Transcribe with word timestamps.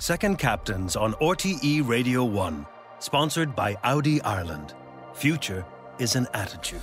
Second 0.00 0.38
Captains 0.38 0.94
on 0.94 1.14
RTE 1.14 1.86
Radio 1.88 2.22
1. 2.22 2.64
Sponsored 3.00 3.56
by 3.56 3.76
Audi 3.82 4.22
Ireland. 4.22 4.74
Future 5.12 5.64
is 5.98 6.14
an 6.14 6.28
attitude. 6.34 6.80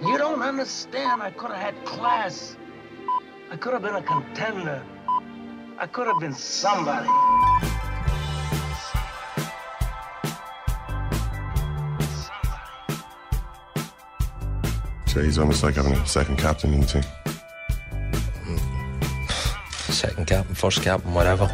You 0.00 0.16
don't 0.16 0.40
understand. 0.40 1.20
I 1.20 1.30
could 1.32 1.50
have 1.50 1.60
had 1.60 1.84
class. 1.84 2.56
I 3.50 3.56
could 3.58 3.74
have 3.74 3.82
been 3.82 3.96
a 3.96 4.02
contender. 4.02 4.82
I 5.78 5.86
could 5.86 6.06
have 6.06 6.18
been 6.20 6.32
somebody. 6.32 7.06
So 15.06 15.22
he's 15.22 15.36
almost 15.36 15.62
like 15.62 15.74
having 15.74 15.92
a 15.92 16.06
second 16.06 16.38
captain 16.38 16.72
in 16.72 16.80
the 16.80 16.86
team. 16.86 17.02
Second 19.96 20.26
captain, 20.26 20.54
first 20.54 20.82
captain, 20.82 21.14
whatever. 21.14 21.46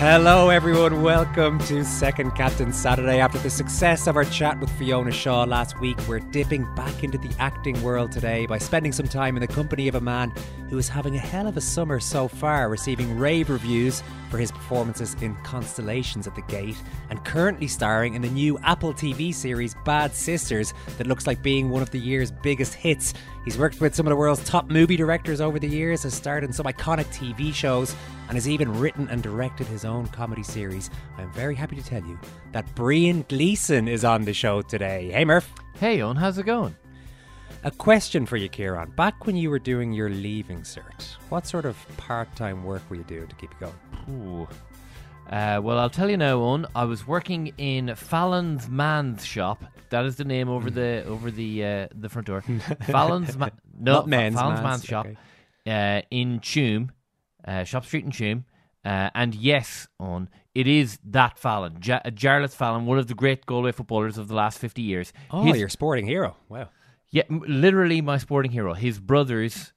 Hello, 0.00 0.48
everyone. 0.48 1.00
Welcome 1.00 1.60
to 1.66 1.84
Second 1.84 2.32
Captain 2.32 2.72
Saturday. 2.72 3.20
After 3.20 3.38
the 3.38 3.50
success 3.50 4.08
of 4.08 4.16
our 4.16 4.24
chat 4.24 4.58
with 4.58 4.68
Fiona 4.72 5.12
Shaw 5.12 5.44
last 5.44 5.78
week, 5.78 5.96
we're 6.08 6.18
dipping 6.18 6.66
back 6.74 7.04
into 7.04 7.18
the 7.18 7.30
acting 7.38 7.80
world 7.84 8.10
today 8.10 8.46
by 8.46 8.58
spending 8.58 8.90
some 8.90 9.06
time 9.06 9.36
in 9.36 9.42
the 9.42 9.46
company 9.46 9.86
of 9.86 9.94
a 9.94 10.00
man 10.00 10.32
who 10.70 10.78
is 10.78 10.88
having 10.88 11.14
a 11.14 11.20
hell 11.20 11.46
of 11.46 11.56
a 11.56 11.60
summer 11.60 12.00
so 12.00 12.26
far, 12.26 12.68
receiving 12.68 13.16
rave 13.16 13.48
reviews 13.48 14.02
for 14.30 14.38
his 14.38 14.50
performances 14.50 15.14
in 15.20 15.36
Constellations 15.42 16.26
at 16.26 16.34
the 16.34 16.42
Gate, 16.42 16.76
and 17.10 17.24
currently 17.24 17.68
starring 17.68 18.14
in 18.14 18.22
the 18.22 18.30
new 18.30 18.58
Apple 18.64 18.92
TV 18.92 19.32
series 19.32 19.74
Bad 19.84 20.14
Sisters 20.14 20.72
that 20.98 21.06
looks 21.06 21.26
like 21.26 21.42
being 21.42 21.70
one 21.70 21.82
of 21.82 21.90
the 21.90 21.98
year's 21.98 22.30
biggest 22.30 22.74
hits. 22.74 23.14
He's 23.44 23.56
worked 23.56 23.80
with 23.80 23.94
some 23.94 24.06
of 24.06 24.10
the 24.10 24.16
world's 24.16 24.44
top 24.44 24.68
movie 24.68 24.96
directors 24.96 25.40
over 25.40 25.58
the 25.58 25.68
years, 25.68 26.02
has 26.02 26.12
starred 26.12 26.44
in 26.44 26.52
some 26.52 26.66
iconic 26.66 27.06
TV 27.06 27.54
shows, 27.54 27.94
and 28.28 28.36
has 28.36 28.48
even 28.48 28.78
written 28.78 29.08
and 29.08 29.22
directed 29.22 29.66
his 29.66 29.84
own 29.84 30.06
comedy 30.08 30.42
series. 30.42 30.90
I'm 31.16 31.32
very 31.32 31.54
happy 31.54 31.76
to 31.76 31.82
tell 31.82 32.04
you 32.04 32.18
that 32.52 32.66
Brian 32.74 33.24
Gleeson 33.28 33.88
is 33.88 34.04
on 34.04 34.24
the 34.24 34.34
show 34.34 34.60
today. 34.60 35.10
Hey, 35.10 35.24
Murph. 35.24 35.50
Hey, 35.78 36.02
Owen, 36.02 36.16
how's 36.16 36.36
it 36.36 36.44
going? 36.44 36.76
A 37.64 37.70
question 37.70 38.26
for 38.26 38.36
you, 38.36 38.48
Kieran. 38.48 38.90
Back 38.90 39.26
when 39.26 39.36
you 39.36 39.50
were 39.50 39.58
doing 39.58 39.92
your 39.92 40.10
leaving 40.10 40.60
cert, 40.60 41.16
what 41.28 41.46
sort 41.46 41.64
of 41.64 41.76
part 41.96 42.34
time 42.36 42.64
work 42.64 42.82
were 42.88 42.96
you 42.96 43.04
doing 43.04 43.28
to 43.28 43.36
keep 43.36 43.50
you 43.60 43.66
going? 43.66 44.18
Ooh. 44.26 44.48
Uh, 45.30 45.60
well, 45.62 45.78
I'll 45.78 45.90
tell 45.90 46.10
you 46.10 46.16
now, 46.16 46.40
Owen. 46.42 46.66
I 46.74 46.84
was 46.84 47.06
working 47.06 47.52
in 47.56 47.94
Fallon's 47.94 48.68
Man's 48.68 49.24
shop. 49.24 49.62
That 49.90 50.04
is 50.04 50.16
the 50.16 50.24
name 50.24 50.48
over 50.48 50.70
the 50.70 51.04
over 51.06 51.30
the 51.30 51.64
uh, 51.64 51.88
the 51.94 52.08
front 52.08 52.26
door. 52.26 52.42
Fallon's 52.82 53.36
Ma- 53.36 53.48
no, 53.78 53.92
Not 53.92 54.08
men's, 54.08 54.34
Fallon's 54.34 54.60
man's, 54.60 54.64
Man's 54.64 54.84
shop 54.84 55.06
okay. 55.06 55.98
uh, 55.98 56.02
in 56.10 56.40
Tuam, 56.40 56.90
uh, 57.46 57.64
Shop 57.64 57.84
Street 57.84 58.04
in 58.04 58.10
Tuam. 58.10 58.44
Uh, 58.84 59.10
and 59.14 59.34
yes, 59.34 59.86
Owen, 60.00 60.28
it 60.54 60.66
is 60.66 60.98
that 61.04 61.38
Fallon, 61.38 61.78
ja- 61.82 62.00
Jarlath 62.06 62.54
Fallon, 62.54 62.86
one 62.86 62.98
of 62.98 63.06
the 63.06 63.14
great 63.14 63.46
Galway 63.46 63.72
footballers 63.72 64.18
of 64.18 64.26
the 64.28 64.34
last 64.34 64.58
fifty 64.58 64.82
years. 64.82 65.12
Oh, 65.30 65.44
His- 65.44 65.58
you're 65.58 65.68
sporting 65.68 66.06
hero. 66.06 66.36
Wow. 66.48 66.70
Yeah, 67.10 67.24
literally 67.28 68.00
my 68.00 68.18
sporting 68.18 68.52
hero. 68.52 68.72
His 68.74 68.98
brothers 69.00 69.72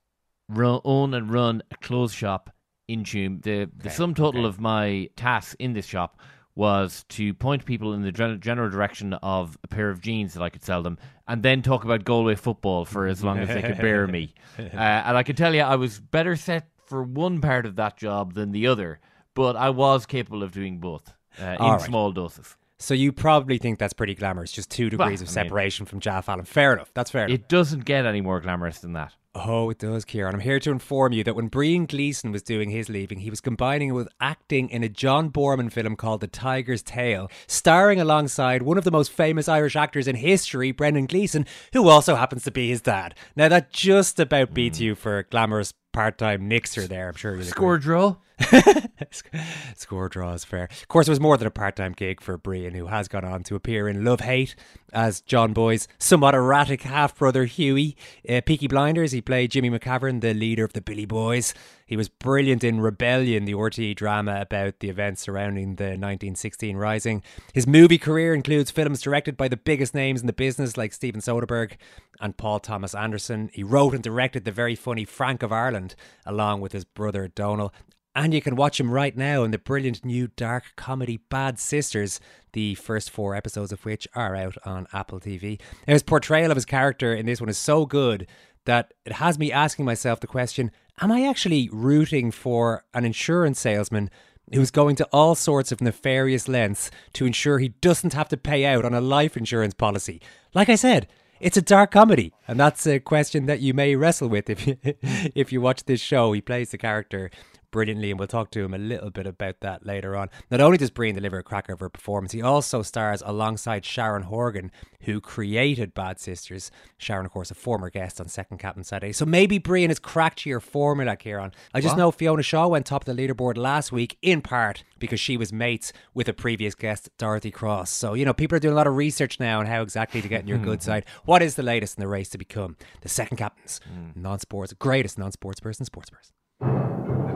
run, 0.49 0.81
own 0.83 1.13
and 1.13 1.31
run 1.31 1.63
a 1.71 1.75
clothes 1.77 2.13
shop 2.13 2.51
in 2.87 3.03
Tuam. 3.03 3.41
The 3.41 3.69
the 3.75 3.87
Okay, 3.87 3.89
sum 3.89 4.13
total 4.13 4.41
okay. 4.41 4.49
of 4.49 4.59
my 4.59 5.09
tasks 5.15 5.55
in 5.59 5.73
this 5.73 5.85
shop 5.85 6.19
was 6.55 7.03
to 7.09 7.33
point 7.33 7.65
people 7.65 7.93
in 7.93 8.03
the 8.03 8.11
gen- 8.11 8.39
direction 8.39 9.13
of 9.15 9.57
a 9.63 9.67
pair 9.67 9.89
of 9.89 9.99
jeans 10.01 10.35
that 10.35 10.43
I 10.43 10.49
could 10.49 10.63
sell 10.63 10.83
them, 10.83 10.99
and 11.27 11.41
then 11.41 11.61
talk 11.63 11.83
about 11.83 12.03
Galway 12.05 12.35
football 12.35 12.85
for 12.85 13.07
as 13.07 13.23
long 13.23 13.39
as 13.39 13.47
they 13.47 13.61
could 13.61 13.77
bear 13.77 14.07
me. 14.07 14.33
Uh, 14.59 14.61
and 14.75 15.17
I 15.17 15.23
can 15.23 15.35
tell 15.35 15.55
you, 15.55 15.61
I 15.61 15.77
was 15.77 15.99
better 15.99 16.35
set 16.35 16.67
for 16.85 17.01
one 17.01 17.41
part 17.41 17.65
of 17.65 17.75
that 17.77 17.97
job 17.97 18.35
than 18.35 18.51
the 18.51 18.67
other, 18.67 18.99
but 19.33 19.55
I 19.55 19.71
was 19.71 20.05
capable 20.05 20.43
of 20.43 20.51
doing 20.51 20.77
both 20.77 21.11
uh, 21.41 21.57
in 21.59 21.65
right. 21.65 21.81
small 21.81 22.11
doses. 22.11 22.55
So 22.77 22.93
you 22.93 23.11
probably 23.11 23.57
think 23.57 23.79
that's 23.79 23.93
pretty 23.93 24.13
glamorous, 24.13 24.51
just 24.51 24.69
two 24.69 24.91
degrees 24.91 25.21
of 25.23 25.27
I 25.27 25.29
mean- 25.29 25.33
separation 25.33 25.87
from 25.87 26.01
Jaff 26.01 26.29
Allen. 26.29 26.45
Fair 26.45 26.73
enough. 26.73 26.91
That's 26.93 27.09
fair 27.09 27.25
enough. 27.25 27.33
It 27.33 27.49
doesn't 27.49 27.85
get 27.85 28.05
any 28.05 28.21
more 28.21 28.39
glamorous 28.41 28.77
than 28.79 28.93
that. 28.93 29.15
Oh, 29.35 29.71
it 29.71 29.79
does, 29.79 30.05
Kieran. 30.05 30.35
I'm 30.35 30.41
here 30.41 30.59
to 30.59 30.69
inform 30.69 31.11
you 31.11 31.23
that 31.23 31.35
when 31.35 31.47
Brian 31.47 31.87
Gleeson 31.87 32.31
was 32.31 32.43
doing 32.43 32.69
his 32.69 32.87
leaving, 32.87 33.19
he 33.19 33.31
was 33.31 33.41
combining 33.41 33.89
it 33.89 33.93
with 33.93 34.07
acting 34.21 34.69
in 34.69 34.83
a 34.83 34.89
John 34.89 35.31
Boorman 35.31 35.71
film 35.71 35.95
called 35.95 36.21
The 36.21 36.27
Tiger's 36.27 36.83
Tail, 36.83 37.31
starring 37.47 37.99
alongside 37.99 38.61
one 38.61 38.77
of 38.77 38.83
the 38.83 38.91
most 38.91 39.11
famous 39.11 39.49
Irish 39.49 39.75
actors 39.75 40.07
in 40.07 40.17
history, 40.17 40.71
Brendan 40.71 41.07
Gleeson, 41.07 41.47
who 41.73 41.87
also 41.89 42.13
happens 42.15 42.43
to 42.43 42.51
be 42.51 42.69
his 42.69 42.81
dad. 42.81 43.15
Now, 43.35 43.47
that 43.47 43.71
just 43.71 44.19
about 44.19 44.53
beats 44.53 44.79
you 44.79 44.93
for 44.93 45.23
glamorous 45.23 45.73
part-time 45.93 46.47
mixer 46.47 46.85
there, 46.85 47.09
I'm 47.09 47.15
sure. 47.15 47.41
Score 47.41 47.79
draw. 47.79 48.17
Score 49.75 50.09
draw 50.09 50.33
is 50.33 50.43
fair. 50.43 50.65
Of 50.65 50.87
course, 50.87 51.07
it 51.07 51.11
was 51.11 51.19
more 51.19 51.37
than 51.37 51.47
a 51.47 51.51
part 51.51 51.75
time 51.75 51.93
gig 51.93 52.21
for 52.21 52.37
Brian, 52.37 52.73
who 52.73 52.87
has 52.87 53.07
gone 53.07 53.25
on 53.25 53.43
to 53.43 53.55
appear 53.55 53.87
in 53.87 54.03
Love 54.03 54.21
Hate 54.21 54.55
as 54.91 55.21
John 55.21 55.53
Boy's 55.53 55.87
somewhat 55.97 56.35
erratic 56.35 56.83
half 56.83 57.17
brother 57.17 57.45
Hughie. 57.45 57.95
Uh, 58.27 58.41
Peaky 58.45 58.67
Blinders, 58.67 59.11
he 59.11 59.21
played 59.21 59.51
Jimmy 59.51 59.69
McCavern, 59.69 60.21
the 60.21 60.33
leader 60.33 60.63
of 60.63 60.73
the 60.73 60.81
Billy 60.81 61.05
Boys. 61.05 61.53
He 61.85 61.97
was 61.97 62.09
brilliant 62.09 62.63
in 62.63 62.81
Rebellion, 62.81 63.45
the 63.45 63.53
RTE 63.53 63.95
drama 63.95 64.39
about 64.41 64.79
the 64.79 64.89
events 64.89 65.21
surrounding 65.21 65.75
the 65.75 65.83
1916 65.83 66.77
Rising. 66.77 67.21
His 67.53 67.67
movie 67.67 67.97
career 67.97 68.33
includes 68.33 68.71
films 68.71 69.01
directed 69.01 69.37
by 69.37 69.47
the 69.47 69.57
biggest 69.57 69.93
names 69.93 70.21
in 70.21 70.27
the 70.27 70.33
business, 70.33 70.77
like 70.77 70.93
Steven 70.93 71.21
Soderbergh 71.21 71.73
and 72.19 72.37
Paul 72.37 72.59
Thomas 72.59 72.95
Anderson. 72.95 73.49
He 73.53 73.63
wrote 73.63 73.93
and 73.93 74.03
directed 74.03 74.45
the 74.45 74.51
very 74.51 74.75
funny 74.75 75.05
Frank 75.05 75.43
of 75.43 75.51
Ireland, 75.51 75.95
along 76.25 76.61
with 76.61 76.71
his 76.71 76.85
brother 76.85 77.27
Donal. 77.27 77.73
And 78.15 78.33
you 78.33 78.41
can 78.41 78.55
watch 78.55 78.79
him 78.79 78.91
right 78.91 79.17
now 79.17 79.43
in 79.43 79.51
the 79.51 79.57
brilliant 79.57 80.05
new 80.05 80.27
dark 80.27 80.65
comedy 80.75 81.17
Bad 81.29 81.57
Sisters, 81.57 82.19
the 82.51 82.75
first 82.75 83.09
four 83.09 83.35
episodes 83.35 83.71
of 83.71 83.83
which 83.85 84.07
are 84.13 84.35
out 84.35 84.55
on 84.65 84.85
Apple 84.93 85.19
TV. 85.19 85.59
His 85.87 86.03
portrayal 86.03 86.51
of 86.51 86.57
his 86.57 86.65
character 86.65 87.13
in 87.13 87.25
this 87.25 87.41
one 87.41 87.49
is 87.49 87.57
so 87.57 87.87
good 87.87 88.27
that 88.65 88.93
it 89.05 89.13
has 89.13 89.39
me 89.39 89.51
asking 89.51 89.85
myself 89.85 90.19
the 90.19 90.27
question 90.27 90.71
Am 91.01 91.11
I 91.11 91.27
actually 91.27 91.69
rooting 91.71 92.29
for 92.29 92.85
an 92.93 93.03
insurance 93.03 93.59
salesman 93.59 94.11
who's 94.53 94.69
going 94.69 94.95
to 94.97 95.05
all 95.11 95.33
sorts 95.33 95.71
of 95.71 95.81
nefarious 95.81 96.47
lengths 96.47 96.91
to 97.13 97.25
ensure 97.25 97.57
he 97.57 97.69
doesn't 97.69 98.13
have 98.13 98.29
to 98.29 98.37
pay 98.37 98.63
out 98.65 98.85
on 98.85 98.93
a 98.93 99.01
life 99.01 99.35
insurance 99.35 99.73
policy? 99.73 100.21
Like 100.53 100.69
I 100.69 100.75
said, 100.75 101.07
it's 101.39 101.57
a 101.57 101.63
dark 101.63 101.91
comedy, 101.91 102.31
and 102.47 102.59
that's 102.59 102.85
a 102.85 102.99
question 102.99 103.47
that 103.47 103.59
you 103.59 103.73
may 103.73 103.95
wrestle 103.95 104.29
with 104.29 104.51
if 104.51 104.67
you, 104.67 104.77
if 104.83 105.51
you 105.51 105.61
watch 105.61 105.85
this 105.85 105.99
show. 105.99 106.31
He 106.31 106.41
plays 106.41 106.69
the 106.69 106.77
character 106.77 107.31
brilliantly, 107.73 108.11
and 108.11 108.19
we'll 108.19 108.27
talk 108.27 108.51
to 108.51 108.63
him 108.63 108.73
a 108.73 108.77
little 108.77 109.09
bit 109.09 109.27
about 109.27 109.59
that 109.59 109.85
later 109.85 110.15
on. 110.15 110.29
Not 110.49 110.61
only 110.61 110.77
does 110.77 110.91
Brian 110.91 111.15
deliver 111.15 111.39
a 111.39 111.43
cracker 111.43 111.73
of 111.73 111.81
her 111.81 111.89
performance, 111.89 112.31
he 112.31 112.41
also 112.41 112.83
stars 112.83 113.21
alongside 113.25 113.83
Sharon 113.83 114.23
Horgan, 114.23 114.71
who 115.01 115.19
created 115.19 115.93
Bad 115.93 116.19
Sisters. 116.19 116.71
Sharon, 116.97 117.25
of 117.25 117.31
course, 117.31 117.51
a 117.51 117.55
former 117.55 117.89
guest 117.89 118.21
on 118.21 118.29
Second 118.29 118.59
Captain 118.59 118.83
Saturday. 118.83 119.11
So 119.11 119.25
maybe 119.25 119.57
Brian 119.57 119.89
has 119.89 119.99
cracked 119.99 120.45
your 120.45 120.59
formula, 120.59 121.17
Kieran. 121.17 121.51
I 121.73 121.81
just 121.81 121.93
What? 121.93 121.97
know 121.97 122.11
Fiona 122.11 122.43
Shaw 122.43 122.67
went 122.67 122.85
top 122.85 123.07
of 123.07 123.17
the 123.17 123.27
leaderboard 123.27 123.57
last 123.57 123.91
week, 123.91 124.17
in 124.21 124.41
part 124.41 124.83
because 124.99 125.19
she 125.19 125.35
was 125.35 125.51
mates 125.51 125.91
with 126.13 126.29
a 126.29 126.33
previous 126.33 126.75
guest, 126.75 127.09
Dorothy 127.17 127.51
Cross. 127.51 127.89
So, 127.89 128.13
you 128.13 128.23
know, 128.23 128.33
people 128.33 128.55
are 128.55 128.59
doing 128.59 128.73
a 128.73 128.77
lot 128.77 128.87
of 128.87 128.95
research 128.95 129.39
now 129.39 129.59
on 129.59 129.65
how 129.65 129.81
exactly 129.81 130.21
to 130.21 130.27
get 130.27 130.41
in 130.41 130.47
your 130.47 130.59
good 130.59 130.79
hmm. 130.79 130.85
side. 130.85 131.05
What 131.25 131.41
is 131.41 131.55
the 131.55 131.63
latest 131.63 131.97
in 131.97 132.01
the 132.01 132.07
race 132.07 132.29
to 132.29 132.37
become 132.37 132.77
the 133.01 133.09
second 133.09 133.37
captain's 133.37 133.81
hmm. 133.83 134.21
non 134.21 134.39
sports, 134.39 134.73
greatest 134.73 135.17
non 135.17 135.31
sports 135.31 135.59
person, 135.59 135.85
sports 135.85 136.11
person? 136.11 136.33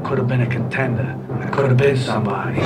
Could 0.07 0.19
have 0.19 0.27
been 0.29 0.39
a 0.39 0.47
contender. 0.47 1.19
I 1.41 1.47
could 1.49 1.67
have 1.67 1.75
been 1.77 1.97
somebody. 1.97 2.61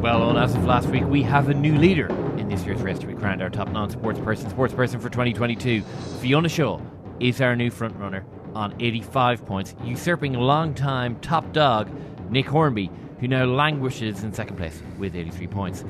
Well, 0.00 0.22
on 0.22 0.38
as 0.38 0.54
of 0.54 0.64
last 0.64 0.88
week, 0.88 1.04
we 1.04 1.22
have 1.22 1.50
a 1.50 1.54
new 1.54 1.76
leader 1.76 2.06
in 2.38 2.48
this 2.48 2.64
year's 2.64 2.80
race 2.80 2.98
to 3.00 3.06
be 3.06 3.12
crowned 3.12 3.42
our 3.42 3.50
top 3.50 3.70
non-sports 3.72 4.18
person, 4.20 4.48
sports 4.48 4.72
person 4.72 5.00
for 5.00 5.10
2022. 5.10 5.82
Fiona 6.22 6.48
Shaw 6.48 6.80
is 7.20 7.42
our 7.42 7.54
new 7.54 7.70
front 7.70 7.94
runner 7.96 8.24
on 8.54 8.74
85 8.80 9.44
points, 9.44 9.74
usurping 9.84 10.32
long-time 10.32 11.20
top 11.20 11.52
dog 11.52 11.90
Nick 12.30 12.46
Hornby, 12.46 12.90
who 13.18 13.28
now 13.28 13.44
languishes 13.44 14.24
in 14.24 14.32
second 14.32 14.56
place 14.56 14.82
with 14.98 15.14
83 15.14 15.46
points. 15.48 15.84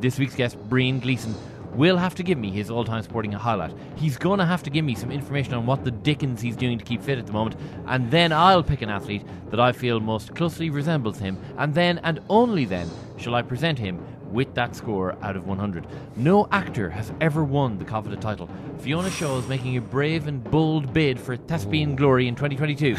This 0.00 0.16
week's 0.16 0.36
guest, 0.36 0.56
Brian 0.68 1.00
Gleeson, 1.00 1.34
will 1.78 1.96
have 1.96 2.14
to 2.16 2.24
give 2.24 2.36
me 2.36 2.50
his 2.50 2.70
all-time 2.70 3.02
sporting 3.04 3.30
highlight. 3.30 3.72
He's 3.96 4.18
going 4.18 4.40
to 4.40 4.44
have 4.44 4.64
to 4.64 4.70
give 4.70 4.84
me 4.84 4.96
some 4.96 5.12
information 5.12 5.54
on 5.54 5.64
what 5.64 5.84
the 5.84 5.92
dickens 5.92 6.40
he's 6.40 6.56
doing 6.56 6.76
to 6.76 6.84
keep 6.84 7.00
fit 7.00 7.18
at 7.18 7.26
the 7.26 7.32
moment, 7.32 7.56
and 7.86 8.10
then 8.10 8.32
I'll 8.32 8.64
pick 8.64 8.82
an 8.82 8.90
athlete 8.90 9.24
that 9.50 9.60
I 9.60 9.70
feel 9.70 10.00
most 10.00 10.34
closely 10.34 10.70
resembles 10.70 11.18
him, 11.18 11.38
and 11.56 11.72
then 11.72 11.98
and 11.98 12.20
only 12.28 12.64
then 12.64 12.90
shall 13.16 13.36
I 13.36 13.42
present 13.42 13.78
him 13.78 14.04
with 14.32 14.52
that 14.54 14.74
score 14.74 15.16
out 15.22 15.36
of 15.36 15.46
100. 15.46 15.86
No 16.16 16.48
actor 16.50 16.90
has 16.90 17.12
ever 17.20 17.44
won 17.44 17.78
the 17.78 17.84
coveted 17.84 18.20
title. 18.20 18.50
Fiona 18.80 19.10
Shaw 19.10 19.38
is 19.38 19.48
making 19.48 19.76
a 19.76 19.80
brave 19.80 20.26
and 20.26 20.42
bold 20.44 20.92
bid 20.92 21.18
for 21.18 21.36
thespian 21.36 21.96
glory 21.96 22.28
in 22.28 22.34
2022. 22.34 22.96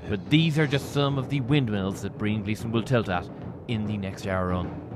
but 0.08 0.30
these 0.30 0.58
are 0.58 0.66
just 0.66 0.92
some 0.92 1.18
of 1.18 1.30
the 1.30 1.40
windmills 1.40 2.02
that 2.02 2.18
Brian 2.18 2.44
Gleeson 2.44 2.70
will 2.70 2.82
tilt 2.82 3.08
at 3.08 3.28
in 3.68 3.86
the 3.86 3.96
next 3.96 4.26
hour 4.26 4.48
run. 4.48 4.91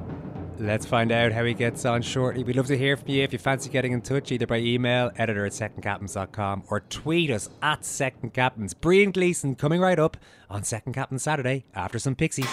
Let's 0.58 0.86
find 0.86 1.12
out 1.12 1.32
how 1.32 1.44
he 1.44 1.54
gets 1.54 1.84
on 1.84 2.02
shortly. 2.02 2.42
We'd 2.42 2.56
love 2.56 2.66
to 2.68 2.78
hear 2.78 2.96
from 2.96 3.10
you 3.10 3.22
if 3.22 3.32
you 3.32 3.38
fancy 3.38 3.68
getting 3.68 3.92
in 3.92 4.00
touch, 4.00 4.32
either 4.32 4.46
by 4.46 4.58
email, 4.58 5.10
editor 5.16 5.44
at 5.44 5.52
secondcaptains.com, 5.52 6.64
or 6.68 6.80
tweet 6.80 7.30
us 7.30 7.50
at 7.62 7.84
Second 7.84 8.32
Captains. 8.32 8.72
Brian 8.74 9.10
Gleeson 9.10 9.54
coming 9.54 9.80
right 9.80 9.98
up 9.98 10.16
on 10.48 10.62
Second 10.62 10.94
Captain 10.94 11.18
Saturday 11.18 11.64
after 11.74 11.98
some 11.98 12.14
Pixies. 12.14 12.48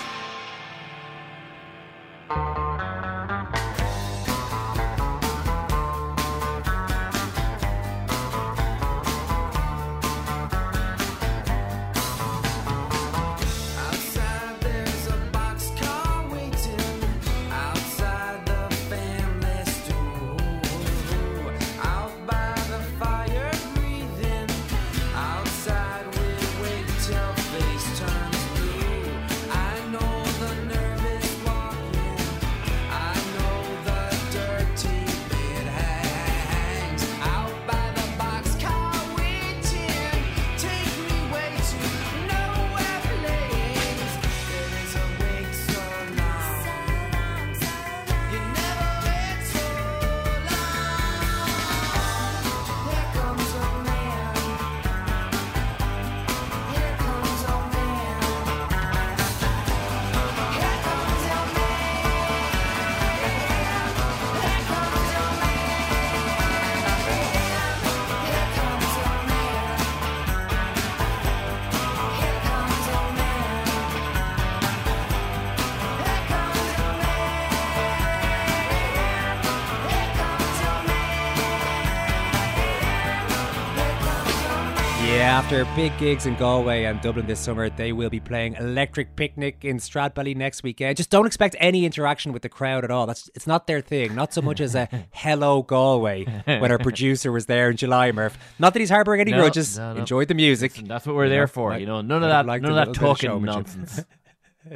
After 85.44 85.66
big 85.76 85.96
gigs 85.98 86.26
in 86.26 86.36
Galway 86.36 86.86
and 86.86 87.02
Dublin 87.02 87.26
this 87.28 87.38
summer, 87.40 87.70
they 87.70 87.92
will 87.92 88.10
be 88.10 88.22
playing 88.22 88.54
Electric 88.54 89.14
Picnic 89.18 89.66
in 89.66 89.76
Stradbally 89.78 90.38
next 90.38 90.64
weekend. 90.64 90.96
Just 90.96 91.10
don't 91.10 91.26
expect 91.26 91.58
any 91.60 91.84
interaction 91.86 92.32
with 92.32 92.44
the 92.44 92.50
crowd 92.50 92.86
at 92.86 92.92
all. 92.92 93.06
That's 93.06 93.30
it's 93.36 93.46
not 93.46 93.68
their 93.68 93.82
thing. 93.82 94.16
Not 94.16 94.34
so 94.34 94.42
much 94.42 94.62
as 94.62 94.74
a 94.74 94.88
hello 95.12 95.62
Galway 95.62 96.24
when 96.46 96.72
our 96.72 96.78
producer 96.78 97.30
was 97.34 97.48
there 97.48 97.70
in 97.70 97.76
July, 97.76 98.14
Murph. 98.14 98.38
Not 98.58 98.72
that 98.74 98.80
he's 98.80 98.90
harbouring 98.90 99.20
any 99.20 99.32
No, 99.32 99.40
grudges. 99.42 99.78
no, 99.78 99.94
no. 99.94 100.00
Enjoyed 100.00 100.30
the 100.30 100.34
music. 100.34 100.76
That's 100.76 101.06
what 101.06 101.14
we're 101.16 101.28
there 101.30 101.48
for. 101.48 101.78
you 101.78 101.88
know, 101.88 102.00
none 102.00 102.24
of 102.24 102.30
that, 102.30 102.46
none 102.46 102.64
of 102.64 102.76
that 102.76 102.88
little 102.88 102.94
bit 102.94 103.02
of 103.04 103.20
talking 103.20 103.44
nonsense. 103.44 104.00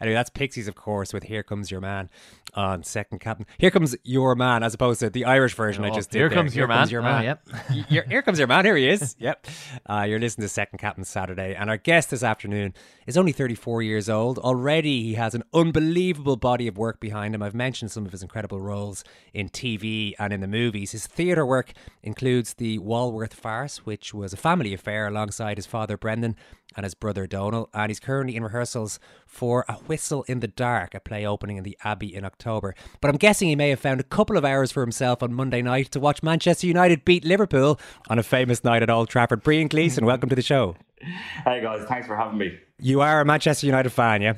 anyway, 0.00 0.14
that's 0.14 0.30
Pixies, 0.30 0.68
of 0.68 0.74
course, 0.74 1.12
with 1.12 1.24
"Here 1.24 1.42
Comes 1.42 1.70
Your 1.70 1.80
Man" 1.80 2.08
on 2.54 2.82
Second 2.82 3.20
Captain. 3.20 3.46
Here 3.58 3.70
comes 3.70 3.96
your 4.04 4.34
man, 4.34 4.62
as 4.62 4.74
opposed 4.74 5.00
to 5.00 5.08
the 5.10 5.24
Irish 5.24 5.54
version 5.54 5.84
I 5.84 5.90
Oh, 5.90 5.94
just 5.94 6.10
did. 6.10 6.18
here 6.18 6.28
there. 6.28 6.36
comes 6.36 6.54
your 6.54 6.68
man. 6.68 6.88
Your 6.90 7.00
Oh, 7.00 7.04
man. 7.04 7.24
yep. 7.24 7.48
Y- 7.70 7.84
your- 7.88 8.04
here 8.04 8.20
comes 8.22 8.38
your 8.38 8.48
man. 8.48 8.64
Here 8.64 8.76
he 8.76 8.88
is. 8.88 9.16
Yep. 9.22 9.46
Uh, 9.88 10.04
you're 10.08 10.18
listening 10.18 10.44
to 10.44 10.48
Second 10.48 10.78
Captain 10.78 11.04
Saturday, 11.04 11.54
and 11.54 11.70
our 11.70 11.76
guest 11.76 12.10
this 12.10 12.22
afternoon 12.22 12.74
is 13.06 13.16
only 13.16 13.32
34 13.32 13.82
years 13.82 14.08
old. 14.08 14.38
Already, 14.38 15.02
he 15.02 15.14
has 15.14 15.34
an 15.34 15.44
unbelievable 15.54 16.36
body 16.36 16.66
of 16.68 16.76
work 16.76 17.00
behind 17.00 17.34
him. 17.34 17.42
I've 17.42 17.54
mentioned 17.54 17.90
some 17.90 18.04
of 18.04 18.12
his 18.12 18.22
incredible 18.22 18.60
roles 18.60 19.04
in 19.32 19.48
TV 19.48 20.12
and 20.18 20.32
in 20.32 20.40
the 20.40 20.46
movies. 20.48 20.92
His 20.92 21.06
theatre 21.06 21.46
work 21.46 21.72
includes 22.02 22.54
the 22.54 22.78
Walworth 22.78 23.34
Farce, 23.34 23.86
which 23.86 24.12
was 24.12 24.32
a 24.32 24.36
family 24.36 24.74
affair 24.74 25.06
alongside 25.06 25.56
his 25.58 25.66
father 25.66 25.96
Brendan 25.96 26.36
and 26.76 26.84
his 26.84 26.94
brother 26.94 27.26
Donal, 27.26 27.68
and 27.74 27.90
he's 27.90 28.00
currently 28.00 28.36
in 28.36 28.42
rehearsals 28.42 28.98
for 29.26 29.64
A 29.68 29.74
Whistle 29.74 30.24
in 30.28 30.40
the 30.40 30.48
Dark, 30.48 30.94
a 30.94 31.00
play 31.00 31.26
opening 31.26 31.56
in 31.56 31.64
the 31.64 31.76
Abbey 31.84 32.14
in 32.14 32.24
October. 32.24 32.74
But 33.00 33.08
I'm 33.10 33.16
guessing 33.16 33.48
he 33.48 33.56
may 33.56 33.70
have 33.70 33.80
found 33.80 34.00
a 34.00 34.04
couple 34.04 34.36
of 34.36 34.44
hours 34.44 34.72
for 34.72 34.80
himself 34.82 35.22
on 35.22 35.32
Monday 35.32 35.62
night 35.62 35.90
to 35.92 36.00
watch 36.00 36.22
Manchester 36.22 36.66
United 36.66 37.04
beat 37.04 37.24
Liverpool 37.24 37.78
on 38.08 38.18
a 38.18 38.22
famous 38.22 38.64
night 38.64 38.82
at 38.82 38.90
Old 38.90 39.08
Trafford. 39.08 39.42
Brian 39.42 39.68
Gleeson, 39.68 40.04
welcome 40.04 40.28
to 40.28 40.36
the 40.36 40.42
show. 40.42 40.76
Hey 41.44 41.60
guys, 41.60 41.84
thanks 41.88 42.06
for 42.06 42.14
having 42.14 42.38
me. 42.38 42.56
You 42.78 43.00
are 43.00 43.20
a 43.20 43.24
Manchester 43.24 43.66
United 43.66 43.90
fan, 43.90 44.22
yeah? 44.22 44.34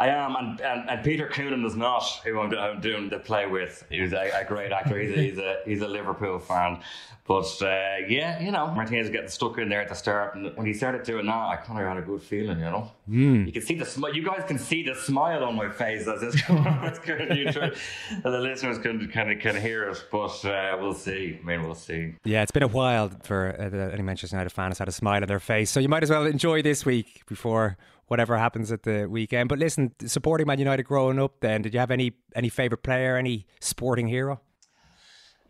I 0.00 0.08
am, 0.10 0.36
and, 0.36 0.60
and, 0.60 0.88
and 0.88 1.04
Peter 1.04 1.26
Coonan 1.26 1.66
is 1.66 1.74
not 1.74 2.04
who 2.24 2.38
I'm, 2.38 2.56
I'm 2.56 2.80
doing 2.80 3.08
the 3.08 3.18
play 3.18 3.46
with. 3.46 3.84
He's 3.90 4.12
a, 4.12 4.30
a 4.32 4.44
great 4.44 4.70
actor. 4.70 4.96
He's 4.98 5.10
a, 5.10 5.22
he's 5.22 5.38
a 5.38 5.56
he's 5.64 5.82
a 5.82 5.88
Liverpool 5.88 6.38
fan, 6.38 6.80
but 7.26 7.46
uh, 7.60 7.96
yeah, 8.08 8.40
you 8.40 8.52
know, 8.52 8.68
Martinez 8.68 9.10
getting 9.10 9.28
stuck 9.28 9.58
in 9.58 9.68
there 9.68 9.82
at 9.82 9.88
the 9.88 9.96
start, 9.96 10.36
and 10.36 10.56
when 10.56 10.66
he 10.66 10.72
started 10.72 11.02
doing 11.02 11.26
that, 11.26 11.34
I 11.34 11.56
kind 11.56 11.80
of 11.80 11.86
had 11.88 11.96
a 11.96 12.02
good 12.02 12.22
feeling. 12.22 12.58
You 12.60 12.66
know, 12.66 12.92
you 13.08 13.52
can 13.52 13.62
see 13.62 13.74
the 13.74 13.84
smile. 13.84 14.14
You 14.14 14.24
guys 14.24 14.44
can 14.46 14.58
see 14.58 14.84
the 14.84 14.94
smile 14.94 15.42
on 15.42 15.56
my 15.56 15.68
face 15.68 16.06
as 16.06 16.20
this 16.20 16.36
it's 16.48 16.98
good. 17.00 17.76
The 18.22 18.40
listeners 18.40 18.78
can 18.78 19.08
kind 19.08 19.32
of 19.32 19.40
can 19.40 19.60
hear 19.60 19.88
it, 19.88 20.04
but 20.12 20.44
uh, 20.44 20.76
we'll 20.80 20.94
see. 20.94 21.40
I 21.42 21.44
mean, 21.44 21.64
we'll 21.64 21.74
see. 21.74 22.14
Yeah, 22.24 22.42
it's 22.42 22.52
been 22.52 22.62
a 22.62 22.68
while 22.68 23.10
for 23.22 23.54
uh, 23.58 23.92
any 23.92 24.02
Manchester 24.02 24.36
United 24.36 24.50
fan 24.50 24.70
has 24.70 24.78
had 24.78 24.88
a 24.88 24.92
smile 24.92 25.22
on 25.22 25.28
their 25.28 25.40
face. 25.40 25.70
So 25.70 25.80
you 25.80 25.88
might 25.88 26.04
as 26.04 26.10
well 26.10 26.24
enjoy 26.24 26.62
this 26.62 26.86
week 26.86 27.24
before 27.26 27.76
whatever 28.08 28.36
happens 28.36 28.72
at 28.72 28.82
the 28.82 29.06
weekend. 29.06 29.48
But 29.48 29.58
listen, 29.58 29.94
supporting 30.04 30.46
Man 30.46 30.58
United 30.58 30.82
growing 30.82 31.18
up, 31.18 31.40
then 31.40 31.62
did 31.62 31.72
you 31.72 31.80
have 31.80 31.90
any 31.90 32.12
any 32.34 32.48
favorite 32.48 32.82
player, 32.82 33.16
any 33.16 33.46
sporting 33.60 34.08
hero? 34.08 34.40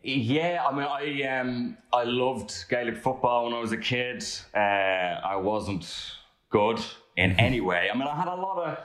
Yeah, 0.03 0.65
I 0.67 0.73
mean, 0.73 0.87
I 0.87 1.39
um, 1.39 1.77
I 1.93 2.05
loved 2.05 2.67
Gaelic 2.69 2.97
football 2.97 3.47
when 3.47 3.55
I 3.55 3.61
was 3.61 3.73
a 3.73 3.77
kid. 3.77 4.25
Uh, 4.55 4.59
I 4.59 5.37
wasn't 5.37 6.15
good 6.51 6.81
in 7.17 7.33
any 7.33 7.61
way. 7.61 7.89
I 7.93 7.97
mean, 7.97 8.07
I 8.07 8.15
had 8.15 8.29
a 8.29 8.35
lot 8.35 8.59
of. 8.59 8.79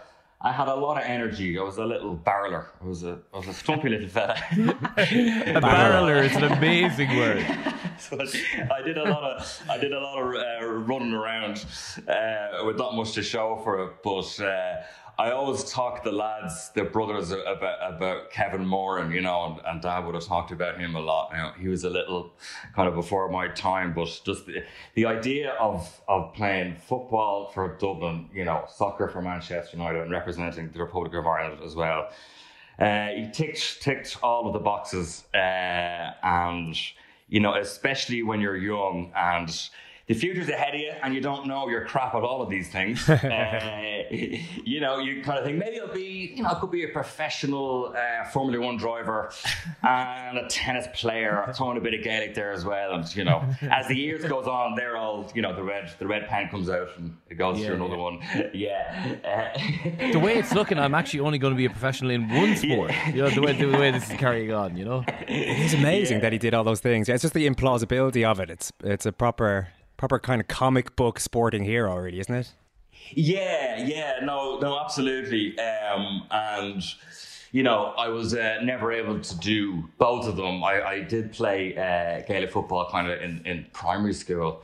I 0.45 0.51
had 0.51 0.67
a 0.67 0.75
lot 0.75 0.97
of 0.97 1.03
energy. 1.05 1.57
I 1.57 1.61
was 1.63 1.77
a 1.77 1.85
little 1.85 2.17
barreler. 2.17 2.65
I 2.81 2.85
was 2.85 3.03
a, 3.03 3.17
I 3.33 3.37
was 3.37 3.47
a 3.47 3.53
stumpy 3.53 3.87
little 3.87 4.09
fella. 4.09 4.35
A 4.57 5.61
barreler 5.61 6.21
is 6.21 6.35
an 6.35 6.43
amazing 6.43 7.15
word. 7.15 7.45
so 7.97 8.19
I 8.69 8.81
did 8.81 8.97
a 8.97 9.03
lot 9.03 9.23
of 9.23 9.63
I 9.69 9.77
did 9.77 9.93
a 9.93 9.99
lot 10.01 10.19
of 10.19 10.35
uh, 10.35 10.65
running 10.65 11.13
around 11.13 11.65
uh, 12.09 12.65
with 12.65 12.77
not 12.77 12.93
much 12.93 13.13
to 13.13 13.23
show 13.23 13.61
for 13.63 13.85
it. 13.85 13.93
But 14.03 14.37
uh, 14.41 14.81
I 15.17 15.29
always 15.31 15.63
talk 15.65 16.03
the 16.03 16.11
lads, 16.11 16.71
the 16.71 16.83
brothers, 16.83 17.31
about 17.31 17.93
about 17.93 18.31
Kevin 18.31 18.65
Moran, 18.65 19.05
and 19.05 19.13
you 19.13 19.21
know, 19.21 19.45
and, 19.45 19.61
and 19.65 19.81
Dad 19.81 20.05
would 20.05 20.15
have 20.15 20.25
talked 20.25 20.51
about 20.51 20.79
him 20.79 20.95
a 20.95 20.99
lot. 20.99 21.31
Know, 21.33 21.51
he 21.59 21.67
was 21.67 21.83
a 21.83 21.89
little 21.89 22.33
kind 22.75 22.87
of 22.87 22.95
before 22.95 23.29
my 23.29 23.47
time, 23.49 23.93
but 23.93 24.07
just 24.25 24.47
the, 24.47 24.63
the 24.95 25.05
idea 25.05 25.51
of 25.59 26.01
of 26.07 26.33
playing 26.33 26.77
football 26.77 27.51
for 27.53 27.77
Dublin, 27.77 28.29
you 28.33 28.43
know, 28.43 28.65
soccer 28.67 29.07
for 29.07 29.21
Manchester 29.21 29.77
United, 29.77 30.01
and 30.01 30.11
representing 30.11 30.71
the 30.71 30.79
Republic 30.79 31.13
of 31.13 31.27
Ireland 31.27 31.61
as 31.63 31.75
well. 31.75 32.09
Uh, 32.79 33.09
he 33.09 33.29
ticked 33.31 33.83
ticked 33.83 34.17
all 34.23 34.47
of 34.47 34.53
the 34.53 34.59
boxes, 34.59 35.25
uh, 35.35 36.11
and 36.23 36.75
you 37.27 37.39
know, 37.39 37.53
especially 37.55 38.23
when 38.23 38.41
you're 38.41 38.57
young 38.57 39.11
and 39.15 39.69
the 40.13 40.19
future's 40.19 40.49
ahead 40.49 40.73
of 40.75 40.79
you, 40.79 40.91
and 41.01 41.13
you 41.15 41.21
don't 41.21 41.47
know 41.47 41.67
you're 41.69 41.85
crap 41.85 42.13
at 42.15 42.23
all 42.23 42.41
of 42.41 42.49
these 42.49 42.69
things. 42.69 43.07
uh, 43.09 44.03
you 44.11 44.79
know, 44.79 44.99
you 44.99 45.23
kind 45.23 45.39
of 45.39 45.45
think 45.45 45.57
maybe 45.57 45.79
I'll 45.79 45.93
be, 45.93 46.33
you 46.35 46.43
know, 46.43 46.49
I 46.49 46.55
could 46.59 46.71
be 46.71 46.83
a 46.83 46.89
professional 46.89 47.95
uh, 47.97 48.25
Formula 48.29 48.63
One 48.63 48.77
driver 48.77 49.31
and 49.81 50.37
a 50.37 50.47
tennis 50.49 50.87
player, 50.93 51.51
throwing 51.55 51.77
a 51.77 51.81
bit 51.81 51.93
of 51.93 52.03
Gaelic 52.03 52.35
there 52.35 52.51
as 52.51 52.65
well. 52.65 52.93
And 52.93 53.15
you 53.15 53.23
know, 53.23 53.43
as 53.63 53.87
the 53.87 53.95
years 53.95 54.23
goes 54.25 54.47
on, 54.47 54.75
they're 54.75 54.97
all, 54.97 55.31
you 55.33 55.41
know, 55.41 55.55
the 55.55 55.63
red 55.63 55.91
the 55.99 56.07
red 56.07 56.27
pen 56.27 56.49
comes 56.49 56.69
out 56.69 56.89
and 56.97 57.15
it 57.29 57.35
goes 57.35 57.59
Yeah, 57.59 57.69
to 57.69 57.75
another 57.75 57.95
yeah. 57.95 58.01
one. 58.01 58.19
Yeah. 58.53 59.51
Uh, 60.03 60.11
The 60.11 60.19
way 60.19 60.35
it's 60.35 60.53
looking, 60.53 60.77
I'm 60.77 60.93
actually 60.95 61.21
only 61.21 61.37
going 61.37 61.53
to 61.53 61.57
be 61.57 61.65
a 61.65 61.69
professional 61.69 62.11
in 62.11 62.27
one 62.29 62.55
sport. 62.55 62.91
You 63.07 63.23
know, 63.23 63.29
the 63.29 63.41
way, 63.41 63.53
the 63.53 63.65
way 63.67 63.91
this 63.91 64.09
is 64.09 64.17
carrying 64.17 64.51
on, 64.53 64.77
you 64.77 64.85
know? 64.85 65.03
It 65.27 65.59
is 65.65 65.73
amazing 65.73 66.19
that 66.21 66.31
he 66.33 66.37
did 66.37 66.53
all 66.53 66.63
those 66.63 66.79
things. 66.81 67.07
Yeah, 67.07 67.15
It's 67.15 67.23
just 67.23 67.33
the 67.33 67.47
implausibility 67.49 68.23
of 68.25 68.39
it. 68.39 68.49
It's 68.49 68.71
it's 68.83 69.05
a 69.05 69.11
proper 69.11 69.69
proper 70.03 70.19
kind 70.19 70.41
of 70.41 70.49
comic 70.49 70.97
book 70.97 71.17
sporting 71.17 71.63
hero, 71.63 71.95
really, 71.95 72.19
isn't 72.19 72.35
it? 72.35 72.51
Yeah, 73.11 73.81
yeah, 73.85 74.19
no, 74.21 74.59
no, 74.59 74.77
absolutely. 74.77 75.57
Um, 75.57 76.27
and 76.29 76.83
you 77.53 77.63
know, 77.63 77.93
I 77.97 78.09
was 78.09 78.33
uh, 78.33 78.59
never 78.61 78.91
able 78.91 79.21
to 79.21 79.37
do 79.37 79.89
both 79.97 80.27
of 80.27 80.35
them. 80.35 80.61
I, 80.61 80.81
I 80.81 80.99
did 81.03 81.31
play 81.31 81.77
uh, 81.77 82.21
Gaelic 82.27 82.51
football 82.51 82.89
kind 82.91 83.09
of 83.09 83.21
in, 83.21 83.43
in 83.45 83.65
primary 83.71 84.11
school, 84.13 84.63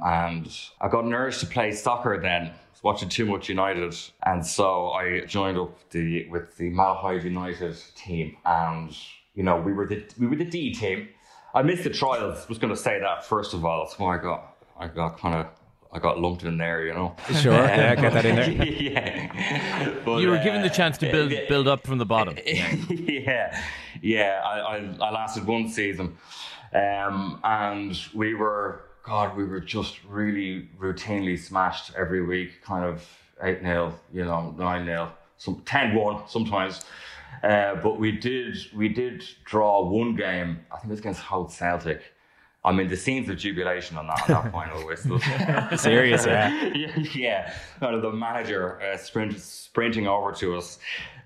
and 0.00 0.52
I 0.80 0.88
got 0.88 1.04
an 1.04 1.14
urge 1.14 1.38
to 1.38 1.46
play 1.46 1.70
soccer 1.70 2.20
then. 2.20 2.50
watching 2.82 3.08
too 3.08 3.26
much 3.26 3.48
United, 3.48 3.94
and 4.26 4.44
so 4.44 4.90
I 4.90 5.20
joined 5.20 5.56
up 5.56 5.88
the 5.90 6.28
with 6.30 6.56
the 6.56 6.68
Malahide 6.72 7.22
United 7.22 7.76
team, 7.94 8.38
and 8.44 8.92
you 9.34 9.44
know 9.44 9.60
we 9.60 9.72
were 9.72 9.86
the 9.86 10.02
we 10.18 10.26
were 10.26 10.34
the 10.34 10.44
D 10.44 10.74
team. 10.74 11.10
I 11.54 11.62
missed 11.62 11.84
the 11.84 11.90
trials. 11.90 12.48
Was 12.48 12.58
going 12.58 12.74
to 12.74 12.80
say 12.80 12.98
that 12.98 13.24
first 13.24 13.54
of 13.54 13.64
all. 13.64 13.86
So 13.86 14.04
I 14.06 14.18
got 14.18 14.49
I 14.80 14.88
got 14.88 15.18
kind 15.18 15.34
of. 15.36 15.46
I 15.92 15.98
got 15.98 16.20
lumped 16.20 16.44
in 16.44 16.56
there, 16.56 16.86
you 16.86 16.94
know. 16.94 17.16
Sure, 17.34 17.52
yeah, 17.52 17.96
get 17.96 18.12
that 18.12 18.24
in 18.24 18.36
there. 18.36 18.50
yeah. 18.64 19.92
But, 20.04 20.18
You 20.18 20.28
were 20.28 20.36
uh, 20.36 20.44
given 20.44 20.62
the 20.62 20.70
chance 20.70 20.96
to 20.98 21.10
build 21.10 21.32
uh, 21.32 21.40
build 21.48 21.66
up 21.66 21.84
from 21.84 21.98
the 21.98 22.06
bottom. 22.06 22.36
yeah, 22.46 23.60
yeah. 24.00 24.40
I, 24.44 24.58
I, 24.60 24.76
I 25.00 25.10
lasted 25.10 25.46
one 25.48 25.68
season, 25.68 26.16
um, 26.72 27.40
and 27.42 27.98
we 28.14 28.34
were 28.34 28.84
God, 29.02 29.36
we 29.36 29.44
were 29.44 29.60
just 29.60 30.04
really 30.04 30.68
routinely 30.78 31.38
smashed 31.38 31.92
every 31.96 32.24
week, 32.24 32.62
kind 32.62 32.84
of 32.84 33.04
eight 33.42 33.60
0 33.60 33.98
you 34.12 34.24
know, 34.24 34.54
nine 34.58 34.84
0 34.84 35.10
some 35.38 35.56
10-1 35.62 36.28
sometimes. 36.28 36.84
Uh, 37.42 37.74
but 37.76 37.98
we 37.98 38.12
did 38.12 38.56
we 38.74 38.88
did 38.88 39.24
draw 39.44 39.82
one 39.82 40.14
game. 40.14 40.60
I 40.70 40.76
think 40.76 40.86
it 40.86 40.90
was 40.90 41.00
against 41.00 41.20
Howth 41.20 41.52
Celtic. 41.52 42.02
I 42.62 42.72
mean, 42.72 42.88
the 42.88 42.96
scenes 42.96 43.28
of 43.30 43.38
jubilation 43.38 43.96
on 43.96 44.06
that, 44.08 44.28
on 44.28 44.44
that 44.44 44.52
final 44.52 44.86
whistle. 44.86 45.18
Serious, 45.78 46.26
yeah. 46.26 46.72
yeah, 46.74 46.98
yeah. 47.14 47.54
The 47.80 48.12
manager 48.12 48.80
uh, 48.82 48.98
sprint, 48.98 49.38
sprinting 49.40 50.06
over 50.06 50.30
to 50.32 50.56
us, 50.56 50.78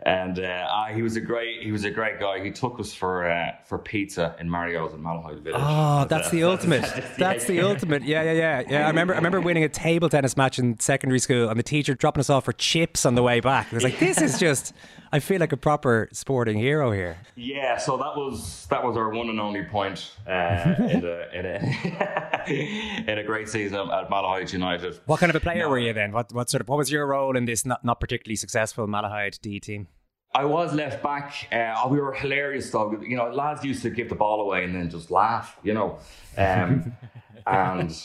and 0.02 0.38
uh, 0.38 0.84
he 0.86 1.02
was 1.02 1.16
a 1.16 1.20
great 1.20 1.60
he 1.62 1.72
was 1.72 1.82
a 1.84 1.90
great 1.90 2.20
guy. 2.20 2.42
He 2.44 2.52
took 2.52 2.78
us 2.78 2.94
for 2.94 3.28
uh, 3.28 3.50
for 3.64 3.78
pizza 3.78 4.36
in 4.38 4.48
Mario's 4.48 4.92
in 4.94 5.00
Malahide 5.02 5.40
Village. 5.42 5.60
Oh, 5.64 6.04
that's 6.08 6.30
the 6.30 6.44
ultimate. 6.44 6.82
that's- 6.82 7.16
That's 7.16 7.44
the 7.46 7.62
ultimate. 7.62 8.04
Yeah, 8.04 8.22
yeah, 8.22 8.32
yeah, 8.32 8.62
yeah. 8.68 8.84
I 8.84 8.88
remember. 8.90 9.14
I 9.14 9.16
remember 9.16 9.40
winning 9.40 9.64
a 9.64 9.68
table 9.68 10.08
tennis 10.08 10.36
match 10.36 10.60
in 10.60 10.78
secondary 10.78 11.18
school, 11.18 11.48
and 11.48 11.58
the 11.58 11.64
teacher 11.64 11.94
dropping 11.94 12.20
us 12.20 12.30
off 12.30 12.44
for 12.44 12.52
chips 12.52 13.04
on 13.04 13.16
the 13.16 13.22
way 13.24 13.40
back. 13.40 13.66
It 13.72 13.74
was 13.74 13.82
like, 13.84 13.98
this 13.98 14.20
is 14.20 14.38
just. 14.38 14.72
I 15.14 15.20
feel 15.20 15.38
like 15.38 15.52
a 15.52 15.56
proper 15.56 16.08
sporting 16.10 16.58
hero 16.58 16.90
here. 16.90 17.16
Yeah, 17.36 17.76
so 17.76 17.96
that 17.98 18.16
was 18.16 18.66
that 18.66 18.82
was 18.82 18.96
our 18.96 19.10
one 19.10 19.28
and 19.28 19.38
only 19.38 19.62
point 19.62 20.10
uh, 20.26 20.74
in, 20.76 21.04
a, 21.04 21.28
in, 21.32 21.46
a, 21.46 23.04
in 23.12 23.18
a 23.18 23.22
great 23.22 23.48
season 23.48 23.78
at 23.78 24.10
Malahide 24.10 24.52
United. 24.52 24.98
What 25.06 25.20
kind 25.20 25.30
of 25.30 25.36
a 25.36 25.40
player 25.40 25.60
No. 25.60 25.68
were 25.68 25.78
you 25.78 25.92
then? 25.92 26.10
What 26.10 26.32
what 26.32 26.50
sort 26.50 26.62
of 26.62 26.68
what 26.68 26.78
was 26.78 26.90
your 26.90 27.06
role 27.06 27.36
in 27.36 27.44
this 27.44 27.64
not, 27.64 27.84
not 27.84 28.00
particularly 28.00 28.34
successful 28.34 28.88
Malahide 28.88 29.40
D 29.40 29.60
team? 29.60 29.86
I 30.34 30.46
was 30.46 30.74
left 30.74 31.00
back. 31.00 31.46
Uh, 31.52 31.74
oh, 31.76 31.88
we 31.90 32.00
were 32.00 32.12
hilarious 32.12 32.68
though. 32.70 33.00
You 33.00 33.16
know, 33.16 33.30
lads 33.30 33.64
used 33.64 33.82
to 33.82 33.90
give 33.90 34.08
the 34.08 34.16
ball 34.16 34.40
away 34.40 34.64
and 34.64 34.74
then 34.74 34.90
just 34.90 35.12
laugh. 35.12 35.56
You 35.62 35.74
know, 35.74 35.98
um, 36.36 36.92
and 37.46 37.96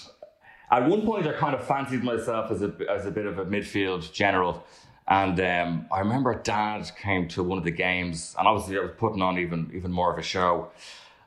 at 0.69 0.87
one 0.87 1.01
point 1.07 1.25
I 1.25 1.33
kind 1.33 1.55
of 1.55 1.65
fancied 1.65 2.03
myself 2.03 2.51
as 2.51 2.61
a 2.61 2.71
as 2.87 3.07
a 3.07 3.11
bit 3.11 3.25
of 3.25 3.39
a 3.39 3.45
midfield 3.45 4.13
general. 4.13 4.63
And 5.09 5.39
um, 5.39 5.87
I 5.91 5.99
remember 5.99 6.35
Dad 6.35 6.89
came 7.01 7.27
to 7.29 7.41
one 7.41 7.57
of 7.57 7.63
the 7.63 7.71
games, 7.71 8.35
and 8.37 8.47
obviously 8.47 8.77
I 8.77 8.81
was 8.81 8.91
putting 8.95 9.23
on 9.23 9.39
even 9.39 9.71
even 9.73 9.91
more 9.91 10.13
of 10.13 10.19
a 10.19 10.21
show. 10.21 10.69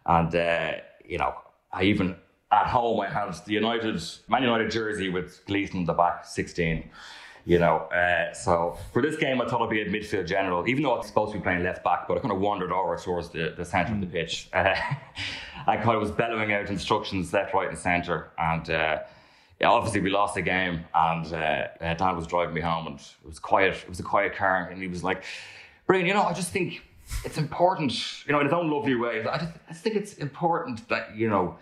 And 0.06 0.32
uh, 0.34 0.72
you 1.04 1.18
know, 1.18 1.34
I 1.72 1.82
even 1.84 2.14
at 2.52 2.68
home 2.68 3.00
I 3.00 3.08
had 3.08 3.32
the 3.44 3.52
United 3.52 4.00
Man 4.28 4.42
United 4.42 4.70
jersey 4.70 5.08
with 5.08 5.44
Gleeson 5.46 5.80
in 5.80 5.84
the 5.84 5.94
back, 5.94 6.24
sixteen. 6.24 6.90
You 7.44 7.58
know, 7.58 7.78
uh, 7.90 8.32
so 8.32 8.78
for 8.92 9.02
this 9.02 9.16
game, 9.16 9.40
I 9.40 9.48
thought 9.48 9.62
I'd 9.62 9.70
be 9.70 9.82
a 9.82 9.86
midfield 9.86 10.28
general, 10.28 10.68
even 10.68 10.84
though 10.84 10.92
I 10.92 10.98
was 10.98 11.08
supposed 11.08 11.32
to 11.32 11.38
be 11.38 11.42
playing 11.42 11.64
left 11.64 11.82
back, 11.82 12.06
but 12.06 12.16
I 12.16 12.20
kind 12.20 12.30
of 12.30 12.38
wandered 12.38 12.70
over 12.70 12.96
towards 12.96 13.30
the, 13.30 13.52
the 13.56 13.64
centre 13.64 13.92
of 13.92 14.00
the 14.00 14.06
pitch. 14.06 14.48
Uh, 14.52 14.76
I 15.66 15.76
kind 15.76 15.96
of 15.96 16.00
was 16.00 16.12
bellowing 16.12 16.52
out 16.52 16.70
instructions 16.70 17.32
left, 17.32 17.52
right, 17.52 17.68
and 17.68 17.76
centre. 17.76 18.30
And 18.38 18.70
uh, 18.70 18.98
yeah, 19.62 19.70
obviously, 19.70 20.00
we 20.00 20.10
lost 20.10 20.34
the 20.34 20.42
game, 20.42 20.84
and 20.92 21.32
uh, 21.32 21.68
uh, 21.80 21.94
Dad 21.94 22.16
was 22.16 22.26
driving 22.26 22.52
me 22.52 22.60
home, 22.60 22.88
and 22.88 22.98
it 22.98 23.14
was 23.24 23.38
quiet. 23.38 23.76
It 23.76 23.88
was 23.88 24.00
a 24.00 24.02
quiet 24.02 24.34
car, 24.34 24.68
and 24.68 24.82
he 24.82 24.88
was 24.88 25.04
like, 25.04 25.22
Brian, 25.86 26.04
you 26.04 26.14
know, 26.14 26.24
I 26.24 26.32
just 26.32 26.50
think 26.50 26.82
it's 27.24 27.38
important, 27.38 27.92
you 28.26 28.32
know, 28.32 28.40
in 28.40 28.46
his 28.46 28.52
own 28.52 28.68
lovely 28.68 28.96
way. 28.96 29.24
I 29.24 29.38
just, 29.38 29.52
I 29.68 29.72
just 29.72 29.84
think 29.84 29.94
it's 29.94 30.14
important 30.14 30.88
that, 30.88 31.14
you 31.14 31.30
know, 31.30 31.58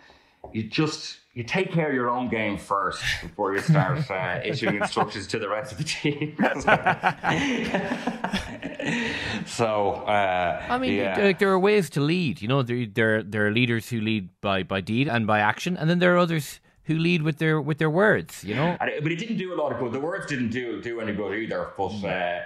you 0.51 0.63
just 0.63 1.19
you 1.35 1.43
take 1.43 1.71
care 1.71 1.89
of 1.89 1.93
your 1.93 2.09
own 2.09 2.27
game 2.27 2.57
first 2.57 3.03
before 3.21 3.53
you 3.53 3.61
start 3.61 4.09
uh, 4.09 4.39
issuing 4.43 4.77
instructions 4.77 5.27
to 5.27 5.37
the 5.37 5.47
rest 5.47 5.71
of 5.71 5.77
the 5.77 5.83
team. 5.83 6.35
so, 9.45 9.91
uh, 10.07 10.65
I 10.67 10.79
mean, 10.79 10.93
yeah. 10.93 11.21
like, 11.21 11.37
there 11.37 11.51
are 11.51 11.59
ways 11.59 11.91
to 11.91 12.01
lead. 12.01 12.41
You 12.41 12.47
know, 12.47 12.63
there, 12.63 12.87
there 12.87 13.21
there 13.21 13.45
are 13.45 13.51
leaders 13.51 13.89
who 13.89 14.01
lead 14.01 14.29
by, 14.41 14.63
by 14.63 14.81
deed 14.81 15.07
and 15.07 15.27
by 15.27 15.39
action, 15.39 15.77
and 15.77 15.87
then 15.87 15.99
there 15.99 16.15
are 16.15 16.17
others 16.17 16.59
who 16.91 16.97
lead 16.99 17.21
with 17.21 17.37
their 17.37 17.59
with 17.61 17.77
their 17.77 17.89
words. 17.89 18.43
You 18.43 18.55
know, 18.55 18.77
it- 18.81 19.03
but 19.03 19.11
it 19.11 19.17
didn't 19.19 19.37
do 19.37 19.53
a 19.53 19.57
lot 19.61 19.71
of 19.71 19.79
good. 19.79 19.91
The 19.91 19.99
words 19.99 20.25
didn't 20.27 20.49
do 20.49 20.81
do 20.81 20.99
any 21.01 21.13
good 21.13 21.33
either. 21.37 21.67
But 21.77 22.03
uh, 22.03 22.39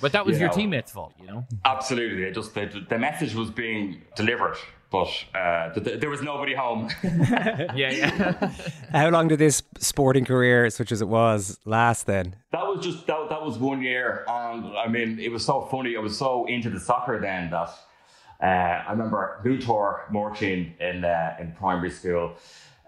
but 0.00 0.12
that 0.12 0.24
was 0.26 0.34
you 0.36 0.40
your 0.40 0.48
know, 0.50 0.56
teammates' 0.56 0.92
fault. 0.92 1.12
You 1.20 1.26
know, 1.26 1.46
Absolutely, 1.64 2.22
it 2.24 2.34
just 2.34 2.54
the, 2.54 2.66
the 2.88 2.98
message 2.98 3.34
was 3.34 3.50
being 3.50 4.02
delivered, 4.16 4.56
but 4.90 5.08
uh, 5.34 5.72
th- 5.74 5.84
th- 5.86 6.00
there 6.00 6.10
was 6.10 6.22
nobody 6.22 6.54
home. 6.54 6.88
yeah, 7.02 7.90
yeah. 7.90 8.50
How 8.92 9.08
long 9.10 9.28
did 9.28 9.38
this 9.38 9.62
sporting 9.78 10.24
career, 10.24 10.70
such 10.70 10.92
as 10.92 11.00
it 11.00 11.08
was, 11.08 11.58
last 11.64 12.06
then? 12.06 12.36
That 12.52 12.66
was 12.66 12.84
just 12.84 13.06
that, 13.06 13.28
that 13.30 13.42
was 13.42 13.58
one 13.58 13.82
year, 13.82 14.24
and 14.28 14.76
I 14.76 14.86
mean 14.88 15.18
it 15.18 15.30
was 15.32 15.44
so 15.44 15.62
funny. 15.70 15.96
I 15.96 16.00
was 16.00 16.16
so 16.18 16.46
into 16.46 16.70
the 16.70 16.80
soccer 16.80 17.18
then 17.20 17.50
that 17.50 17.70
uh, 18.42 18.88
I 18.88 18.90
remember 18.90 19.40
Mutor 19.44 20.10
Morchin 20.12 20.78
in 20.80 21.04
uh, 21.04 21.36
in 21.40 21.52
primary 21.52 21.90
school 21.90 22.34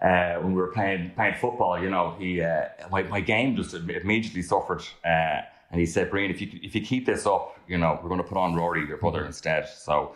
uh, 0.01 0.35
when 0.35 0.53
we 0.53 0.61
were 0.61 0.71
playing 0.71 1.11
playing 1.15 1.35
football. 1.35 1.81
You 1.81 1.89
know, 1.89 2.15
he 2.19 2.41
uh, 2.41 2.65
my 2.91 3.03
my 3.03 3.21
game 3.21 3.55
just 3.55 3.73
immediately 3.73 4.41
suffered, 4.41 4.83
uh, 5.05 5.41
and 5.71 5.79
he 5.79 5.85
said, 5.85 6.09
"Brian, 6.09 6.31
if 6.31 6.41
you 6.41 6.49
if 6.61 6.75
you 6.75 6.81
keep 6.81 7.05
this 7.05 7.25
up, 7.25 7.57
you 7.67 7.77
know, 7.77 7.99
we're 8.01 8.09
going 8.09 8.21
to 8.21 8.27
put 8.27 8.37
on 8.37 8.55
Rory, 8.55 8.85
your 8.87 8.97
brother, 8.97 9.25
instead." 9.25 9.67
So. 9.67 10.15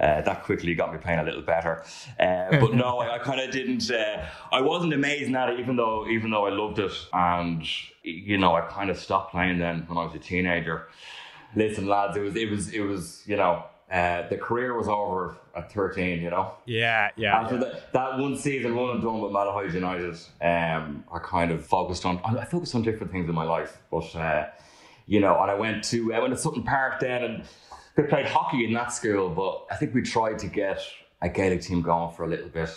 Uh, 0.00 0.20
that 0.22 0.42
quickly 0.42 0.74
got 0.74 0.92
me 0.92 0.98
playing 0.98 1.20
a 1.20 1.22
little 1.22 1.42
better, 1.42 1.84
uh, 2.18 2.58
but 2.58 2.74
no, 2.74 2.98
I, 2.98 3.16
I 3.16 3.18
kind 3.18 3.38
of 3.38 3.52
didn't. 3.52 3.88
Uh, 3.88 4.26
I 4.50 4.60
wasn't 4.60 4.94
amazing 4.94 5.36
at 5.36 5.50
it, 5.50 5.60
even 5.60 5.76
though 5.76 6.08
even 6.08 6.30
though 6.30 6.46
I 6.46 6.50
loved 6.50 6.80
it, 6.80 6.92
and 7.12 7.62
you 8.02 8.36
know, 8.36 8.56
I 8.56 8.62
kind 8.62 8.90
of 8.90 8.98
stopped 8.98 9.30
playing 9.30 9.58
then 9.58 9.84
when 9.86 9.98
I 9.98 10.04
was 10.04 10.14
a 10.14 10.18
teenager. 10.18 10.88
Listen, 11.54 11.86
lads, 11.86 12.16
it 12.16 12.20
was 12.20 12.34
it 12.34 12.50
was 12.50 12.72
it 12.72 12.80
was 12.80 13.22
you 13.26 13.36
know 13.36 13.64
uh, 13.92 14.26
the 14.28 14.38
career 14.38 14.76
was 14.76 14.88
over 14.88 15.36
at 15.54 15.70
thirteen. 15.70 16.22
You 16.22 16.30
know, 16.30 16.54
Yeah, 16.64 17.10
yeah. 17.16 17.38
after 17.40 17.58
that, 17.58 17.92
that 17.92 18.18
one 18.18 18.36
season, 18.36 18.74
one 18.74 18.90
and 18.90 19.02
done 19.02 19.20
with 19.20 19.32
Malahide 19.32 19.74
United, 19.74 20.14
um, 20.40 21.04
I 21.12 21.18
kind 21.22 21.50
of 21.50 21.64
focused 21.64 22.06
on. 22.06 22.18
I 22.24 22.38
I 22.38 22.44
focused 22.46 22.74
on 22.74 22.82
different 22.82 23.12
things 23.12 23.28
in 23.28 23.34
my 23.34 23.44
life, 23.44 23.78
but 23.90 24.16
uh, 24.16 24.46
you 25.06 25.20
know, 25.20 25.38
and 25.42 25.50
I 25.50 25.54
went 25.54 25.84
to 25.84 26.14
I 26.14 26.20
went 26.20 26.32
to 26.32 26.38
Sutton 26.40 26.62
Park 26.62 27.00
then, 27.00 27.22
and 27.22 27.44
they 27.94 28.04
played 28.04 28.26
hockey 28.26 28.64
in 28.64 28.72
that 28.72 28.92
school. 28.92 29.28
But 29.28 29.66
I 29.70 29.76
think 29.76 29.94
we 29.94 30.02
tried 30.02 30.38
to 30.38 30.46
get 30.46 30.80
a 31.20 31.28
Gaelic 31.28 31.60
team 31.60 31.82
going 31.82 32.14
for 32.14 32.24
a 32.24 32.28
little 32.28 32.48
bit 32.48 32.70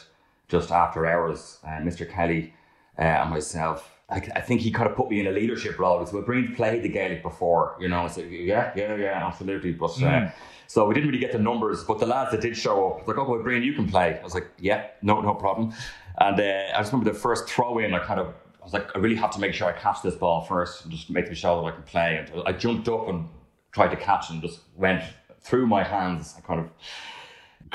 just 0.49 0.69
after 0.69 1.05
hours. 1.05 1.59
Uh, 1.63 1.79
Mr. 1.79 2.09
Kelly 2.09 2.53
uh, 2.99 3.01
and 3.01 3.29
myself. 3.29 3.94
I, 4.09 4.17
I 4.35 4.41
think 4.41 4.61
he 4.61 4.71
kind 4.71 4.87
of 4.89 4.95
put 4.95 5.09
me 5.09 5.19
in 5.19 5.27
a 5.27 5.31
leadership 5.31 5.79
role. 5.79 6.05
So 6.05 6.21
Breen 6.21 6.53
played 6.55 6.83
the 6.83 6.89
Gaelic 6.89 7.23
before, 7.23 7.75
you 7.79 7.87
know. 7.87 8.03
I 8.03 8.07
said, 8.07 8.31
yeah, 8.31 8.71
yeah, 8.75 8.95
yeah, 8.95 9.27
absolutely. 9.27 9.73
But 9.73 10.01
uh, 10.01 10.29
so 10.67 10.85
we 10.87 10.93
didn't 10.93 11.09
really 11.09 11.19
get 11.19 11.31
the 11.31 11.39
numbers. 11.39 11.83
But 11.83 11.99
the 11.99 12.05
lads 12.05 12.31
that 12.31 12.41
did 12.41 12.55
show 12.55 12.91
up, 12.91 13.07
like, 13.07 13.17
oh, 13.17 13.27
well, 13.27 13.41
Breen, 13.41 13.63
you 13.63 13.73
can 13.73 13.89
play. 13.89 14.19
I 14.19 14.23
was 14.23 14.35
like, 14.35 14.47
yeah, 14.59 14.87
no, 15.01 15.21
no 15.21 15.33
problem. 15.33 15.73
And 16.19 16.39
uh, 16.39 16.75
I 16.75 16.77
just 16.77 16.91
remember 16.91 17.11
the 17.11 17.17
first 17.17 17.49
throw 17.49 17.79
in. 17.79 17.93
I 17.93 17.99
kind 17.99 18.19
of, 18.19 18.27
I 18.61 18.63
was 18.63 18.73
like, 18.73 18.95
I 18.95 18.99
really 18.99 19.15
have 19.15 19.31
to 19.31 19.39
make 19.39 19.53
sure 19.53 19.67
I 19.67 19.73
catch 19.73 20.01
this 20.03 20.15
ball 20.15 20.41
first, 20.41 20.83
and 20.83 20.91
just 20.91 21.09
make 21.09 21.33
sure 21.33 21.61
that 21.61 21.67
I 21.67 21.71
can 21.71 21.83
play. 21.83 22.17
And 22.17 22.43
I 22.45 22.51
jumped 22.51 22.87
up 22.87 23.09
and 23.09 23.27
tried 23.71 23.89
to 23.89 23.97
catch, 23.97 24.29
and 24.29 24.41
just 24.41 24.61
went 24.75 25.03
through 25.41 25.65
my 25.65 25.83
hands. 25.83 26.35
I 26.37 26.41
kind 26.41 26.59
of 26.59 26.69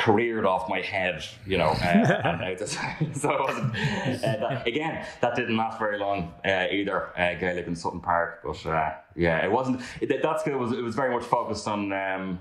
careered 0.01 0.47
off 0.47 0.69
my 0.69 0.81
head, 0.81 1.23
you 1.47 1.59
know. 1.59 1.69
Uh, 1.69 2.21
and 2.25 2.59
just, 2.59 2.75
so 3.15 3.33
it 3.33 3.41
wasn't. 3.41 3.75
Uh, 3.75 4.37
that, 4.37 4.67
again, 4.67 5.07
that 5.21 5.37
didn't 5.37 5.57
last 5.57 5.79
very 5.79 5.99
long 5.99 6.33
uh, 6.45 6.67
either. 6.71 7.09
Uh, 7.19 7.35
Gaelic 7.35 7.67
in 7.67 7.77
Sutton 7.77 8.01
Park, 8.01 8.41
but 8.45 8.65
uh, 8.67 8.95
yeah, 9.15 9.45
it 9.45 9.51
wasn't. 9.51 9.81
It, 10.01 10.23
that 10.23 10.41
school 10.41 10.59
was 10.59 10.73
it 10.73 10.83
was 10.83 10.95
very 10.95 11.15
much 11.15 11.25
focused 11.25 11.69
on. 11.69 11.93
Um, 11.93 12.41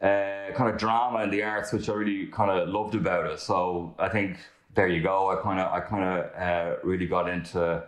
uh, 0.00 0.52
kind 0.54 0.70
of 0.70 0.78
drama 0.78 1.18
and 1.18 1.32
the 1.32 1.42
arts, 1.42 1.72
which 1.72 1.88
I 1.88 1.92
really 1.92 2.26
kind 2.26 2.52
of 2.52 2.68
loved 2.68 2.94
about 2.94 3.26
it. 3.32 3.40
So 3.40 3.96
I 3.98 4.08
think 4.08 4.38
there 4.76 4.86
you 4.86 5.02
go. 5.02 5.28
I 5.36 5.42
kind 5.42 5.58
of, 5.58 5.72
I 5.72 5.80
kind 5.80 6.04
of 6.04 6.40
uh, 6.40 6.76
really 6.84 7.08
got 7.08 7.28
into 7.28 7.82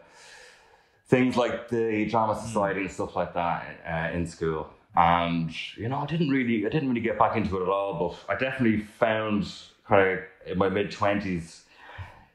things 1.06 1.36
like 1.36 1.68
the 1.68 2.06
drama 2.06 2.36
society 2.40 2.80
and 2.80 2.90
stuff 2.90 3.14
like 3.14 3.32
that 3.34 3.64
uh, 3.88 4.16
in 4.16 4.26
school. 4.26 4.70
And 4.96 5.54
you 5.76 5.88
know, 5.88 5.98
I 5.98 6.06
didn't 6.06 6.30
really, 6.30 6.66
I 6.66 6.68
didn't 6.68 6.88
really 6.88 7.00
get 7.00 7.18
back 7.18 7.36
into 7.36 7.58
it 7.58 7.62
at 7.62 7.68
all. 7.68 8.16
But 8.28 8.34
I 8.34 8.38
definitely 8.38 8.80
found 8.80 9.52
kind 9.86 10.18
of 10.18 10.24
in 10.46 10.58
my 10.58 10.68
mid 10.68 10.90
twenties 10.90 11.64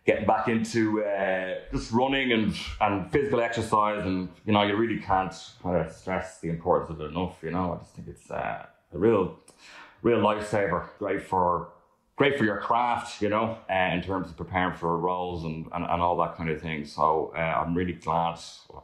getting 0.06 0.26
back 0.26 0.48
into 0.48 1.04
uh, 1.04 1.56
just 1.72 1.92
running 1.92 2.32
and 2.32 2.56
and 2.80 3.12
physical 3.12 3.42
exercise. 3.42 4.06
And 4.06 4.30
you 4.46 4.54
know, 4.54 4.64
you 4.64 4.76
really 4.76 5.00
can't 5.00 5.34
kind 5.62 5.86
of 5.86 5.92
stress 5.92 6.40
the 6.40 6.50
importance 6.50 6.92
of 6.92 7.02
it 7.02 7.12
enough. 7.12 7.38
You 7.44 7.52
know, 7.52 7.74
I 7.74 7.78
just 7.78 7.96
think 7.96 8.08
it's 8.08 8.32
uh, 8.32 8.66
a 8.94 8.98
real, 8.98 9.38
real 10.02 10.20
lifesaver. 10.20 10.88
Great 10.98 11.22
for 11.22 11.70
great 12.16 12.38
for 12.38 12.46
your 12.46 12.58
craft, 12.60 13.22
you 13.22 13.28
know, 13.28 13.58
uh, 13.70 13.90
in 13.94 14.02
terms 14.02 14.30
of 14.30 14.38
preparing 14.38 14.74
for 14.74 14.98
roles 14.98 15.44
and, 15.44 15.68
and, 15.74 15.84
and 15.84 16.02
all 16.02 16.16
that 16.18 16.36
kind 16.36 16.50
of 16.50 16.62
thing. 16.62 16.86
So 16.86 17.34
uh, 17.36 17.40
I'm 17.40 17.76
really 17.76 17.94
glad 17.94 18.40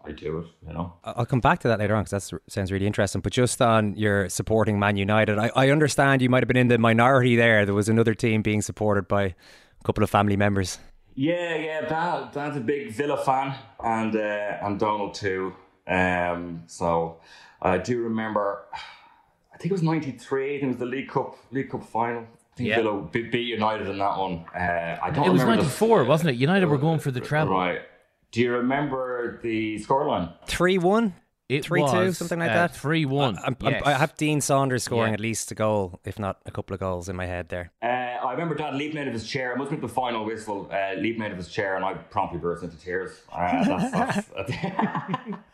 I 0.06 0.12
do 0.12 0.40
it, 0.40 0.48
you 0.68 0.74
know. 0.74 0.94
I'll 1.04 1.26
come 1.26 1.40
back 1.40 1.60
to 1.60 1.70
that 1.70 1.80
later 1.80 1.96
on 1.96 2.04
because 2.04 2.30
that 2.30 2.40
sounds 2.50 2.72
really 2.72 2.88
interesting. 2.88 3.22
But 3.22 3.32
just 3.32 3.62
on 3.62 3.96
your 3.96 4.28
supporting 4.28 4.80
Man 4.80 4.98
United, 4.98 5.38
I, 5.38 5.50
I 5.56 5.70
understand 5.70 6.22
you 6.22 6.30
might 6.30 6.44
have 6.44 6.48
been 6.48 6.58
in 6.58 6.68
the 6.68 6.78
minority 6.78 7.36
there. 7.38 7.66
There 7.66 7.76
was 7.76 7.88
another 7.88 8.14
team 8.14 8.42
being 8.42 8.62
supported 8.62 9.08
by 9.08 9.24
a 9.24 9.84
couple 9.86 10.04
of 10.04 10.10
family 10.10 10.36
members. 10.36 10.80
Yeah, 11.16 11.56
yeah, 11.56 11.82
Dad, 11.82 12.32
Dad's 12.32 12.58
a 12.58 12.62
big 12.62 12.92
Villa 12.92 13.18
fan, 13.18 13.54
and 13.84 14.16
uh, 14.16 14.58
and 14.62 14.80
Donal 14.80 15.12
too. 15.12 15.54
Um, 15.86 16.64
so 16.68 17.20
I 17.62 17.78
do 17.80 18.02
remember, 18.04 18.66
I 19.54 19.58
think 19.58 19.72
it 19.72 19.74
was 19.74 19.84
'93. 19.84 20.56
I 20.56 20.60
think 20.60 20.64
it 20.64 20.68
was 20.68 20.78
the 20.78 20.86
League 20.86 21.10
Cup 21.10 21.38
League 21.52 21.70
Cup 21.70 21.84
final. 21.84 22.26
I 22.53 22.58
think 22.58 22.70
Yeah. 22.70 22.75
Villa 22.81 23.01
be- 23.12 23.29
beat 23.29 23.48
United 23.48 23.88
in 23.88 23.98
that 23.98 24.17
one. 24.17 24.46
Uh, 24.55 24.98
I 25.01 25.10
don't 25.12 25.25
It 25.25 25.31
was 25.31 25.41
remember 25.41 25.63
the- 25.63 25.67
94, 25.70 26.03
wasn't 26.03 26.29
it? 26.31 26.36
United 26.36 26.67
were 26.67 26.77
going 26.77 27.00
for 27.00 27.12
the 27.12 27.22
treble. 27.22 27.53
Right. 27.53 27.81
Do 28.31 28.41
you 28.41 28.51
remember 28.51 29.39
the 29.41 29.75
scoreline? 29.79 30.34
3 30.48 30.77
1? 30.77 31.13
It 31.50 31.65
3-2, 31.65 32.15
something 32.15 32.39
like 32.39 32.51
uh, 32.51 32.67
that? 32.67 32.74
3-1. 32.74 33.38
I'm, 33.46 33.58
I'm, 33.62 33.74
yes. 33.74 33.81
I 33.86 33.91
have 33.91 34.15
Dean 34.15 34.39
Saunders 34.39 34.84
scoring 34.84 35.10
Yeah. 35.12 35.15
at 35.15 35.20
least 35.20 35.51
a 35.51 35.55
goal, 35.55 36.00
if 36.05 36.17
not 36.17 36.38
a 36.46 36.51
couple 36.51 36.74
of 36.74 36.79
goals 36.79 37.10
in 37.10 37.17
my 37.17 37.25
head 37.25 37.50
there. 37.50 37.74
Uh, 37.84 37.88
I 37.88 38.31
remember 38.31 38.55
Dad 38.55 38.75
leaping 38.75 39.01
out 39.01 39.08
of 39.08 39.13
his 39.13 39.27
chair. 39.27 39.51
It 39.51 39.58
must 39.58 39.70
have 39.70 39.81
been 39.81 39.86
the 39.89 39.93
final 39.93 40.24
whistle. 40.24 40.70
Uh, 40.72 40.93
leaping 40.98 41.22
out 41.24 41.31
of 41.31 41.38
his 41.38 41.50
chair, 41.50 41.75
and 41.75 41.84
I 41.84 41.96
promptly 41.96 42.39
burst 42.39 42.63
into 42.63 42.77
tears. 42.77 43.20
Uh, 43.34 43.65
that's, 43.65 43.91
that's, 43.91 44.29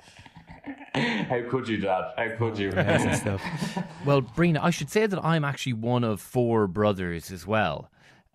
How 0.96 1.42
could 1.50 1.68
you, 1.68 1.78
Dad? 1.78 2.14
How 2.18 2.36
could 2.38 2.58
you? 2.58 2.72
Well, 4.06 4.22
Brina, 4.22 4.60
I 4.62 4.70
should 4.70 4.90
say 4.90 5.06
that 5.06 5.24
I'm 5.24 5.44
actually 5.46 5.74
one 5.74 6.04
of 6.04 6.22
four 6.22 6.68
brothers 6.68 7.32
as 7.32 7.46
well, 7.46 7.92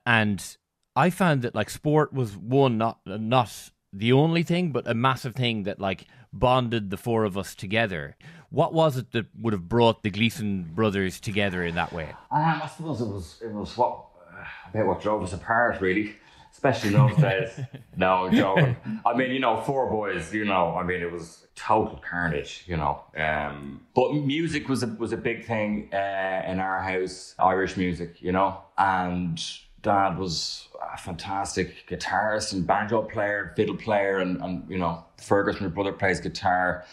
and 0.07 0.57
I 0.95 1.11
found 1.11 1.43
that 1.43 1.55
like 1.55 1.71
sport 1.71 2.13
was 2.13 2.37
one 2.37 2.79
not 2.79 3.01
not 3.07 3.71
the 3.93 4.13
only 4.13 4.43
thing, 4.43 4.73
but 4.73 4.89
a 4.89 4.95
massive 4.95 5.35
thing 5.35 5.65
that 5.65 5.81
like 5.81 6.07
bonded 6.33 6.91
the 6.91 6.97
four 6.97 7.25
of 7.25 7.37
us 7.37 7.55
together. 7.55 8.17
What 8.51 8.73
was 8.75 8.97
it 8.97 9.13
that 9.13 9.27
would 9.39 9.53
have 9.53 9.69
brought 9.69 10.03
the 10.03 10.11
Gleeson 10.11 10.71
brothers 10.75 11.21
together 11.21 11.65
in 11.65 11.75
that 11.75 11.93
way? 11.93 12.11
Um, 12.31 12.61
I 12.63 12.71
suppose 12.75 13.01
it 13.01 13.09
was 13.09 13.39
it 13.43 13.53
was 13.53 13.77
what 13.77 14.05
uh, 14.31 14.45
about 14.73 14.87
what 14.87 15.03
drove 15.03 15.23
us 15.23 15.33
apart, 15.33 15.81
really. 15.81 16.17
Especially 16.65 16.91
those 16.91 17.17
days. 17.17 17.61
No, 17.97 18.25
I'm 18.27 18.35
joking. 18.35 18.77
I 19.05 19.15
mean, 19.15 19.33
you 19.33 19.39
know, 19.39 19.61
four 19.61 19.91
boys. 19.91 20.33
You 20.33 20.45
know, 20.47 20.75
I 20.75 20.83
mean, 20.83 21.03
it 21.03 21.13
was 21.13 21.47
total 21.55 22.01
carnage. 22.09 22.65
You 22.67 22.77
know, 22.79 23.03
um, 23.17 23.83
but 23.95 24.15
music 24.15 24.69
was 24.69 24.83
a 24.83 24.87
was 24.87 25.13
a 25.13 25.17
big 25.19 25.45
thing 25.45 25.91
uh, 25.93 26.43
in 26.47 26.59
our 26.59 26.81
house. 26.81 27.35
Irish 27.39 27.77
music, 27.77 28.23
you 28.23 28.33
know, 28.33 28.59
and 28.79 29.39
Dad 29.83 30.17
was 30.19 30.69
a 30.95 30.97
fantastic 30.97 31.87
guitarist 31.89 32.55
and 32.55 32.67
banjo 32.67 33.03
player, 33.03 33.53
fiddle 33.57 33.77
player, 33.77 34.19
and, 34.19 34.41
and 34.41 34.69
you 34.71 34.79
know, 34.79 35.05
Fergus, 35.19 35.61
my 35.61 35.69
brother, 35.69 35.93
plays 35.93 36.19
guitar, 36.21 36.85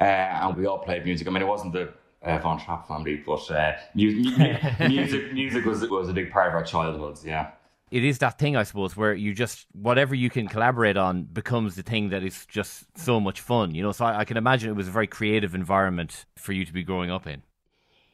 uh, 0.00 0.04
and 0.04 0.56
we 0.56 0.64
all 0.66 0.78
played 0.78 1.04
music. 1.04 1.28
I 1.28 1.30
mean, 1.32 1.42
it 1.42 1.46
wasn't 1.48 1.74
the 1.74 1.92
uh, 2.24 2.38
Von 2.38 2.58
Trapp 2.58 2.88
family, 2.88 3.22
but 3.26 3.48
uh, 3.50 3.72
mu- 3.94 4.14
mu- 4.14 4.88
music 4.88 5.32
music 5.34 5.64
was 5.66 5.86
was 5.90 6.08
a 6.08 6.14
big 6.14 6.30
part 6.30 6.48
of 6.48 6.54
our 6.54 6.64
childhoods. 6.64 7.24
Yeah. 7.26 7.50
It 7.90 8.04
is 8.04 8.18
that 8.18 8.38
thing, 8.38 8.56
I 8.56 8.64
suppose, 8.64 8.96
where 8.96 9.14
you 9.14 9.32
just 9.32 9.66
whatever 9.72 10.14
you 10.14 10.28
can 10.28 10.48
collaborate 10.48 10.96
on 10.96 11.22
becomes 11.22 11.76
the 11.76 11.82
thing 11.82 12.08
that 12.10 12.24
is 12.24 12.44
just 12.46 12.86
so 12.98 13.20
much 13.20 13.40
fun. 13.40 13.74
You 13.74 13.82
know, 13.82 13.92
so 13.92 14.04
I, 14.04 14.20
I 14.20 14.24
can 14.24 14.36
imagine 14.36 14.70
it 14.70 14.76
was 14.76 14.88
a 14.88 14.90
very 14.90 15.06
creative 15.06 15.54
environment 15.54 16.26
for 16.36 16.52
you 16.52 16.64
to 16.64 16.72
be 16.72 16.82
growing 16.82 17.10
up 17.10 17.26
in. 17.26 17.42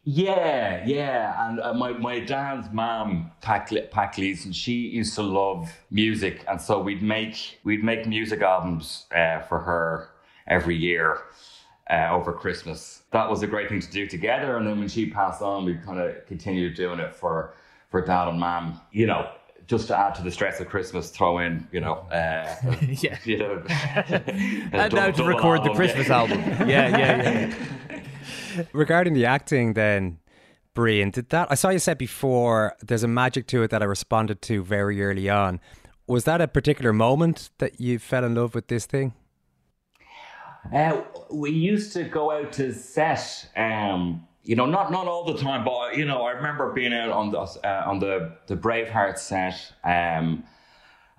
Yeah, 0.04 0.84
yeah, 0.84 1.48
and 1.48 1.60
uh, 1.60 1.72
my 1.74 1.92
my 1.92 2.18
dad's 2.18 2.68
mom, 2.72 3.30
Pat 3.40 3.68
Gleeson, 3.68 4.52
she 4.52 4.72
used 4.72 5.14
to 5.14 5.22
love 5.22 5.72
music, 5.92 6.44
and 6.48 6.60
so 6.60 6.80
we'd 6.82 7.02
make 7.02 7.60
we'd 7.62 7.84
make 7.84 8.06
music 8.06 8.42
albums 8.42 9.06
uh, 9.14 9.40
for 9.42 9.60
her 9.60 10.10
every 10.48 10.76
year 10.76 11.20
uh, 11.88 12.08
over 12.10 12.32
Christmas. 12.32 13.04
That 13.12 13.30
was 13.30 13.44
a 13.44 13.46
great 13.46 13.68
thing 13.68 13.80
to 13.80 13.90
do 13.90 14.08
together, 14.08 14.56
and 14.56 14.66
then 14.66 14.80
when 14.80 14.88
she 14.88 15.08
passed 15.08 15.40
on, 15.40 15.64
we 15.64 15.74
kind 15.74 16.00
of 16.00 16.26
continued 16.26 16.74
doing 16.74 16.98
it 16.98 17.14
for 17.14 17.54
for 17.88 18.04
dad 18.04 18.26
and 18.26 18.40
mom. 18.40 18.80
You 18.90 19.06
know, 19.06 19.30
just 19.66 19.88
to 19.88 19.98
add 19.98 20.14
to 20.16 20.22
the 20.22 20.30
stress 20.30 20.60
of 20.60 20.68
Christmas, 20.68 21.10
throw 21.10 21.38
in 21.38 21.66
you 21.72 21.80
know, 21.80 21.94
uh, 22.10 22.54
Yeah. 22.82 23.18
you 23.24 23.38
know, 23.38 23.62
And 23.68 24.72
now 24.72 24.88
to 24.88 25.12
double 25.12 25.26
record 25.26 25.58
the 25.60 25.70
album. 25.70 25.76
Christmas 25.76 26.10
album. 26.10 26.40
Yeah, 26.68 26.88
yeah, 26.98 27.54
yeah. 27.90 28.02
Regarding 28.72 29.14
the 29.14 29.24
acting, 29.26 29.72
then, 29.74 30.18
Brian, 30.74 31.10
did 31.10 31.30
that? 31.30 31.48
I 31.50 31.54
saw 31.54 31.70
you 31.70 31.78
said 31.78 31.98
before 31.98 32.74
there's 32.82 33.02
a 33.02 33.08
magic 33.08 33.46
to 33.48 33.62
it 33.62 33.70
that 33.70 33.82
I 33.82 33.86
responded 33.86 34.42
to 34.42 34.62
very 34.62 35.02
early 35.02 35.28
on. 35.30 35.60
Was 36.06 36.24
that 36.24 36.40
a 36.40 36.48
particular 36.48 36.92
moment 36.92 37.50
that 37.58 37.80
you 37.80 37.98
fell 37.98 38.24
in 38.24 38.34
love 38.34 38.54
with 38.54 38.68
this 38.68 38.84
thing? 38.86 39.14
Uh, 40.72 41.00
we 41.30 41.50
used 41.50 41.92
to 41.94 42.04
go 42.04 42.30
out 42.30 42.52
to 42.54 42.72
set. 42.72 43.48
Um, 43.56 44.26
you 44.44 44.56
know, 44.56 44.66
not 44.66 44.90
not 44.90 45.06
all 45.06 45.24
the 45.24 45.38
time, 45.38 45.64
but 45.64 45.96
you 45.96 46.04
know, 46.04 46.22
I 46.22 46.32
remember 46.32 46.72
being 46.72 46.92
out 46.92 47.10
on 47.10 47.30
the 47.30 47.38
uh, 47.38 47.84
on 47.86 48.00
the 48.00 48.32
the 48.46 48.56
Braveheart 48.56 49.18
set, 49.18 49.72
um, 49.84 50.44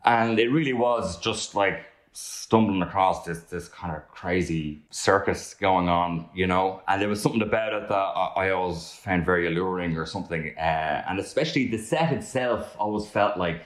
and 0.03 0.37
it 0.39 0.49
really 0.49 0.73
was 0.73 1.19
just 1.19 1.55
like 1.55 1.85
stumbling 2.11 2.81
across 2.81 3.25
this 3.25 3.43
this 3.43 3.69
kind 3.69 3.95
of 3.95 4.07
crazy 4.09 4.81
circus 4.89 5.53
going 5.53 5.87
on, 5.87 6.29
you 6.35 6.47
know. 6.47 6.81
And 6.87 7.01
there 7.01 7.09
was 7.09 7.21
something 7.21 7.41
about 7.41 7.73
it 7.73 7.87
that 7.87 7.95
I, 7.95 8.33
I 8.35 8.49
always 8.51 8.91
found 8.91 9.25
very 9.25 9.47
alluring, 9.47 9.97
or 9.97 10.05
something. 10.05 10.53
Uh, 10.57 11.05
and 11.07 11.19
especially 11.19 11.67
the 11.67 11.77
set 11.77 12.11
itself, 12.11 12.75
always 12.77 13.07
felt 13.07 13.37
like 13.37 13.65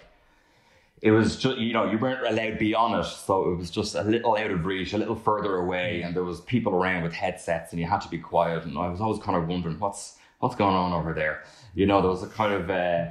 it 1.01 1.11
was 1.11 1.37
just 1.37 1.57
you 1.57 1.73
know 1.73 1.89
you 1.89 1.97
weren't 1.97 2.25
allowed 2.25 2.51
to 2.51 2.55
be 2.55 2.73
on 2.73 2.99
it 2.99 3.03
so 3.03 3.51
it 3.51 3.55
was 3.55 3.69
just 3.69 3.95
a 3.95 4.03
little 4.03 4.35
out 4.35 4.51
of 4.51 4.65
reach 4.65 4.93
a 4.93 4.97
little 4.97 5.15
further 5.15 5.57
away 5.57 6.01
and 6.01 6.15
there 6.15 6.23
was 6.23 6.41
people 6.41 6.73
around 6.73 7.03
with 7.03 7.13
headsets 7.13 7.71
and 7.71 7.79
you 7.79 7.85
had 7.85 8.01
to 8.01 8.09
be 8.09 8.17
quiet 8.17 8.63
and 8.63 8.77
i 8.77 8.87
was 8.87 8.99
always 8.99 9.21
kind 9.21 9.37
of 9.37 9.47
wondering 9.47 9.77
what's 9.79 10.17
what's 10.39 10.55
going 10.55 10.75
on 10.75 10.93
over 10.93 11.13
there 11.13 11.43
you 11.75 11.85
know 11.85 12.01
there 12.01 12.09
was 12.09 12.23
a 12.23 12.27
kind 12.27 12.53
of 12.53 12.69
uh, 12.69 13.05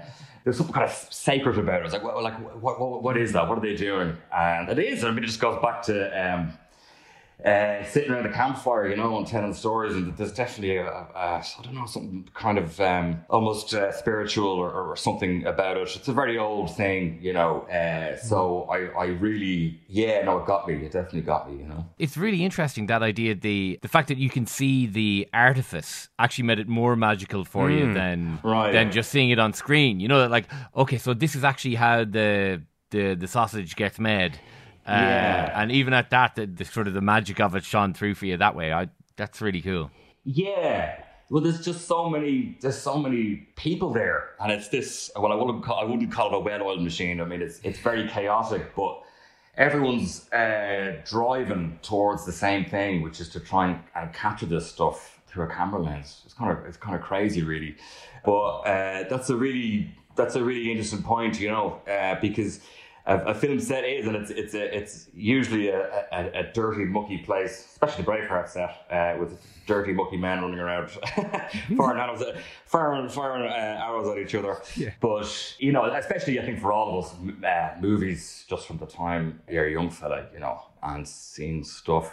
there's 0.47 0.57
something 0.57 0.75
kind 0.75 0.89
of 0.89 0.93
sacred 1.11 1.59
about 1.59 1.79
it. 1.79 1.81
I 1.81 1.83
was 1.83 1.93
like, 1.93 2.05
well, 2.05 2.23
like 2.23 2.39
what, 2.63 2.79
what, 2.79 3.03
what 3.03 3.17
is 3.17 3.33
that? 3.33 3.49
What 3.49 3.59
are 3.59 3.61
they 3.61 3.75
doing? 3.75 4.17
And 4.33 4.69
it 4.69 4.79
is. 4.79 5.03
I 5.03 5.11
mean, 5.11 5.25
it 5.25 5.27
just 5.27 5.41
goes 5.41 5.61
back 5.61 5.83
to 5.87 6.07
um, 6.25 6.57
uh, 7.45 7.85
sitting 7.85 8.11
around 8.11 8.27
a 8.27 8.33
campfire, 8.33 8.89
you 8.89 8.97
know, 8.97 9.17
and 9.19 9.27
telling 9.27 9.53
stories. 9.55 9.95
And 9.95 10.17
there's 10.17 10.33
definitely 10.33 10.77
a, 10.79 10.87
a, 10.87 11.07
a 11.15 11.45
I 11.45 11.63
don't 11.63 11.75
know, 11.75 11.87
something 11.87 12.29
kind 12.35 12.59
of 12.59 12.81
um, 12.81 13.25
almost 13.29 13.75
uh, 13.75 13.93
spiritual 13.93 14.49
or, 14.49 14.71
or 14.73 14.97
something 14.97 15.45
about 15.47 15.77
it. 15.77 15.95
It's 15.97 16.09
a 16.09 16.13
very 16.13 16.39
old 16.39 16.75
thing, 16.75 17.19
you 17.21 17.33
know. 17.33 17.63
Uh, 17.63 18.17
so 18.17 18.63
I, 18.71 18.87
I 18.99 19.07
really, 19.07 19.81
yeah, 19.89 20.25
no, 20.25 20.39
it 20.39 20.47
got 20.47 20.67
me. 20.67 20.75
It 20.75 20.93
definitely 20.93 21.21
got 21.23 21.51
me, 21.51 21.59
you 21.59 21.69
know. 21.69 21.85
It's 21.99 22.17
really 22.17 22.43
interesting 22.45 22.87
that 22.87 23.03
idea. 23.03 23.35
The 23.35 23.79
the 23.83 23.89
fact 23.89 24.09
that 24.09 24.19
you 24.19 24.31
can 24.31 24.47
see 24.47 24.87
the 24.87 25.29
artifice 25.33 26.09
actually 26.19 26.45
made 26.45 26.59
it 26.59 26.69
more 26.69 26.97
magical 26.97 27.45
for 27.45 27.71
you 27.71 27.93
than 27.95 28.39
Right. 28.43 28.73
than 28.73 28.91
just 28.93 29.11
seeing 29.11 29.31
it 29.31 29.39
on 29.39 29.53
screen. 29.53 30.01
You 30.01 30.09
know, 30.09 30.27
like 30.27 30.47
okay, 30.75 30.99
so 30.99 31.15
this 31.15 31.35
is 31.37 31.45
actually 31.45 31.75
how 31.77 32.05
the 32.05 32.63
the 32.91 33.15
the 33.15 33.27
sausage 33.27 33.77
gets 33.77 33.99
made. 33.99 34.39
Uh, 34.87 34.93
Yeah. 34.93 35.61
and 35.63 35.73
even 35.73 35.93
at 35.93 36.11
that, 36.11 36.35
the, 36.37 36.47
the 36.47 36.65
sort 36.65 36.87
of 36.89 36.95
the 36.95 37.01
magic 37.01 37.41
of 37.41 37.55
it 37.55 37.65
shone 37.65 37.93
through 37.95 38.15
for 38.15 38.27
you 38.27 38.37
that 38.37 38.55
way. 38.55 38.73
I 38.73 38.89
that's 39.17 39.41
really 39.41 39.63
cool. 39.63 39.91
Yeah. 40.25 41.03
Well, 41.29 41.43
there's 41.43 41.65
just 41.65 41.89
so 41.89 42.09
many. 42.09 42.57
There's 42.61 42.79
so 42.79 42.99
many 42.99 43.49
people 43.57 43.93
there, 43.93 44.31
and 44.39 44.53
it's 44.53 44.69
this. 44.69 45.11
Well, 45.17 45.33
I 45.33 45.35
wouldn't 45.35 45.65
call. 45.65 45.79
I 45.81 45.85
wouldn't 45.85 46.13
call 46.13 46.29
it 46.33 46.37
a 46.37 46.39
well-oiled 46.39 46.83
machine. 46.83 47.21
I 47.21 47.25
mean, 47.25 47.43
it's 47.43 47.59
it's 47.65 47.81
very 47.81 48.07
chaotic, 48.09 48.77
but 48.77 49.03
everyone's 49.57 50.31
uh, 50.33 51.01
driving 51.05 51.79
towards 51.83 52.25
the 52.27 52.33
same 52.33 52.65
thing, 52.67 53.03
which 53.03 53.21
is 53.21 53.29
to 53.31 53.41
try 53.41 53.67
and, 53.69 53.81
and 53.97 54.13
capture 54.13 54.47
this 54.47 54.71
stuff 54.71 55.21
through 55.27 55.45
a 55.45 55.49
camera 55.49 55.81
lens. 55.83 56.23
It's 56.25 56.35
kind 56.35 56.53
of 56.57 56.65
it's 56.65 56.77
kind 56.77 56.95
of 56.95 57.03
crazy, 57.03 57.43
really. 57.43 57.77
But 58.25 58.59
uh, 58.61 59.09
that's 59.09 59.29
a 59.31 59.37
really 59.37 59.91
that's 60.15 60.37
a 60.37 60.45
really 60.45 60.71
interesting 60.71 61.03
point, 61.03 61.41
you 61.41 61.49
know, 61.49 61.81
uh, 61.91 62.21
because 62.21 62.61
a, 63.07 63.19
a 63.27 63.35
film 63.35 63.61
set 63.61 63.85
is, 63.85 64.07
and 64.07 64.17
it's 64.17 64.31
it's 64.31 64.55
a, 64.55 64.77
it's 64.77 65.09
usually 65.15 65.69
a, 65.69 66.07
a, 66.13 66.41
a 66.41 66.53
dirty, 66.53 66.85
mucky 66.85 67.19
place, 67.19 67.67
especially 67.73 68.05
the 68.05 68.11
Braveheart 68.11 68.49
set 68.49 68.87
uh, 68.91 69.17
with 69.19 69.41
dirty, 69.67 69.93
mucky 69.93 70.17
men 70.17 70.43
running 70.43 70.59
around, 70.59 70.91
firing 71.77 72.01
arrows, 72.01 72.23
at- 72.23 72.37
firing, 72.65 73.09
firing 73.09 73.45
uh, 73.45 73.85
arrows 73.85 74.09
at 74.09 74.19
each 74.19 74.35
other. 74.35 74.59
But 75.01 75.55
you 75.59 75.73
know, 75.73 75.85
especially 75.85 76.41
I 76.41 76.45
think 76.45 76.61
for 76.61 76.73
all 76.73 76.99
of 76.99 77.05
us, 77.05 77.15
uh, 77.45 77.81
movies 77.81 78.45
just 78.49 78.67
from 78.67 78.79
the 78.79 78.87
time 78.87 79.41
you're 79.49 79.67
a 79.67 79.71
young 79.73 79.91
fella, 79.91 80.27
you 80.33 80.41
know, 80.41 80.61
and 80.83 81.07
seeing 81.07 81.63
stuff 81.65 82.13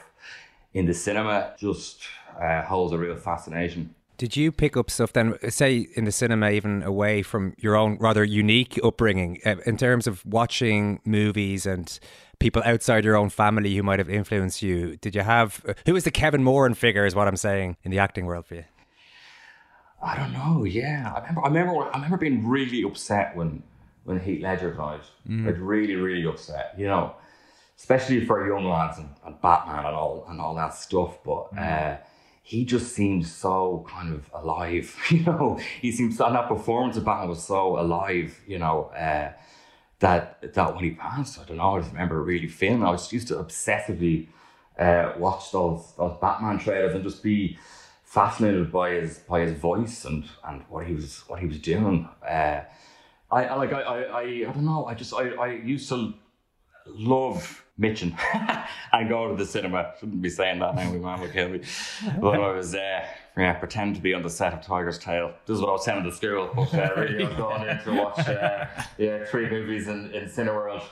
in 0.74 0.86
the 0.86 0.94
cinema 0.94 1.54
just 1.58 2.02
uh, 2.40 2.62
holds 2.64 2.94
a 2.94 2.98
real 2.98 3.16
fascination. 3.16 3.94
Did 4.18 4.38
you 4.38 4.52
pick 4.52 4.78
up 4.78 4.92
stuff 4.92 5.14
then, 5.14 5.38
say 5.50 5.88
in 5.96 6.06
the 6.06 6.12
cinema, 6.12 6.52
even 6.52 6.84
away 6.84 7.24
from 7.24 7.56
your 7.58 7.76
own 7.76 7.98
rather 8.00 8.24
unique 8.24 8.80
upbringing, 8.84 9.40
uh, 9.46 9.56
in 9.66 9.76
terms 9.78 10.08
of 10.08 10.24
watching 10.26 11.00
movies 11.04 11.66
and 11.66 12.00
people 12.40 12.62
outside 12.66 13.06
your 13.06 13.16
own 13.16 13.30
family 13.30 13.76
who 13.76 13.84
might 13.84 14.00
have 14.00 14.10
influenced 14.10 14.62
you? 14.62 14.98
Did 14.98 15.16
you 15.16 15.22
have 15.22 15.64
uh, 15.68 15.74
who 15.86 15.94
was 15.94 16.04
the 16.04 16.12
Kevin 16.12 16.44
Moran 16.44 16.74
figure? 16.74 17.06
Is 17.06 17.16
what 17.16 17.28
I'm 17.28 17.38
saying 17.38 17.78
in 17.84 17.92
the 17.92 18.00
acting 18.00 18.26
world 18.26 18.46
for 18.46 18.56
you? 18.56 18.66
I 20.02 20.18
don't 20.18 20.34
know. 20.34 20.66
Yeah, 20.66 21.14
I 21.16 21.20
remember. 21.20 21.42
I 21.42 21.48
remember. 21.48 21.84
I 21.84 21.96
remember 21.96 22.18
being 22.18 22.48
really 22.48 22.84
upset 22.84 23.36
when 23.36 23.64
when 24.04 24.20
Heath 24.20 24.42
Ledger 24.42 24.74
died. 24.74 25.00
Like 25.26 25.56
really, 25.58 25.96
really 25.96 26.28
upset. 26.28 26.76
You 26.78 26.88
know, 26.88 27.16
especially 27.78 28.26
for 28.26 28.46
young 28.46 28.66
lads 28.66 28.98
and, 28.98 29.10
and 29.26 29.42
Batman 29.42 29.86
and 29.86 29.96
all 29.96 30.26
and 30.30 30.40
all 30.42 30.54
that 30.56 30.74
stuff. 30.76 31.18
But 31.24 31.58
uh, 31.58 31.98
he 32.44 32.66
just 32.66 32.94
seemed 32.94 33.26
so 33.26 33.86
kind 33.90 34.14
of 34.14 34.30
alive. 34.34 34.96
You 35.10 35.24
know, 35.24 35.60
he 35.82 35.92
seemed 35.92 36.14
so, 36.14 36.26
and 36.28 36.36
that 36.36 36.48
performance 36.48 36.98
of 36.98 37.06
Batman 37.06 37.30
was 37.30 37.44
so 37.44 37.80
alive. 37.80 38.40
You 38.48 38.60
know. 38.60 38.92
Uh, 38.96 39.32
that 40.04 40.54
that 40.54 40.76
when 40.76 40.84
he 40.84 40.92
passed, 40.92 41.40
I 41.40 41.46
don't 41.46 41.58
know. 41.58 41.76
I 41.76 41.80
just 41.80 41.94
remember 41.94 42.22
really 42.22 42.50
feeling. 42.50 42.84
I 42.84 42.92
was 42.92 43.12
used 43.14 43.30
to 43.30 43.36
obsessively 43.36 44.28
uh, 44.78 45.14
watch 45.18 45.52
those 45.54 45.94
those 45.98 46.18
Batman 46.20 46.60
trailers 46.60 46.94
and 46.94 47.04
just 47.04 47.24
be 47.24 47.58
fascinated 48.04 48.70
by 48.72 48.92
his 48.92 49.20
by 49.20 49.40
his 49.40 49.54
voice 49.54 50.04
and 50.04 50.26
and 50.46 50.64
what 50.68 50.86
he 50.86 50.94
was 50.94 51.24
what 51.28 51.40
he 51.40 51.48
was 51.48 51.58
doing. 51.60 52.10
Uh, 52.22 52.62
I, 53.32 53.46
I 53.46 53.56
like 53.56 53.72
I, 53.72 53.82
I 53.82 54.22
I 54.22 54.52
don't 54.54 54.66
know. 54.66 54.86
I 54.86 54.94
just 54.94 55.14
I 55.14 55.30
I 55.30 55.48
used 55.54 55.88
to 55.90 56.14
love 56.86 57.63
Mitchin 57.78 58.16
and 58.92 59.10
go 59.10 59.28
to 59.30 59.36
the 59.36 59.46
cinema. 59.46 59.94
Shouldn't 60.00 60.22
be 60.22 60.30
saying 60.30 60.60
that 60.60 60.76
now. 60.76 60.92
My 60.92 60.98
mum 60.98 61.22
would 61.22 61.34
kill 61.34 61.50
me. 61.50 61.62
But 62.20 62.40
I 62.40 62.52
was 62.52 62.76
uh, 62.76 63.06
yeah, 63.36 63.54
pretend 63.54 63.96
to 63.96 64.02
be 64.02 64.14
on 64.14 64.22
the 64.22 64.30
set 64.30 64.54
of 64.54 64.62
Tiger's 64.62 65.00
Tail. 65.00 65.34
This 65.48 65.56
is 65.56 65.62
what 65.62 65.70
I 65.70 65.72
was 65.72 65.84
saying 65.86 66.04
to 66.04 66.12
school. 66.12 66.52
But 66.56 66.72
uh, 66.72 66.94
really, 66.96 67.24
I 67.24 67.28
was 67.30 67.38
going 67.38 67.68
in 67.68 67.80
to 67.80 67.94
watch 67.94 68.20
uh, 68.20 68.66
yeah 69.00 69.26
three 69.26 69.50
movies 69.50 69.88
in 69.88 70.14
in 70.14 70.26
Cineworld. 70.26 70.84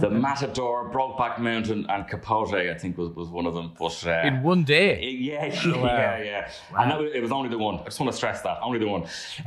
The 0.00 0.08
Matador, 0.08 0.90
Brokeback 0.90 1.38
Mountain, 1.38 1.86
and 1.90 2.08
Capote. 2.08 2.54
I 2.54 2.74
think 2.74 2.96
was, 2.96 3.10
was 3.10 3.28
one 3.28 3.44
of 3.44 3.54
them. 3.54 3.72
But 3.78 4.06
uh, 4.06 4.22
In 4.26 4.42
one 4.42 4.64
day. 4.64 5.10
yeah, 5.10 5.44
yeah, 5.46 6.22
yeah. 6.22 6.50
And 6.78 6.90
that 6.90 7.00
it 7.14 7.20
was 7.20 7.32
only 7.32 7.50
the 7.50 7.58
one. 7.58 7.80
I 7.80 7.84
just 7.84 8.00
want 8.00 8.10
to 8.10 8.16
stress 8.16 8.40
that 8.40 8.58
only 8.62 8.78
the 8.78 8.88
one. 8.88 9.02
Um, 9.02 9.08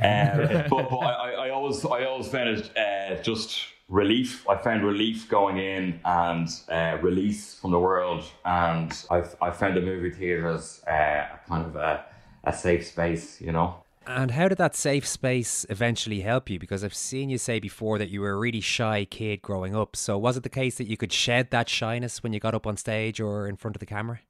but 0.70 0.88
but 0.88 0.98
I, 0.98 1.10
I, 1.10 1.30
I 1.46 1.50
always 1.50 1.84
I 1.84 2.04
always 2.04 2.28
found 2.28 2.48
it 2.48 2.76
uh, 2.78 3.20
just 3.22 3.58
relief. 3.90 4.48
I 4.48 4.56
found 4.56 4.84
relief 4.84 5.28
going 5.28 5.58
in 5.58 6.00
and 6.04 6.48
uh, 6.68 6.98
release 7.02 7.54
from 7.54 7.72
the 7.72 7.78
world, 7.78 8.24
and 8.44 8.92
I've, 9.10 9.36
I 9.42 9.50
found 9.50 9.76
the 9.76 9.82
movie 9.82 10.10
theatres 10.10 10.82
uh, 10.88 11.26
a 11.34 11.40
kind 11.46 11.66
of 11.66 11.76
a, 11.76 12.06
a 12.44 12.52
safe 12.52 12.86
space. 12.86 13.40
You 13.40 13.52
know. 13.52 13.82
And 14.06 14.30
how 14.30 14.48
did 14.48 14.58
that 14.58 14.74
safe 14.74 15.06
space 15.06 15.66
eventually 15.68 16.22
help 16.22 16.48
you? 16.48 16.58
Because 16.58 16.82
I've 16.82 16.94
seen 16.94 17.28
you 17.28 17.36
say 17.36 17.60
before 17.60 17.98
that 17.98 18.08
you 18.08 18.22
were 18.22 18.30
a 18.30 18.36
really 18.36 18.60
shy 18.60 19.04
kid 19.04 19.42
growing 19.42 19.76
up. 19.76 19.94
So 19.94 20.16
was 20.16 20.36
it 20.36 20.42
the 20.42 20.48
case 20.48 20.78
that 20.78 20.88
you 20.88 20.96
could 20.96 21.12
shed 21.12 21.50
that 21.50 21.68
shyness 21.68 22.22
when 22.22 22.32
you 22.32 22.40
got 22.40 22.54
up 22.54 22.66
on 22.66 22.76
stage 22.76 23.20
or 23.20 23.46
in 23.46 23.56
front 23.56 23.76
of 23.76 23.80
the 23.80 23.86
camera? 23.86 24.20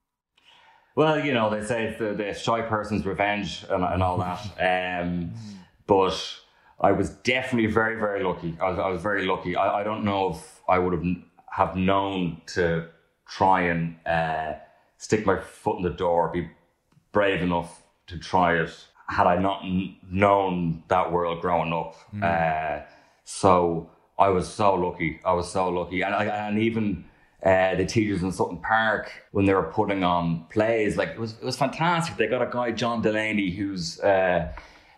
Well, 0.96 1.24
you 1.24 1.32
know, 1.32 1.48
they 1.48 1.64
say 1.64 1.84
it's 1.84 1.98
the, 1.98 2.12
the 2.12 2.34
shy 2.34 2.62
person's 2.62 3.06
revenge 3.06 3.64
and, 3.70 3.84
and 3.84 4.02
all 4.02 4.18
that. 4.18 4.40
Um, 5.02 5.32
but 5.86 6.20
I 6.80 6.92
was 6.92 7.10
definitely 7.10 7.70
very, 7.70 7.98
very 7.98 8.22
lucky. 8.22 8.56
I 8.60 8.70
was, 8.70 8.78
I 8.78 8.88
was 8.88 9.02
very 9.02 9.26
lucky. 9.26 9.54
I, 9.56 9.80
I 9.80 9.82
don't 9.84 10.04
know 10.04 10.30
if 10.30 10.60
I 10.68 10.78
would 10.78 10.92
have 10.92 11.04
have 11.52 11.76
known 11.76 12.40
to 12.46 12.88
try 13.26 13.62
and 13.62 13.96
uh, 14.06 14.54
stick 14.98 15.26
my 15.26 15.38
foot 15.38 15.76
in 15.76 15.82
the 15.82 15.90
door, 15.90 16.28
be 16.32 16.48
brave 17.12 17.42
enough 17.42 17.82
to 18.06 18.18
try 18.18 18.56
it, 18.56 18.70
had 19.08 19.26
I 19.26 19.36
not 19.36 19.62
n- 19.64 19.96
known 20.10 20.84
that 20.88 21.12
world 21.12 21.40
growing 21.40 21.72
up. 21.72 21.96
Uh, 22.22 22.80
so 23.24 23.90
I 24.18 24.28
was 24.28 24.48
so 24.48 24.74
lucky. 24.74 25.20
I 25.24 25.32
was 25.32 25.50
so 25.50 25.68
lucky, 25.68 26.02
and 26.02 26.14
and 26.14 26.58
even 26.58 27.04
uh, 27.44 27.74
the 27.74 27.86
teachers 27.86 28.22
in 28.22 28.32
Sutton 28.32 28.58
Park 28.58 29.10
when 29.32 29.44
they 29.46 29.54
were 29.54 29.70
putting 29.72 30.04
on 30.04 30.46
plays, 30.50 30.96
like 30.96 31.10
it 31.10 31.18
was 31.18 31.32
it 31.32 31.44
was 31.44 31.56
fantastic. 31.56 32.16
They 32.16 32.26
got 32.26 32.42
a 32.42 32.50
guy 32.50 32.70
John 32.72 33.02
Delaney 33.02 33.50
who's 33.50 34.00
uh, 34.00 34.52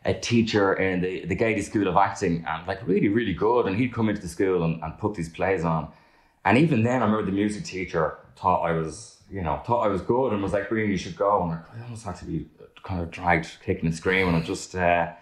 a 0.04 0.14
teacher 0.14 0.74
in 0.74 1.00
the 1.00 1.24
the 1.26 1.34
Gaiety 1.34 1.62
School 1.62 1.88
of 1.88 1.96
Acting, 1.96 2.44
and 2.48 2.66
like 2.66 2.86
really 2.86 3.08
really 3.08 3.34
good. 3.34 3.66
And 3.66 3.76
he'd 3.76 3.92
come 3.92 4.08
into 4.08 4.20
the 4.20 4.28
school 4.28 4.64
and, 4.64 4.82
and 4.82 4.98
put 4.98 5.14
these 5.14 5.28
plays 5.28 5.64
on. 5.64 5.88
And 6.44 6.58
even 6.58 6.82
then, 6.82 7.02
I 7.02 7.04
remember 7.06 7.24
the 7.24 7.32
music 7.32 7.64
teacher 7.64 8.18
thought 8.36 8.62
I 8.62 8.72
was, 8.72 9.18
you 9.30 9.42
know, 9.42 9.62
thought 9.64 9.86
I 9.86 9.88
was 9.88 10.02
good 10.02 10.32
and 10.32 10.42
was 10.42 10.52
like, 10.52 10.68
"Brian, 10.68 10.90
you 10.90 10.96
should 10.96 11.16
go." 11.16 11.42
And 11.44 11.52
I 11.52 11.84
almost 11.84 12.04
had 12.04 12.16
to 12.16 12.24
be 12.24 12.46
kind 12.82 13.00
of 13.00 13.10
dragged, 13.10 13.48
kicking 13.64 13.86
and 13.86 13.94
screaming. 13.94 14.34
And 14.34 14.42
I 14.42 14.46
just, 14.46 14.74
uh, 14.74 15.12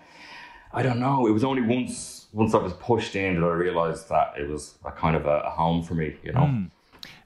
I 0.73 0.83
don't 0.83 0.99
know. 0.99 1.27
It 1.27 1.33
was 1.33 1.45
only 1.45 1.63
once 1.63 2.29
once 2.33 2.55
I 2.55 2.59
was 2.59 2.73
pushed 2.75 3.17
in 3.17 3.41
that 3.41 3.47
I 3.47 3.53
realised 3.53 4.09
that 4.09 4.35
it 4.39 4.49
was 4.49 4.77
a 4.85 4.93
kind 4.93 5.17
of 5.17 5.27
a, 5.27 5.41
a 5.41 5.51
home 5.51 5.83
for 5.83 5.95
me, 5.95 6.17
you 6.23 6.33
know. 6.33 6.67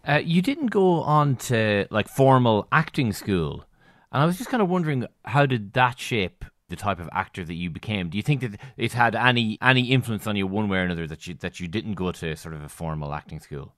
Uh, 0.07 0.21
you 0.23 0.43
didn't 0.43 0.67
go 0.67 1.03
on 1.03 1.37
to 1.37 1.87
like 1.90 2.09
formal 2.09 2.67
acting 2.73 3.12
school, 3.12 3.64
and 4.12 4.23
I 4.23 4.27
was 4.27 4.38
just 4.38 4.51
kind 4.51 4.62
of 4.62 4.69
wondering 4.69 5.07
how 5.25 5.47
did 5.47 5.73
that 5.75 5.99
shape 5.99 6.45
the 6.75 6.83
type 6.83 7.01
of 7.01 7.09
actor 7.13 7.45
that 7.45 7.55
you 7.55 7.71
became? 7.71 8.09
Do 8.11 8.17
you 8.17 8.23
think 8.23 8.41
that 8.41 8.61
it's 8.77 8.95
had 8.95 9.15
any 9.15 9.59
any 9.63 9.91
influence 9.91 10.27
on 10.27 10.37
you 10.37 10.47
one 10.47 10.69
way 10.69 10.79
or 10.79 10.83
another 10.83 11.07
that 11.07 11.27
you 11.27 11.35
that 11.35 11.61
you 11.61 11.69
didn't 11.69 11.95
go 11.95 12.13
to 12.13 12.37
sort 12.37 12.55
of 12.55 12.63
a 12.63 12.69
formal 12.69 13.15
acting 13.15 13.41
school? 13.41 13.75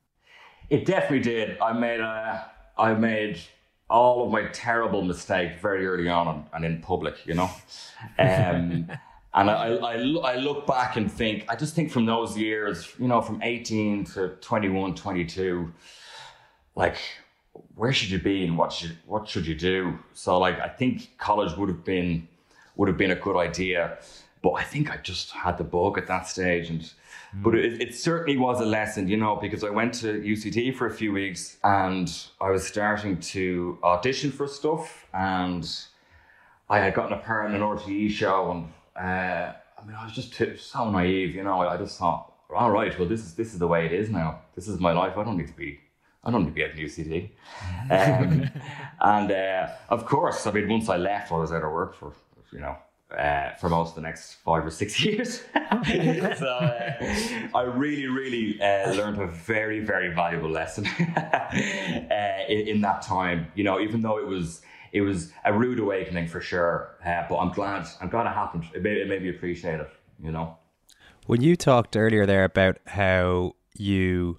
It 0.70 0.84
definitely 0.84 1.20
did. 1.20 1.58
I 1.60 1.72
made 1.72 2.00
a, 2.00 2.50
I 2.76 2.94
made 2.94 3.38
all 3.88 4.24
of 4.24 4.32
my 4.32 4.46
terrible 4.48 5.02
mistakes 5.02 5.60
very 5.60 5.86
early 5.86 6.08
on 6.08 6.44
and, 6.52 6.64
in 6.64 6.80
public, 6.80 7.24
you 7.24 7.34
know. 7.34 7.50
Um, 8.18 8.90
and 9.34 9.50
I, 9.50 9.76
I, 9.76 9.94
I 9.94 10.32
I 10.32 10.36
look 10.36 10.66
back 10.66 10.96
and 10.96 11.10
think, 11.10 11.44
I 11.48 11.54
just 11.54 11.74
think 11.74 11.90
from 11.92 12.04
those 12.04 12.36
years, 12.36 12.92
you 12.98 13.06
know, 13.06 13.20
from 13.20 13.40
18 13.42 14.04
to 14.06 14.28
21, 14.40 14.94
22, 14.96 15.72
like, 16.74 16.96
where 17.76 17.92
should 17.92 18.10
you 18.10 18.18
be 18.18 18.44
and 18.44 18.58
what 18.58 18.72
should, 18.72 18.98
what 19.06 19.28
should 19.28 19.46
you 19.46 19.54
do? 19.54 19.98
So 20.14 20.38
like, 20.38 20.58
I 20.58 20.68
think 20.68 21.16
college 21.18 21.56
would 21.56 21.68
have 21.68 21.84
been, 21.84 22.26
would 22.76 22.88
have 22.88 22.96
been 22.96 23.10
a 23.10 23.16
good 23.16 23.36
idea. 23.36 23.98
But 24.42 24.52
I 24.52 24.62
think 24.62 24.90
I 24.90 24.98
just 24.98 25.30
had 25.30 25.58
the 25.58 25.64
bug 25.64 25.98
at 25.98 26.06
that 26.06 26.28
stage 26.28 26.70
and 26.70 26.90
but 27.42 27.54
it, 27.54 27.82
it 27.82 27.94
certainly 27.94 28.38
was 28.38 28.60
a 28.60 28.64
lesson, 28.64 29.08
you 29.08 29.16
know, 29.16 29.36
because 29.36 29.62
I 29.62 29.70
went 29.70 29.94
to 29.94 30.20
UCD 30.20 30.74
for 30.74 30.86
a 30.86 30.90
few 30.90 31.12
weeks 31.12 31.58
and 31.64 32.10
I 32.40 32.50
was 32.50 32.66
starting 32.66 33.18
to 33.20 33.78
audition 33.82 34.30
for 34.30 34.46
stuff 34.46 35.06
and 35.12 35.68
I 36.70 36.78
had 36.78 36.94
gotten 36.94 37.12
a 37.12 37.18
part 37.18 37.50
in 37.50 37.54
an 37.54 37.62
RTE 37.62 38.10
show 38.10 38.50
and 38.52 38.68
uh, 38.96 39.52
I 39.78 39.84
mean 39.84 39.96
I 39.96 40.04
was 40.04 40.14
just 40.14 40.34
t- 40.34 40.56
so 40.56 40.90
naive, 40.90 41.34
you 41.34 41.44
know. 41.44 41.60
I, 41.60 41.76
just 41.76 41.98
thought, 41.98 42.32
all 42.54 42.70
right, 42.70 42.98
well 42.98 43.08
this 43.08 43.20
is 43.20 43.34
this 43.34 43.52
is 43.52 43.58
the 43.58 43.68
way 43.68 43.84
it 43.84 43.92
is 43.92 44.08
now. 44.08 44.40
This 44.54 44.66
is 44.68 44.80
my 44.80 44.92
life. 44.92 45.18
I 45.18 45.24
don't 45.24 45.36
need 45.36 45.48
to 45.48 45.56
be 45.56 45.80
I 46.24 46.30
don't 46.30 46.44
need 46.44 46.50
to 46.50 46.54
be 46.54 46.64
at 46.64 46.76
UCD. 46.76 47.30
Um, 47.88 48.50
and 49.00 49.30
uh, 49.30 49.68
of 49.90 50.06
course, 50.06 50.46
I 50.46 50.50
mean 50.50 50.68
once 50.68 50.88
I 50.88 50.96
left, 50.96 51.30
I 51.30 51.36
was 51.36 51.52
out 51.52 51.62
of 51.62 51.70
work 51.70 51.94
for 51.94 52.12
you 52.52 52.60
know 52.60 52.76
uh, 53.16 53.54
for 53.54 53.68
most 53.68 53.90
of 53.90 53.94
the 53.96 54.00
next 54.00 54.34
five 54.34 54.64
or 54.64 54.70
six 54.70 55.00
years. 55.04 55.42
so 56.38 56.46
uh, 56.46 56.92
I 57.54 57.62
really, 57.62 58.06
really 58.06 58.60
uh, 58.60 58.92
learned 58.92 59.20
a 59.20 59.26
very, 59.26 59.80
very 59.80 60.12
valuable 60.14 60.50
lesson 60.50 60.86
uh, 61.16 61.50
in, 62.48 62.68
in 62.68 62.80
that 62.82 63.02
time. 63.02 63.48
You 63.54 63.64
know, 63.64 63.80
even 63.80 64.02
though 64.02 64.18
it 64.18 64.26
was 64.26 64.62
it 64.92 65.00
was 65.02 65.32
a 65.44 65.52
rude 65.52 65.78
awakening 65.78 66.28
for 66.28 66.40
sure, 66.40 66.96
uh, 67.04 67.24
but 67.28 67.38
I'm 67.38 67.52
glad 67.52 67.86
I'm 68.00 68.08
glad 68.08 68.26
it 68.26 68.34
happened. 68.34 68.64
It 68.74 68.82
made, 68.82 68.98
it 68.98 69.08
made 69.08 69.22
me 69.22 69.30
appreciate 69.30 69.80
it. 69.80 69.90
You 70.22 70.32
know. 70.32 70.56
When 71.26 71.40
you 71.40 71.56
talked 71.56 71.96
earlier 71.96 72.24
there 72.24 72.44
about 72.44 72.78
how 72.86 73.56
you 73.76 74.38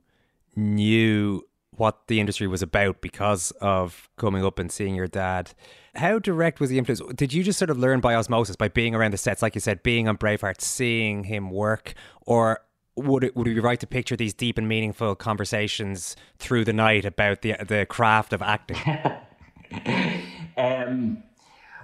knew 0.56 1.46
what 1.77 2.07
the 2.07 2.19
industry 2.19 2.47
was 2.47 2.61
about 2.61 3.01
because 3.01 3.51
of 3.61 4.09
coming 4.17 4.43
up 4.43 4.59
and 4.59 4.71
seeing 4.71 4.95
your 4.95 5.07
dad, 5.07 5.53
how 5.95 6.19
direct 6.19 6.59
was 6.59 6.69
the 6.69 6.77
influence? 6.77 7.01
Did 7.15 7.33
you 7.33 7.43
just 7.43 7.59
sort 7.59 7.69
of 7.69 7.77
learn 7.77 7.99
by 7.99 8.15
osmosis, 8.15 8.55
by 8.55 8.67
being 8.67 8.93
around 8.95 9.11
the 9.13 9.17
sets, 9.17 9.41
like 9.41 9.55
you 9.55 9.61
said, 9.61 9.83
being 9.83 10.07
on 10.07 10.17
Braveheart, 10.17 10.61
seeing 10.61 11.23
him 11.23 11.49
work, 11.49 11.93
or 12.25 12.61
would 12.95 13.23
it 13.23 13.35
would 13.35 13.47
it 13.47 13.55
be 13.55 13.59
right 13.59 13.79
to 13.79 13.87
picture 13.87 14.15
these 14.15 14.33
deep 14.33 14.57
and 14.57 14.67
meaningful 14.67 15.15
conversations 15.15 16.15
through 16.39 16.65
the 16.65 16.73
night 16.73 17.05
about 17.05 17.41
the 17.41 17.55
the 17.65 17.85
craft 17.85 18.33
of 18.33 18.41
acting? 18.41 18.77
Um, 20.57 21.23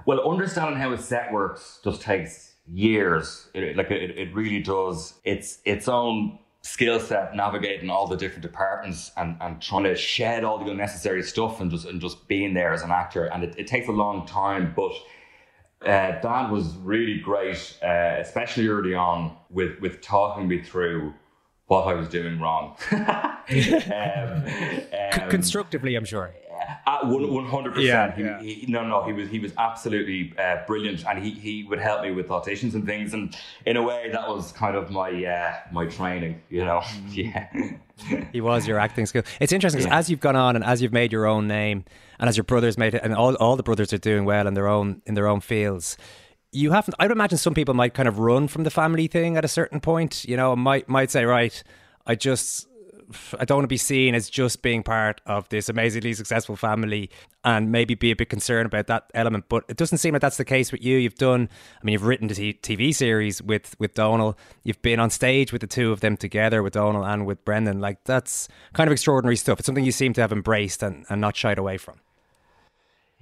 well, 0.05 0.27
understanding 0.27 0.79
how 0.79 0.91
a 0.93 0.97
set 0.97 1.31
works 1.31 1.79
just 1.83 2.01
takes 2.01 2.55
years. 2.67 3.49
It, 3.53 3.77
like 3.77 3.91
it, 3.91 4.17
it 4.17 4.33
really 4.33 4.61
does. 4.61 5.13
It's 5.23 5.59
its 5.63 5.87
own 5.87 6.39
skill 6.63 6.99
set 6.99 7.35
navigating 7.35 7.89
all 7.89 8.07
the 8.07 8.15
different 8.15 8.41
departments 8.41 9.11
and, 9.17 9.37
and 9.41 9.61
trying 9.61 9.83
to 9.83 9.95
shed 9.95 10.43
all 10.43 10.57
the 10.63 10.71
unnecessary 10.71 11.21
stuff 11.21 11.59
and 11.59 11.69
just 11.69 11.85
and 11.85 12.01
just 12.01 12.27
being 12.27 12.53
there 12.53 12.73
as 12.73 12.81
an 12.81 12.91
actor. 12.91 13.25
And 13.25 13.43
it, 13.43 13.55
it 13.57 13.67
takes 13.67 13.87
a 13.87 13.91
long 13.91 14.25
time, 14.25 14.73
but 14.75 14.93
uh, 15.85 16.21
Dad 16.21 16.49
was 16.49 16.75
really 16.77 17.19
great, 17.19 17.77
uh, 17.83 18.15
especially 18.19 18.67
early 18.67 18.95
on 18.95 19.37
with 19.49 19.79
with 19.81 20.01
talking 20.01 20.47
me 20.47 20.63
through 20.63 21.13
what 21.67 21.87
I 21.87 21.93
was 21.93 22.07
doing 22.07 22.39
wrong. 22.39 22.77
um, 22.91 22.99
um, 23.49 25.29
Constructively, 25.29 25.95
I'm 25.95 26.05
sure. 26.05 26.33
At 26.85 27.05
one 27.07 27.31
one 27.33 27.45
hundred 27.45 27.77
Yeah, 27.77 28.07
percent. 28.11 28.25
yeah. 28.25 28.41
He 28.41 28.65
No, 28.67 28.85
no, 28.85 29.03
he 29.03 29.13
was 29.13 29.29
he 29.29 29.39
was 29.39 29.51
absolutely 29.57 30.33
uh, 30.37 30.57
brilliant, 30.67 31.05
and 31.05 31.23
he 31.23 31.31
he 31.31 31.63
would 31.63 31.79
help 31.79 32.01
me 32.03 32.11
with 32.11 32.27
auditions 32.29 32.73
and 32.73 32.85
things. 32.85 33.13
And 33.13 33.35
in 33.65 33.77
a 33.77 33.83
way, 33.83 34.09
that 34.11 34.27
was 34.27 34.51
kind 34.51 34.75
of 34.75 34.91
my 34.91 35.09
uh, 35.25 35.55
my 35.71 35.85
training. 35.87 36.41
You 36.49 36.65
know, 36.65 36.81
yeah. 37.09 37.47
He 38.31 38.41
was 38.41 38.67
your 38.67 38.79
acting 38.79 39.05
skill. 39.05 39.23
It's 39.39 39.53
interesting 39.53 39.79
because 39.79 39.91
Yeah. 39.91 39.97
as 39.99 40.09
you've 40.09 40.19
gone 40.19 40.35
on 40.35 40.55
and 40.55 40.65
as 40.65 40.81
you've 40.81 40.93
made 40.93 41.11
your 41.11 41.25
own 41.25 41.47
name, 41.47 41.85
and 42.19 42.27
as 42.27 42.35
your 42.37 42.43
brothers 42.43 42.77
made 42.77 42.93
it, 42.95 43.01
and 43.03 43.13
all, 43.15 43.35
all 43.35 43.55
the 43.55 43.63
brothers 43.63 43.93
are 43.93 43.97
doing 43.97 44.25
well 44.25 44.47
in 44.47 44.53
their 44.55 44.67
own 44.67 45.01
in 45.05 45.13
their 45.13 45.27
own 45.27 45.39
fields, 45.39 45.97
you 46.51 46.71
haven't. 46.71 46.95
I 46.99 47.05
would 47.05 47.11
imagine 47.11 47.37
some 47.37 47.53
people 47.53 47.73
might 47.73 47.93
kind 47.93 48.07
of 48.07 48.19
run 48.19 48.47
from 48.47 48.63
the 48.63 48.69
family 48.71 49.07
thing 49.07 49.37
at 49.37 49.45
a 49.45 49.47
certain 49.47 49.79
point. 49.79 50.25
You 50.25 50.37
know, 50.37 50.55
might 50.55 50.89
might 50.89 51.11
say, 51.11 51.25
right, 51.25 51.63
I 52.05 52.15
just. 52.15 52.67
I 53.39 53.45
don't 53.45 53.57
want 53.57 53.63
to 53.65 53.67
be 53.67 53.77
seen 53.77 54.15
as 54.15 54.29
just 54.29 54.61
being 54.61 54.83
part 54.83 55.21
of 55.25 55.49
this 55.49 55.69
amazingly 55.69 56.13
successful 56.13 56.55
family 56.55 57.09
and 57.43 57.71
maybe 57.71 57.95
be 57.95 58.11
a 58.11 58.15
bit 58.15 58.29
concerned 58.29 58.65
about 58.65 58.87
that 58.87 59.11
element. 59.13 59.45
But 59.49 59.65
it 59.67 59.77
doesn't 59.77 59.97
seem 59.97 60.13
like 60.13 60.21
that's 60.21 60.37
the 60.37 60.45
case 60.45 60.71
with 60.71 60.83
you. 60.83 60.97
You've 60.97 61.15
done, 61.15 61.49
I 61.81 61.85
mean, 61.85 61.93
you've 61.93 62.05
written 62.05 62.27
the 62.27 62.53
TV 62.53 62.93
series 62.93 63.41
with, 63.41 63.75
with 63.79 63.93
Donal. 63.93 64.37
You've 64.63 64.81
been 64.81 64.99
on 64.99 65.09
stage 65.09 65.51
with 65.51 65.61
the 65.61 65.67
two 65.67 65.91
of 65.91 65.99
them 65.99 66.17
together, 66.17 66.63
with 66.63 66.73
Donal 66.73 67.05
and 67.05 67.25
with 67.25 67.43
Brendan. 67.45 67.79
Like, 67.79 68.03
that's 68.05 68.47
kind 68.73 68.87
of 68.87 68.91
extraordinary 68.91 69.35
stuff. 69.35 69.59
It's 69.59 69.65
something 69.65 69.85
you 69.85 69.91
seem 69.91 70.13
to 70.13 70.21
have 70.21 70.31
embraced 70.31 70.83
and, 70.83 71.05
and 71.09 71.21
not 71.21 71.35
shied 71.35 71.57
away 71.57 71.77
from. 71.77 71.99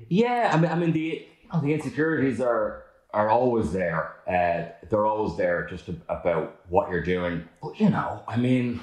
Yeah, 0.09 0.51
I 0.53 0.59
mean, 0.59 0.71
I 0.71 0.75
mean 0.75 0.91
the 0.91 1.27
you 1.53 1.61
the 1.61 1.73
insecurities 1.73 2.39
are 2.41 2.85
are 3.13 3.29
always 3.29 3.73
there. 3.73 4.15
Uh, 4.27 4.71
they're 4.89 5.05
always 5.05 5.37
there, 5.37 5.67
just 5.67 5.89
about 6.09 6.61
what 6.69 6.89
you're 6.89 7.03
doing. 7.03 7.47
But 7.61 7.79
you 7.79 7.89
know, 7.89 8.23
I 8.27 8.37
mean, 8.37 8.79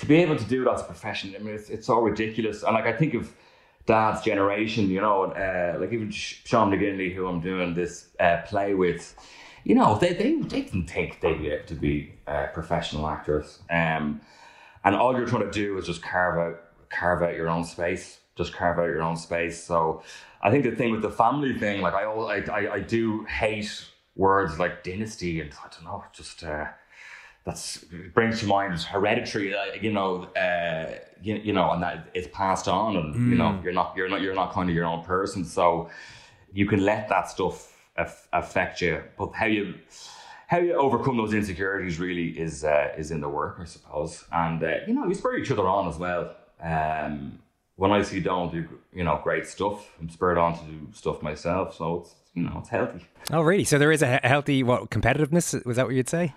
to 0.00 0.06
be 0.06 0.16
able 0.16 0.36
to 0.36 0.44
do 0.44 0.64
that 0.64 0.74
as 0.74 0.80
a 0.80 0.84
profession, 0.84 1.34
I 1.34 1.38
mean, 1.38 1.54
it's 1.54 1.70
it's 1.70 1.88
all 1.88 2.02
ridiculous. 2.02 2.62
And 2.62 2.74
like 2.74 2.86
I 2.86 2.92
think 2.92 3.14
of 3.14 3.32
Dad's 3.86 4.22
generation, 4.22 4.88
you 4.90 5.00
know, 5.00 5.24
uh, 5.24 5.78
like 5.80 5.92
even 5.92 6.10
Sean 6.10 6.70
McGinley, 6.70 7.14
who 7.14 7.26
I'm 7.26 7.40
doing 7.40 7.74
this 7.74 8.08
uh, 8.18 8.38
play 8.46 8.74
with. 8.74 9.14
You 9.62 9.74
know, 9.74 9.98
they, 9.98 10.14
they, 10.14 10.36
they 10.36 10.62
didn't 10.62 10.86
think 10.88 11.20
they'd 11.20 11.38
be 11.38 11.50
able 11.50 11.66
to 11.66 11.74
be 11.74 12.14
uh, 12.26 12.46
professional 12.54 13.06
actors. 13.06 13.58
Um, 13.68 14.22
and 14.84 14.96
all 14.96 15.16
you're 15.16 15.26
trying 15.26 15.44
to 15.44 15.50
do 15.50 15.76
is 15.78 15.86
just 15.86 16.02
carve 16.02 16.38
out 16.38 16.62
carve 16.88 17.22
out 17.22 17.34
your 17.36 17.48
own 17.48 17.64
space 17.64 18.20
just 18.36 18.52
carve 18.52 18.78
out 18.78 18.86
your 18.86 19.02
own 19.02 19.16
space 19.16 19.62
so 19.62 20.02
i 20.42 20.50
think 20.50 20.64
the 20.64 20.72
thing 20.72 20.90
with 20.90 21.02
the 21.02 21.10
family 21.10 21.56
thing 21.56 21.80
like 21.80 21.94
i 21.94 22.02
al- 22.02 22.28
i, 22.28 22.38
I, 22.52 22.74
I 22.74 22.80
do 22.80 23.24
hate 23.24 23.86
words 24.16 24.58
like 24.58 24.82
dynasty 24.82 25.40
and 25.40 25.52
i 25.64 25.68
don't 25.68 25.84
know 25.84 26.04
just 26.12 26.42
uh 26.42 26.66
that's 27.50 27.84
brings 28.14 28.40
to 28.40 28.46
mind 28.46 28.72
is 28.74 28.84
hereditary 28.84 29.54
you 29.80 29.92
know 29.92 30.24
uh 30.44 30.86
you, 31.22 31.34
you 31.36 31.52
know 31.52 31.70
and 31.72 31.82
that 31.82 32.08
it's 32.14 32.28
passed 32.32 32.68
on 32.68 32.96
and 32.96 33.30
you 33.30 33.36
know 33.36 33.60
you're 33.62 33.72
not 33.72 33.94
you're 33.96 34.08
not 34.08 34.20
you're 34.22 34.34
not 34.34 34.52
kind 34.52 34.68
of 34.70 34.74
your 34.74 34.86
own 34.86 35.02
person 35.04 35.44
so 35.44 35.90
you 36.52 36.66
can 36.66 36.80
let 36.84 37.08
that 37.08 37.28
stuff 37.28 37.56
aff- 37.96 38.28
affect 38.32 38.80
you 38.80 39.02
but 39.18 39.32
how 39.32 39.46
you 39.46 39.74
how 40.50 40.58
you 40.58 40.74
overcome 40.74 41.16
those 41.16 41.32
insecurities 41.32 42.00
really 42.00 42.30
is 42.30 42.64
uh, 42.64 42.92
is 42.98 43.12
in 43.12 43.20
the 43.20 43.28
work, 43.28 43.58
I 43.60 43.64
suppose. 43.66 44.24
And 44.32 44.60
uh, 44.60 44.78
you 44.84 44.94
know, 44.94 45.06
you 45.06 45.14
spur 45.14 45.36
each 45.36 45.50
other 45.52 45.66
on 45.68 45.86
as 45.86 45.96
well. 45.96 46.34
Um, 46.60 47.38
when 47.76 47.92
I 47.92 48.02
see 48.02 48.18
Don 48.18 48.50
do 48.50 48.68
you 48.92 49.04
know 49.04 49.20
great 49.22 49.46
stuff, 49.46 49.88
I'm 50.00 50.10
spurred 50.10 50.38
on 50.38 50.58
to 50.58 50.64
do 50.64 50.88
stuff 50.92 51.22
myself. 51.22 51.76
So 51.76 52.00
it's 52.00 52.14
you 52.34 52.42
know 52.42 52.56
it's 52.58 52.68
healthy. 52.68 53.06
Oh, 53.32 53.42
really? 53.42 53.62
So 53.62 53.78
there 53.78 53.92
is 53.92 54.02
a 54.02 54.18
healthy 54.24 54.64
what 54.64 54.90
competitiveness? 54.90 55.64
Was 55.64 55.76
that 55.76 55.86
what 55.86 55.94
you'd 55.94 56.08
say? 56.08 56.34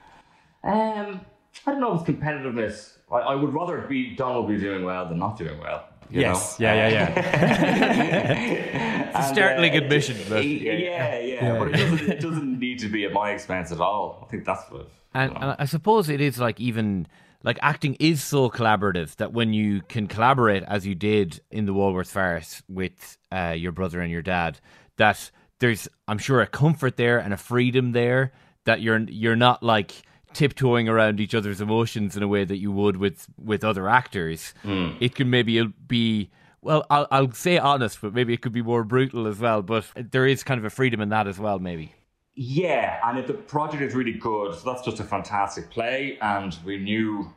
Um, 0.63 1.21
I 1.67 1.71
don't 1.71 1.81
know 1.81 1.93
if 1.95 2.07
it's 2.07 2.19
competitiveness. 2.19 2.97
I, 3.11 3.17
I 3.17 3.35
would 3.35 3.53
rather 3.53 3.79
be 3.81 4.15
Donal 4.15 4.43
be 4.47 4.57
doing 4.57 4.83
well 4.83 5.07
than 5.07 5.19
not 5.19 5.37
doing 5.37 5.59
well. 5.59 5.85
you 6.09 6.21
Yes. 6.21 6.59
know? 6.59 6.65
Yeah, 6.67 6.87
yeah, 6.87 7.13
yeah. 7.13 9.09
It's 9.15 9.29
a 9.29 9.33
startling 9.33 9.75
admission, 9.75 10.17
but- 10.27 10.43
yeah, 10.45 10.71
yeah, 10.73 11.19
yeah, 11.19 11.59
But 11.59 11.67
it 11.69 11.71
doesn't, 11.77 12.09
it 12.09 12.19
doesn't 12.19 12.59
need 12.59 12.79
to 12.79 12.89
be 12.89 13.05
at 13.05 13.13
my 13.13 13.29
expense 13.31 13.71
at 13.71 13.79
all. 13.79 14.23
I 14.25 14.31
think 14.31 14.43
that's 14.45 14.63
what. 14.71 14.89
And, 15.13 15.31
you 15.33 15.39
know. 15.39 15.49
and 15.51 15.55
I 15.59 15.65
suppose 15.65 16.09
it 16.09 16.19
is 16.19 16.39
like 16.39 16.59
even 16.59 17.07
like 17.43 17.59
acting 17.61 17.95
is 17.99 18.23
so 18.23 18.49
collaborative 18.49 19.15
that 19.17 19.33
when 19.33 19.53
you 19.53 19.81
can 19.81 20.07
collaborate 20.07 20.63
as 20.63 20.87
you 20.87 20.95
did 20.95 21.41
in 21.51 21.65
the 21.65 21.73
Walworth 21.73 22.09
farce 22.09 22.63
with 22.67 23.17
uh, 23.31 23.53
your 23.55 23.71
brother 23.71 23.99
and 24.01 24.11
your 24.11 24.23
dad, 24.23 24.59
that 24.97 25.29
there's 25.59 25.87
I'm 26.07 26.17
sure 26.17 26.41
a 26.41 26.47
comfort 26.47 26.97
there 26.97 27.19
and 27.19 27.33
a 27.33 27.37
freedom 27.37 27.91
there 27.91 28.31
that 28.65 28.81
you're 28.81 28.97
you're 29.01 29.35
not 29.35 29.61
like 29.61 30.01
tiptoeing 30.33 30.89
around 30.89 31.19
each 31.19 31.35
other's 31.35 31.61
emotions 31.61 32.17
in 32.17 32.23
a 32.23 32.27
way 32.27 32.43
that 32.45 32.57
you 32.57 32.71
would 32.71 32.97
with 32.97 33.27
with 33.37 33.63
other 33.63 33.87
actors. 33.87 34.53
Hmm. 34.63 34.91
It 34.99 35.15
can 35.15 35.29
maybe 35.29 35.63
be. 35.65 36.29
Well, 36.61 36.85
I'll, 36.89 37.07
I'll 37.11 37.31
say 37.33 37.57
honest, 37.57 37.99
but 38.01 38.13
maybe 38.13 38.33
it 38.33 38.41
could 38.41 38.53
be 38.53 38.61
more 38.61 38.85
brutal 38.85 39.27
as 39.27 39.39
well. 39.39 39.61
But 39.61 39.85
there 39.95 40.25
is 40.25 40.43
kind 40.43 40.57
of 40.57 40.63
a 40.63 40.69
freedom 40.69 41.01
in 41.01 41.09
that 41.09 41.27
as 41.27 41.37
well, 41.37 41.59
maybe. 41.59 41.93
Yeah, 42.35 42.99
and 43.03 43.19
if 43.19 43.27
the 43.27 43.33
project 43.33 43.83
is 43.83 43.93
really 43.93 44.13
good, 44.13 44.55
so 44.55 44.71
that's 44.71 44.81
just 44.81 44.99
a 44.99 45.03
fantastic 45.03 45.69
play, 45.69 46.17
and 46.21 46.57
we 46.65 46.77
knew 46.77 47.31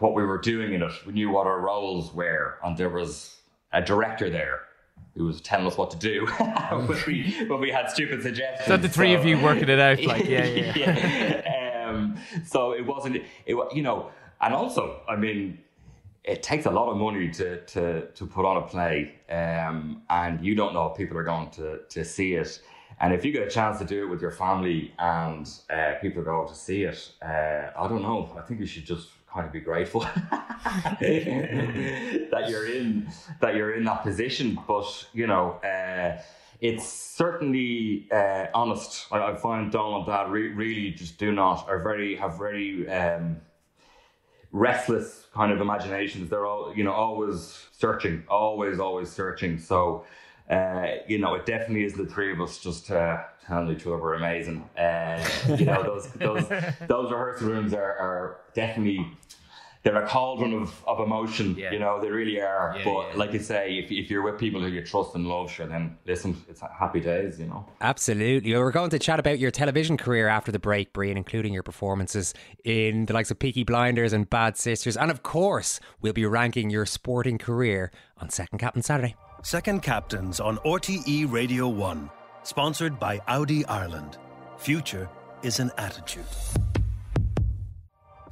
what 0.00 0.14
we 0.14 0.24
were 0.24 0.38
doing 0.38 0.74
in 0.74 0.82
it. 0.82 0.92
We 1.06 1.12
knew 1.12 1.30
what 1.30 1.46
our 1.46 1.60
roles 1.60 2.12
were, 2.12 2.58
and 2.62 2.76
there 2.76 2.90
was 2.90 3.36
a 3.72 3.80
director 3.80 4.28
there 4.28 4.62
who 5.16 5.24
was 5.24 5.40
telling 5.40 5.66
us 5.66 5.76
what 5.76 5.90
to 5.90 5.96
do 5.96 6.26
when, 6.70 6.98
we, 7.06 7.44
when 7.46 7.60
we 7.60 7.70
had 7.70 7.90
stupid 7.90 8.22
suggestions. 8.22 8.66
So 8.66 8.76
the 8.76 8.88
three 8.88 9.14
of 9.14 9.24
you 9.24 9.40
working 9.40 9.68
it 9.68 9.78
out, 9.78 10.02
like 10.02 10.26
yeah, 10.26 10.44
yeah. 10.44 10.72
yeah. 10.76 11.59
So 12.44 12.72
it 12.72 12.86
wasn't, 12.86 13.16
it, 13.16 13.56
you 13.74 13.82
know, 13.82 14.10
and 14.40 14.54
also, 14.54 15.00
I 15.08 15.16
mean, 15.16 15.58
it 16.24 16.42
takes 16.42 16.66
a 16.66 16.70
lot 16.70 16.90
of 16.90 16.96
money 16.96 17.30
to 17.30 17.60
to 17.62 18.06
to 18.08 18.26
put 18.26 18.44
on 18.44 18.58
a 18.58 18.62
play, 18.62 19.14
um, 19.30 20.02
and 20.10 20.44
you 20.44 20.54
don't 20.54 20.74
know 20.74 20.86
if 20.90 20.96
people 20.96 21.16
are 21.16 21.24
going 21.24 21.50
to 21.50 21.80
to 21.88 22.04
see 22.04 22.34
it. 22.34 22.60
And 23.02 23.14
if 23.14 23.24
you 23.24 23.32
get 23.32 23.46
a 23.46 23.50
chance 23.50 23.78
to 23.78 23.84
do 23.86 24.04
it 24.04 24.10
with 24.10 24.20
your 24.20 24.30
family 24.30 24.92
and 24.98 25.48
uh, 25.70 25.94
people 26.02 26.22
go 26.22 26.46
to 26.46 26.54
see 26.54 26.82
it, 26.82 27.10
uh, 27.22 27.70
I 27.74 27.88
don't 27.88 28.02
know. 28.02 28.30
I 28.36 28.42
think 28.42 28.60
you 28.60 28.66
should 28.66 28.84
just 28.84 29.08
kind 29.32 29.46
of 29.46 29.52
be 29.52 29.60
grateful 29.60 30.00
that 31.00 32.46
you're 32.48 32.66
in 32.66 33.10
that 33.40 33.54
you're 33.54 33.74
in 33.74 33.84
that 33.84 34.02
position. 34.02 34.58
But 34.68 35.06
you 35.14 35.26
know, 35.26 35.52
uh, 35.64 36.20
it's 36.60 36.86
certainly 36.86 38.08
uh, 38.12 38.46
honest. 38.54 39.06
I, 39.10 39.32
I 39.32 39.36
find 39.36 39.72
Donal 39.72 39.98
and 39.98 40.06
Dad 40.06 40.30
re- 40.30 40.48
really 40.48 40.90
just 40.90 41.18
do 41.18 41.32
not 41.32 41.68
are 41.68 41.82
very 41.82 42.16
have 42.16 42.38
very 42.38 42.88
um, 42.90 43.38
restless 44.52 45.26
kind 45.34 45.52
of 45.52 45.60
imaginations. 45.60 46.28
They're 46.28 46.46
all 46.46 46.74
you 46.74 46.84
know 46.84 46.92
always 46.92 47.66
searching, 47.72 48.24
always 48.28 48.78
always 48.78 49.10
searching. 49.10 49.58
So. 49.58 50.04
Uh, 50.48 50.96
you 51.06 51.16
know, 51.16 51.34
it 51.36 51.46
definitely 51.46 51.84
is 51.84 51.92
the 51.92 52.04
three 52.04 52.32
of 52.32 52.40
us 52.40 52.58
just 52.58 52.90
uh, 52.90 53.18
telling 53.46 53.70
each 53.70 53.86
other 53.86 53.96
we're 53.96 54.14
amazing. 54.14 54.68
Uh, 54.76 55.24
you 55.56 55.64
know, 55.64 55.80
those 55.84 56.08
those 56.14 56.48
those 56.88 57.12
rehearsal 57.12 57.46
rooms 57.46 57.72
are, 57.72 57.96
are 57.96 58.40
definitely 58.52 59.06
they're 59.82 60.02
a 60.02 60.06
cauldron 60.06 60.52
of, 60.52 60.84
of 60.86 61.00
emotion. 61.00 61.56
Yeah. 61.56 61.72
You 61.72 61.78
know, 61.78 62.00
they 62.00 62.10
really 62.10 62.40
are. 62.40 62.74
Yeah, 62.76 62.84
but 62.84 63.08
yeah. 63.10 63.16
like 63.16 63.32
you 63.32 63.38
say, 63.38 63.78
if, 63.78 63.90
if 63.90 64.10
you're 64.10 64.22
with 64.22 64.38
people 64.38 64.60
who 64.60 64.68
you 64.68 64.84
trust 64.84 65.14
and 65.14 65.26
love, 65.26 65.50
sure, 65.50 65.66
then 65.66 65.96
listen, 66.06 66.36
it's 66.48 66.60
happy 66.60 67.00
days. 67.00 67.40
You 67.40 67.46
know. 67.46 67.66
Absolutely. 67.80 68.52
Well, 68.52 68.62
We're 68.62 68.72
going 68.72 68.90
to 68.90 68.98
chat 68.98 69.18
about 69.18 69.38
your 69.38 69.50
television 69.50 69.96
career 69.96 70.28
after 70.28 70.52
the 70.52 70.58
break, 70.58 70.92
Brian, 70.92 71.16
including 71.16 71.54
your 71.54 71.62
performances 71.62 72.34
in 72.64 73.06
the 73.06 73.14
likes 73.14 73.30
of 73.30 73.38
Peaky 73.38 73.64
Blinders 73.64 74.12
and 74.12 74.28
Bad 74.28 74.56
Sisters. 74.58 74.96
And 74.96 75.10
of 75.10 75.22
course, 75.22 75.80
we'll 76.00 76.12
be 76.12 76.26
ranking 76.26 76.68
your 76.70 76.84
sporting 76.84 77.38
career 77.38 77.90
on 78.18 78.28
Second 78.28 78.58
Captain 78.58 78.82
Saturday. 78.82 79.16
Second 79.42 79.82
Captains 79.82 80.40
on 80.40 80.58
RTE 80.58 81.30
Radio 81.32 81.68
1. 81.68 82.10
Sponsored 82.42 82.98
by 82.98 83.20
Audi 83.28 83.64
Ireland. 83.66 84.18
Future 84.58 85.08
is 85.42 85.58
an 85.58 85.70
attitude. 85.78 86.24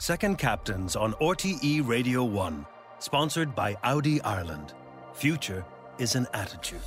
Second 0.00 0.38
Captains 0.38 0.94
on 0.94 1.12
RTE 1.14 1.84
Radio 1.84 2.22
1. 2.22 2.64
Sponsored 3.00 3.52
by 3.56 3.76
Audi 3.82 4.22
Ireland. 4.22 4.72
Future 5.12 5.64
is 5.98 6.14
an 6.14 6.28
attitude. 6.34 6.80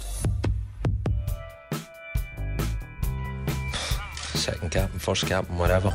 Second 4.33 4.71
captain, 4.71 4.97
first 4.97 5.27
captain, 5.27 5.57
whatever. 5.57 5.93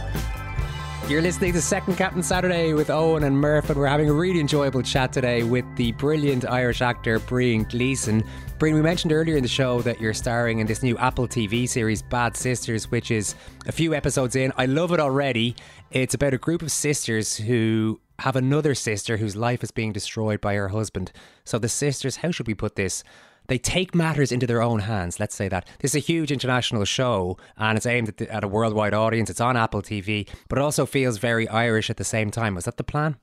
You're 1.09 1.23
listening 1.23 1.55
to 1.55 1.63
Second 1.63 1.97
Captain 1.97 2.23
Saturday 2.23 2.75
with 2.75 2.91
Owen 2.91 3.25
and 3.25 3.41
Murph, 3.41 3.71
and 3.71 3.79
we're 3.79 3.87
having 3.87 4.11
a 4.11 4.13
really 4.13 4.39
enjoyable 4.39 4.83
chat 4.83 5.15
today 5.15 5.43
with 5.43 5.65
the 5.77 5.93
brilliant 5.93 6.45
Irish 6.45 6.83
actor 6.83 7.19
Brian 7.19 7.65
Gleeson. 7.65 8.25
Brian, 8.59 8.75
we 8.75 8.81
mentioned 8.81 9.13
earlier 9.13 9.37
in 9.37 9.43
the 9.43 9.49
show 9.49 9.83
that 9.83 10.01
you're 10.01 10.15
starring 10.15 10.61
in 10.61 10.67
this 10.67 10.83
new 10.83 10.97
Apple 10.97 11.29
TV 11.29 11.69
series, 11.69 12.01
Bad 12.01 12.35
Sisters, 12.35 12.91
which 12.91 13.11
is 13.11 13.35
a 13.67 13.73
few 13.73 13.95
episodes 13.95 14.35
in. 14.35 14.51
I 14.57 14.65
love 14.65 14.93
it 14.93 15.01
already. 15.01 15.55
It's 15.91 16.15
about 16.15 16.33
a 16.33 16.39
group 16.39 16.63
of 16.63 16.73
sisters 16.73 17.37
who 17.37 18.01
have 18.19 18.35
another 18.35 18.75
sister 18.75 19.19
whose 19.19 19.37
life 19.37 19.63
is 19.63 19.71
being 19.71 19.93
destroyed 19.93 20.41
by 20.41 20.55
her 20.55 20.69
husband. 20.69 21.13
So 21.45 21.59
the 21.59 21.69
sisters, 21.69 22.17
how 22.17 22.31
should 22.31 22.47
we 22.47 22.55
put 22.55 22.77
this? 22.77 23.05
they 23.49 23.59
take 23.59 23.95
matters 23.95 24.33
into 24.33 24.47
their 24.47 24.63
own 24.63 24.81
hands. 24.81 25.21
Let's 25.21 25.37
say 25.37 25.49
that 25.49 25.69
this 25.79 25.93
is 25.93 25.97
a 26.03 26.05
huge 26.05 26.33
international 26.33 26.85
show, 26.85 27.37
and 27.57 27.77
it's 27.77 27.87
aimed 27.87 28.09
at, 28.09 28.17
the, 28.17 28.33
at 28.33 28.43
a 28.43 28.49
worldwide 28.49 28.93
audience. 28.93 29.31
It's 29.31 29.41
on 29.41 29.57
Apple 29.57 29.83
TV, 29.83 30.29
but 30.49 30.59
it 30.59 30.63
also 30.63 30.85
feels 30.85 31.19
very 31.19 31.47
Irish 31.47 31.89
at 31.89 31.97
the 31.97 32.05
same 32.05 32.33
time. 32.33 32.57
Was 32.57 32.65
that 32.65 32.77
the 32.77 32.83
plan? 32.83 33.19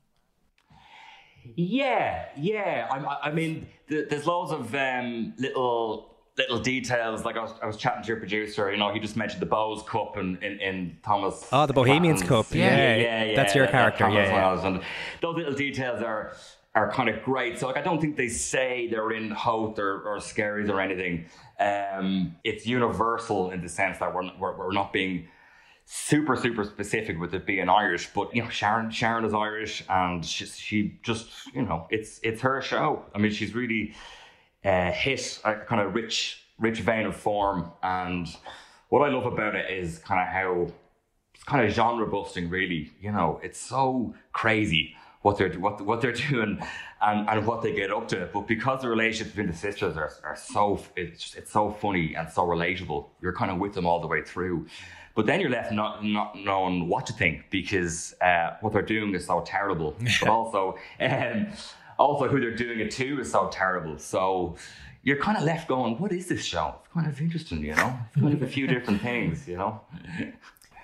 Yeah, 1.56 2.26
yeah. 2.38 2.88
I, 2.92 3.30
I 3.30 3.32
mean, 3.32 3.68
th- 3.90 4.10
there's 4.10 4.26
loads 4.28 4.52
of 4.52 4.74
um, 4.76 5.34
little 5.38 6.10
little 6.38 6.60
details. 6.60 7.24
Like 7.26 7.38
I 7.38 7.42
was, 7.42 7.54
I 7.62 7.66
was 7.68 7.78
chatting 7.78 8.02
to 8.04 8.08
your 8.08 8.18
producer. 8.18 8.72
You 8.72 8.78
know, 8.78 8.92
he 8.94 9.00
just 9.00 9.16
mentioned 9.16 9.42
the 9.42 9.46
Bose 9.46 9.84
Cup 9.84 10.18
in, 10.18 10.38
in, 10.42 10.60
in 10.60 10.98
Thomas. 11.04 11.48
Oh, 11.52 11.66
the 11.66 11.74
Bohemians 11.74 12.24
Cup, 12.24 12.48
yeah. 12.52 12.96
yeah, 12.96 13.24
yeah. 13.24 13.36
That's 13.36 13.54
your 13.56 13.66
that- 13.66 13.72
character, 13.72 14.10
yeah, 14.10 14.26
yeah. 14.56 14.68
And 14.68 14.82
those 15.22 15.36
little 15.36 15.54
details 15.54 16.02
are 16.02 16.36
are 16.76 16.90
kind 16.92 17.08
of 17.08 17.22
great. 17.24 17.60
So 17.60 17.68
like 17.68 17.78
I 17.78 17.82
don't 17.82 18.02
think 18.02 18.18
they 18.18 18.30
say 18.30 18.88
they're 18.88 19.12
in 19.12 19.30
Howth 19.30 19.78
or, 19.78 20.02
or 20.02 20.18
Skerries 20.18 20.70
or 20.70 20.82
anything. 20.82 21.26
Um, 21.60 22.36
it's 22.44 22.66
universal 22.66 23.52
in 23.52 23.62
the 23.62 23.70
sense 23.70 24.00
that 24.00 24.14
we're, 24.14 24.28
we're, 24.40 24.58
we're 24.58 24.74
not 24.74 24.92
being 24.92 25.28
super 25.86 26.36
super 26.36 26.64
specific 26.64 27.20
with 27.20 27.34
it 27.34 27.46
being 27.46 27.70
Irish, 27.70 28.10
but 28.14 28.36
you 28.36 28.44
know 28.44 28.50
Sharon 28.50 28.90
Sharon 28.92 29.26
is 29.26 29.34
Irish 29.34 29.84
and 29.90 30.26
she, 30.26 30.46
she 30.46 31.00
just 31.04 31.30
you 31.54 31.64
know 31.64 31.88
it's 31.90 32.20
it's 32.24 32.42
her 32.42 32.62
show. 32.62 33.04
I 33.14 33.20
mean 33.20 33.32
she's 33.32 33.54
really 33.54 33.96
uh, 34.64 34.92
hit 34.92 35.42
a 35.44 35.56
kind 35.56 35.82
of 35.82 35.94
rich 35.94 36.44
rich 36.60 36.80
vein 36.80 37.06
of 37.06 37.16
form, 37.16 37.72
and 37.82 38.28
what 38.90 39.02
I 39.02 39.14
love 39.14 39.26
about 39.26 39.56
it 39.56 39.70
is 39.72 40.00
kind 40.00 40.22
of 40.22 40.28
how 40.28 40.74
it's 41.34 41.44
kind 41.44 41.66
of 41.66 41.74
genre 41.74 42.08
busting. 42.08 42.50
Really, 42.50 42.92
you 43.02 43.12
know, 43.12 43.40
it's 43.44 43.60
so 43.60 44.14
crazy 44.32 44.96
what 45.24 45.38
they're 45.38 45.52
what 45.54 45.82
what 45.82 46.02
they're 46.02 46.12
doing 46.30 46.60
and, 47.02 47.30
and 47.30 47.48
what 47.48 47.62
they 47.62 47.74
get 47.74 47.92
up 47.92 48.08
to. 48.10 48.30
But 48.32 48.48
because 48.48 48.82
the 48.82 48.90
relationships 48.90 49.32
between 49.32 49.52
the 49.52 49.58
sisters 49.58 49.98
are, 49.98 50.12
are 50.24 50.36
so 50.36 50.80
it's 50.96 51.22
just, 51.22 51.36
it's 51.36 51.52
so 51.52 51.72
funny 51.72 52.14
and 52.14 52.30
so 52.30 52.44
relatable, 52.44 53.10
you're 53.22 53.34
kind 53.34 53.52
of 53.52 53.58
with 53.58 53.74
them 53.74 53.86
all 53.86 54.00
the 54.00 54.08
way 54.08 54.22
through. 54.22 54.68
But 55.16 55.26
then 55.28 55.40
you're 55.40 55.50
left 55.50 55.72
not 55.72 56.04
not 56.04 56.36
knowing 56.38 56.88
what 56.88 57.06
to 57.08 57.14
think 57.14 57.50
because 57.50 58.16
uh, 58.22 58.58
what 58.62 58.74
they're 58.74 58.82
doing 58.82 59.14
is 59.14 59.28
so 59.28 59.42
terrible. 59.46 59.96
but 60.22 60.30
also, 60.30 60.78
um, 61.00 61.48
also 62.00 62.28
who 62.28 62.40
they're 62.40 62.56
doing 62.56 62.80
it 62.80 62.92
to 62.92 63.20
is 63.20 63.32
so 63.32 63.48
terrible. 63.50 64.00
So 64.00 64.56
you're 65.04 65.18
kind 65.18 65.38
of 65.38 65.44
left 65.44 65.68
going, 65.68 66.00
"What 66.00 66.12
is 66.12 66.28
this 66.28 66.44
show?" 66.44 66.76
It's 66.84 66.94
kind 66.94 67.08
of 67.08 67.22
interesting, 67.22 67.64
you 67.64 67.76
know. 67.76 68.00
It's 68.08 68.22
kind 68.22 68.34
of 68.34 68.42
a 68.42 68.48
few 68.48 68.66
different 68.68 69.02
things, 69.02 69.48
you 69.48 69.58
know. 69.58 69.82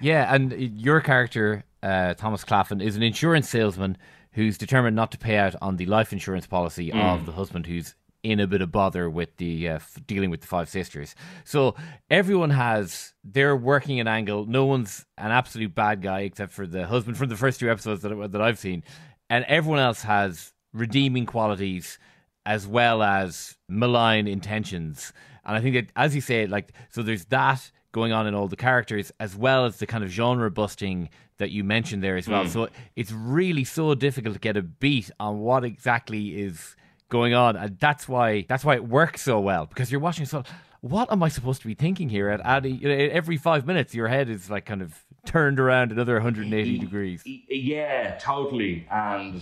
Yeah, 0.02 0.34
and 0.34 0.54
your 0.80 1.02
character, 1.02 1.66
uh, 1.84 2.14
Thomas 2.14 2.46
Claflin, 2.46 2.80
is 2.80 2.96
an 2.96 3.04
insurance 3.04 3.50
salesman 3.50 3.98
who's 4.32 4.58
determined 4.58 4.96
not 4.96 5.12
to 5.12 5.18
pay 5.18 5.36
out 5.36 5.56
on 5.62 5.76
the 5.76 5.86
life 5.88 6.14
insurance 6.14 6.48
policy 6.48 6.90
of 6.94 7.26
the 7.26 7.34
husband 7.34 7.66
who's 7.66 7.96
in 8.24 8.40
a 8.40 8.48
bit 8.48 8.62
of 8.62 8.72
bother 8.72 9.10
with 9.10 9.38
the 9.38 9.70
uh, 9.70 9.76
f- 9.76 9.98
dealing 10.06 10.30
with 10.30 10.42
the 10.42 10.48
five 10.48 10.70
sisters. 10.70 11.16
So 11.44 11.76
everyone 12.10 12.50
has 12.50 13.14
they're 13.24 13.56
working 13.56 14.00
an 14.00 14.08
angle. 14.08 14.46
No 14.46 14.66
one's 14.66 15.06
an 15.18 15.32
absolute 15.32 15.74
bad 15.74 16.02
guy 16.02 16.22
except 16.22 16.52
for 16.52 16.68
the 16.68 16.86
husband 16.88 17.18
from 17.18 17.30
the 17.30 17.38
first 17.38 17.60
two 17.60 17.70
episodes 17.70 18.02
that 18.02 18.32
that 18.32 18.42
I've 18.42 18.60
seen, 18.60 18.84
and 19.30 19.46
everyone 19.48 19.80
else 19.80 20.02
has 20.04 20.54
redeeming 20.74 21.26
qualities 21.26 21.98
as 22.46 22.68
well 22.68 23.04
as 23.04 23.58
malign 23.68 24.28
intentions. 24.28 25.14
And 25.46 25.56
I 25.58 25.62
think 25.62 25.76
that, 25.76 25.88
as 25.96 26.14
you 26.16 26.22
say, 26.22 26.46
like 26.46 26.74
so, 26.90 27.02
there's 27.04 27.26
that 27.26 27.72
going 27.92 28.12
on 28.12 28.28
in 28.28 28.36
all 28.36 28.48
the 28.48 28.56
characters 28.56 29.12
as 29.20 29.36
well 29.36 29.66
as 29.66 29.78
the 29.78 29.88
kind 29.88 30.04
of 30.04 30.10
genre 30.12 30.52
busting 30.52 31.10
that 31.38 31.50
you 31.52 31.64
mentioned 31.64 32.04
there 32.04 32.18
as 32.18 32.28
well. 32.28 32.46
So 32.48 32.70
it's 32.96 33.12
really 33.12 33.64
so 33.64 33.96
difficult 33.96 34.34
to 34.36 34.40
get 34.40 34.58
a 34.58 34.62
beat 34.62 35.10
on 35.20 35.40
what 35.40 35.64
exactly 35.64 36.40
is 36.40 36.76
going 37.10 37.34
on, 37.34 37.56
and 37.56 37.78
that's 37.80 38.08
why 38.08 38.46
that's 38.48 38.64
why 38.64 38.76
it 38.76 38.88
works 38.88 39.22
so 39.22 39.40
well 39.40 39.66
because 39.66 39.92
you're 39.92 40.02
watching. 40.02 40.26
So, 40.26 40.44
what 40.82 41.12
am 41.12 41.22
I 41.22 41.30
supposed 41.30 41.62
to 41.62 41.68
be 41.68 41.74
thinking 41.74 42.10
here? 42.10 42.30
At, 42.30 42.46
at 42.46 42.66
you 42.66 42.88
know, 42.88 42.96
every 42.96 43.38
five 43.38 43.66
minutes, 43.66 43.94
your 43.94 44.08
head 44.08 44.30
is 44.30 44.50
like 44.50 44.66
kind 44.66 44.82
of 44.82 45.04
turned 45.26 45.60
around 45.60 45.92
another 45.92 46.14
180 46.14 46.78
degrees. 46.80 47.24
Yeah, 47.26 48.18
totally. 48.18 48.88
And 48.90 49.42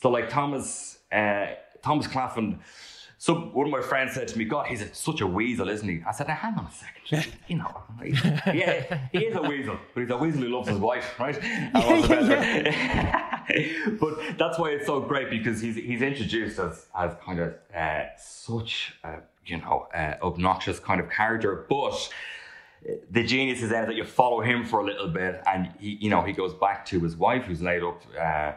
so, 0.00 0.10
like 0.10 0.28
Thomas, 0.28 0.98
uh, 1.10 1.46
Thomas 1.82 2.06
Claflin. 2.06 2.60
So 3.20 3.34
one 3.34 3.66
of 3.66 3.72
my 3.72 3.80
friends 3.80 4.14
said 4.14 4.28
to 4.28 4.38
me, 4.38 4.44
"God, 4.44 4.66
he's 4.68 4.80
a, 4.80 4.94
such 4.94 5.20
a 5.20 5.26
weasel, 5.26 5.68
isn't 5.68 5.88
he?" 5.88 6.00
I 6.06 6.12
said, 6.12 6.28
now, 6.28 6.34
"Hang 6.36 6.54
on 6.54 6.66
a 6.66 6.70
second, 6.70 7.32
you 7.48 7.56
know, 7.56 7.82
he- 8.02 8.12
yeah, 8.60 9.08
he 9.10 9.18
is 9.26 9.34
a 9.34 9.42
weasel, 9.42 9.76
but 9.92 10.00
he's 10.02 10.10
a 10.10 10.16
weasel 10.16 10.42
who 10.42 10.48
loves 10.48 10.68
his 10.68 10.78
wife, 10.78 11.18
right?" 11.18 11.36
And 11.42 11.72
what's 11.74 12.06
the 12.08 13.96
but 14.00 14.38
that's 14.38 14.58
why 14.58 14.70
it's 14.70 14.86
so 14.86 15.00
great 15.00 15.30
because 15.30 15.60
he's 15.60 15.74
he's 15.76 16.02
introduced 16.02 16.58
as 16.60 16.86
as 16.96 17.16
kind 17.24 17.40
of 17.40 17.54
uh, 17.74 18.04
such 18.18 18.94
a 19.02 19.16
you 19.46 19.56
know 19.58 19.88
uh, 19.94 20.14
obnoxious 20.22 20.78
kind 20.78 21.00
of 21.00 21.10
character, 21.10 21.66
but 21.68 22.08
the 23.10 23.24
genius 23.24 23.62
is 23.62 23.70
then 23.70 23.86
that 23.86 23.96
you 23.96 24.04
follow 24.04 24.40
him 24.40 24.64
for 24.64 24.78
a 24.80 24.84
little 24.84 25.08
bit, 25.08 25.42
and 25.46 25.72
he, 25.80 25.98
you 26.00 26.08
know, 26.10 26.22
he 26.22 26.32
goes 26.32 26.54
back 26.54 26.86
to 26.86 27.00
his 27.00 27.16
wife 27.16 27.42
who's 27.46 27.60
laid 27.60 27.82
up, 27.82 28.00
uh, 28.16 28.52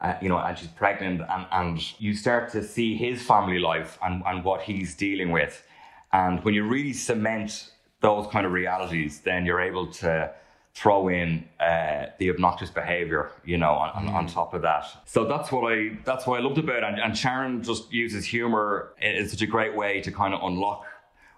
uh, 0.00 0.14
you 0.22 0.28
know, 0.28 0.38
and 0.38 0.56
she's 0.56 0.68
pregnant, 0.68 1.20
and, 1.28 1.46
and 1.52 2.00
you 2.00 2.14
start 2.14 2.50
to 2.52 2.62
see 2.62 2.96
his 2.96 3.22
family 3.22 3.58
life 3.58 3.98
and, 4.02 4.22
and 4.26 4.44
what 4.44 4.62
he's 4.62 4.94
dealing 4.94 5.30
with, 5.30 5.62
and 6.12 6.42
when 6.44 6.54
you 6.54 6.64
really 6.64 6.92
cement 6.92 7.70
those 8.00 8.26
kind 8.28 8.46
of 8.46 8.52
realities, 8.52 9.20
then 9.20 9.44
you're 9.44 9.60
able 9.60 9.86
to 9.90 10.32
throw 10.74 11.08
in 11.08 11.44
uh, 11.58 12.06
the 12.18 12.30
obnoxious 12.30 12.70
behavior, 12.70 13.32
you 13.44 13.58
know, 13.58 13.72
on, 13.72 14.06
on, 14.06 14.14
on 14.14 14.26
top 14.28 14.54
of 14.54 14.62
that. 14.62 14.86
So 15.04 15.24
that's 15.24 15.50
what 15.50 15.72
I 15.72 15.98
that's 16.04 16.24
what 16.24 16.38
I 16.38 16.42
loved 16.42 16.58
about 16.58 16.76
it. 16.76 16.84
And, 16.84 17.00
and 17.00 17.18
Sharon 17.18 17.62
just 17.64 17.92
uses 17.92 18.24
humor 18.24 18.92
in, 19.00 19.16
in 19.16 19.28
such 19.28 19.42
a 19.42 19.46
great 19.46 19.74
way 19.74 20.00
to 20.02 20.12
kind 20.12 20.32
of 20.34 20.40
unlock 20.44 20.84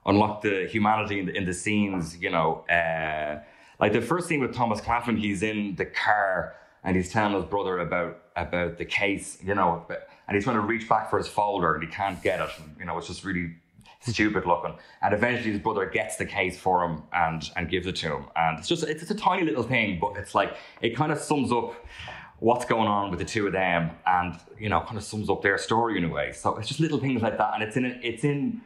unlock 0.04 0.42
the 0.42 0.68
humanity 0.70 1.20
in 1.20 1.26
the, 1.26 1.36
in 1.36 1.44
the 1.46 1.54
scenes, 1.54 2.18
you 2.18 2.30
know. 2.30 2.64
Uh, 2.68 3.40
like 3.78 3.94
the 3.94 4.02
first 4.02 4.28
scene 4.28 4.40
with 4.40 4.54
Thomas 4.54 4.80
Claflin, 4.82 5.16
he's 5.16 5.42
in 5.42 5.74
the 5.76 5.86
car 5.86 6.54
and 6.84 6.96
he's 6.96 7.10
telling 7.10 7.34
his 7.34 7.44
brother 7.44 7.78
about 7.78 8.18
about 8.36 8.78
the 8.78 8.84
case, 8.84 9.38
you 9.42 9.54
know, 9.54 9.84
and 9.88 10.36
he's 10.36 10.44
trying 10.44 10.56
to 10.56 10.62
reach 10.62 10.88
back 10.88 11.10
for 11.10 11.18
his 11.18 11.28
folder 11.28 11.74
and 11.74 11.82
he 11.82 11.88
can't 11.88 12.22
get 12.22 12.40
it. 12.40 12.50
And, 12.58 12.76
you 12.78 12.84
know, 12.84 12.96
it's 12.96 13.08
just 13.08 13.24
really 13.24 13.54
stupid 14.00 14.46
looking. 14.46 14.74
And 15.02 15.12
eventually 15.12 15.52
his 15.52 15.60
brother 15.60 15.86
gets 15.86 16.16
the 16.16 16.24
case 16.24 16.58
for 16.58 16.84
him 16.84 17.02
and 17.12 17.50
and 17.56 17.68
gives 17.68 17.86
it 17.86 17.96
to 17.96 18.16
him. 18.16 18.24
And 18.36 18.58
it's 18.58 18.68
just 18.68 18.84
it's, 18.84 19.02
it's 19.02 19.10
a 19.10 19.16
tiny 19.16 19.44
little 19.44 19.62
thing, 19.62 19.98
but 20.00 20.16
it's 20.16 20.34
like 20.34 20.56
it 20.80 20.96
kind 20.96 21.12
of 21.12 21.18
sums 21.18 21.52
up 21.52 21.74
what's 22.40 22.64
going 22.64 22.88
on 22.88 23.10
with 23.10 23.18
the 23.18 23.24
two 23.24 23.46
of 23.46 23.52
them 23.52 23.90
and 24.06 24.38
you 24.58 24.68
know 24.68 24.80
kind 24.80 24.96
of 24.96 25.04
sums 25.04 25.28
up 25.28 25.42
their 25.42 25.58
story 25.58 25.98
in 25.98 26.04
a 26.04 26.08
way 26.08 26.32
so 26.32 26.56
it's 26.56 26.68
just 26.68 26.80
little 26.80 26.98
things 26.98 27.20
like 27.20 27.36
that 27.36 27.52
and 27.52 27.62
it's 27.62 27.76
in 27.76 27.84
it's 28.02 28.24
in 28.24 28.60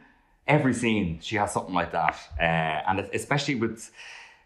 every 0.47 0.73
scene 0.73 1.19
she 1.21 1.35
has 1.35 1.51
something 1.51 1.73
like 1.73 1.91
that 1.91 2.17
uh, 2.39 2.43
and 2.43 3.01
especially 3.13 3.53
with 3.53 3.91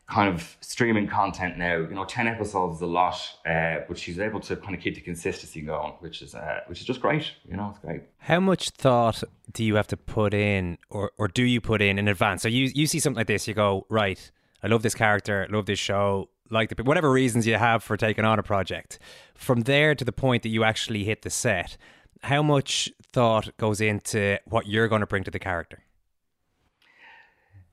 kind 0.10 0.34
of 0.34 0.58
streaming 0.62 1.08
content 1.08 1.58
now 1.58 1.78
you 1.78 1.94
know 1.94 2.04
10 2.04 2.28
episodes 2.28 2.78
is 2.78 2.82
a 2.82 2.86
lot 2.86 3.16
uh, 3.46 3.78
but 3.88 3.98
she's 3.98 4.20
able 4.20 4.40
to 4.40 4.56
kind 4.56 4.76
of 4.76 4.82
keep 4.82 4.96
the 4.96 5.02
consistency 5.02 5.62
going 5.62 5.94
which 6.00 6.22
is 6.22 6.34
uh, 6.34 6.62
which 6.68 6.80
is 6.80 6.86
just 6.86 7.00
great 7.00 7.32
you 7.48 7.56
know 7.56 7.70
it's 7.70 7.80
great 7.80 8.02
How 8.18 8.40
much 8.40 8.72
thought 8.72 9.24
do 9.52 9.64
you 9.64 9.76
have 9.76 9.88
to 9.88 9.98
put 9.98 10.34
in, 10.34 10.78
or, 10.90 11.12
or 11.18 11.28
do 11.28 11.44
you 11.44 11.62
put 11.62 11.82
in 11.82 11.98
in 11.98 12.08
advance? 12.08 12.42
So 12.42 12.48
you 12.48 12.70
you 12.74 12.88
see 12.88 13.00
something 13.00 13.18
like 13.18 13.28
this, 13.28 13.48
you 13.48 13.54
go 13.54 13.86
right. 13.90 14.32
I 14.62 14.68
love 14.68 14.84
this 14.84 14.96
character, 14.96 15.48
love 15.50 15.66
this 15.66 15.80
show, 15.80 16.30
like 16.50 16.76
the 16.76 16.84
whatever 16.84 17.10
reasons 17.12 17.48
you 17.48 17.56
have 17.56 17.84
for 17.84 17.98
taking 17.98 18.26
on 18.26 18.40
a 18.40 18.44
project. 18.44 19.00
From 19.36 19.62
there 19.62 19.96
to 19.96 20.06
the 20.06 20.12
point 20.12 20.44
that 20.44 20.50
you 20.50 20.64
actually 20.64 21.04
hit 21.04 21.22
the 21.22 21.30
set, 21.30 21.78
how 22.24 22.44
much 22.44 22.92
thought 23.14 23.56
goes 23.58 23.82
into 23.82 24.38
what 24.46 24.68
you're 24.68 24.88
going 24.88 25.02
to 25.02 25.08
bring 25.08 25.24
to 25.24 25.32
the 25.32 25.40
character? 25.40 25.84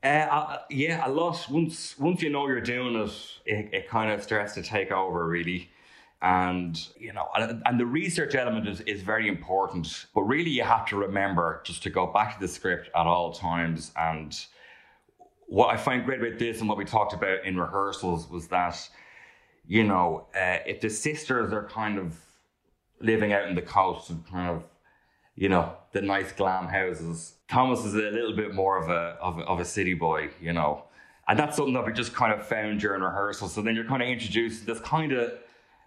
Uh, 0.07 0.27
uh, 0.31 0.57
yeah, 0.69 1.05
a 1.05 1.09
lot. 1.09 1.45
Once 1.49 1.99
once 1.99 2.21
you 2.21 2.29
know 2.29 2.47
you're 2.47 2.61
doing 2.61 2.95
it, 2.95 3.11
it, 3.45 3.73
it 3.73 3.89
kind 3.89 4.09
of 4.09 4.23
starts 4.23 4.53
to 4.53 4.61
take 4.61 4.89
over, 4.89 5.27
really. 5.27 5.69
And 6.21 6.79
you 6.97 7.11
know, 7.11 7.27
and, 7.35 7.61
and 7.65 7.77
the 7.77 7.85
research 7.85 8.33
element 8.33 8.69
is, 8.69 8.79
is 8.81 9.01
very 9.01 9.27
important. 9.27 10.05
But 10.15 10.21
really, 10.21 10.49
you 10.49 10.63
have 10.63 10.85
to 10.87 10.95
remember 10.95 11.61
just 11.65 11.83
to 11.83 11.89
go 11.89 12.07
back 12.07 12.35
to 12.35 12.39
the 12.39 12.47
script 12.47 12.89
at 12.95 13.05
all 13.05 13.33
times. 13.33 13.91
And 13.97 14.33
what 15.47 15.73
I 15.73 15.77
find 15.77 16.05
great 16.05 16.21
about 16.21 16.39
this, 16.39 16.61
and 16.61 16.69
what 16.69 16.77
we 16.77 16.85
talked 16.85 17.13
about 17.13 17.43
in 17.43 17.57
rehearsals, 17.57 18.29
was 18.29 18.47
that 18.47 18.77
you 19.67 19.83
know, 19.83 20.27
uh, 20.33 20.59
if 20.65 20.79
the 20.79 20.89
sisters 20.89 21.51
are 21.51 21.67
kind 21.67 21.99
of 21.99 22.17
living 23.01 23.33
out 23.33 23.49
in 23.49 23.55
the 23.55 23.61
coast 23.61 24.09
and 24.09 24.25
kind 24.25 24.49
of 24.49 24.63
you 25.37 25.47
know, 25.49 25.73
the 25.93 26.01
nice 26.01 26.31
glam 26.33 26.67
houses. 26.67 27.35
Thomas 27.47 27.85
is 27.85 27.93
a 27.93 27.97
little 28.11 28.35
bit 28.35 28.53
more 28.53 28.77
of 28.81 28.89
a 28.89 29.15
of, 29.21 29.37
a- 29.39 29.43
of 29.43 29.59
a 29.59 29.65
city 29.65 29.93
boy, 29.93 30.29
you 30.41 30.51
know. 30.51 30.83
And 31.29 31.37
that's 31.37 31.55
something 31.57 31.73
that 31.75 31.85
we 31.85 31.93
just 31.93 32.13
kind 32.13 32.33
of 32.33 32.45
found 32.45 32.79
during 32.79 33.01
rehearsal. 33.01 33.47
So 33.49 33.61
then 33.61 33.75
you're 33.75 33.85
kind 33.85 34.01
of 34.01 34.07
introduced 34.09 34.65
this 34.65 34.79
kind 34.79 35.11
of 35.11 35.31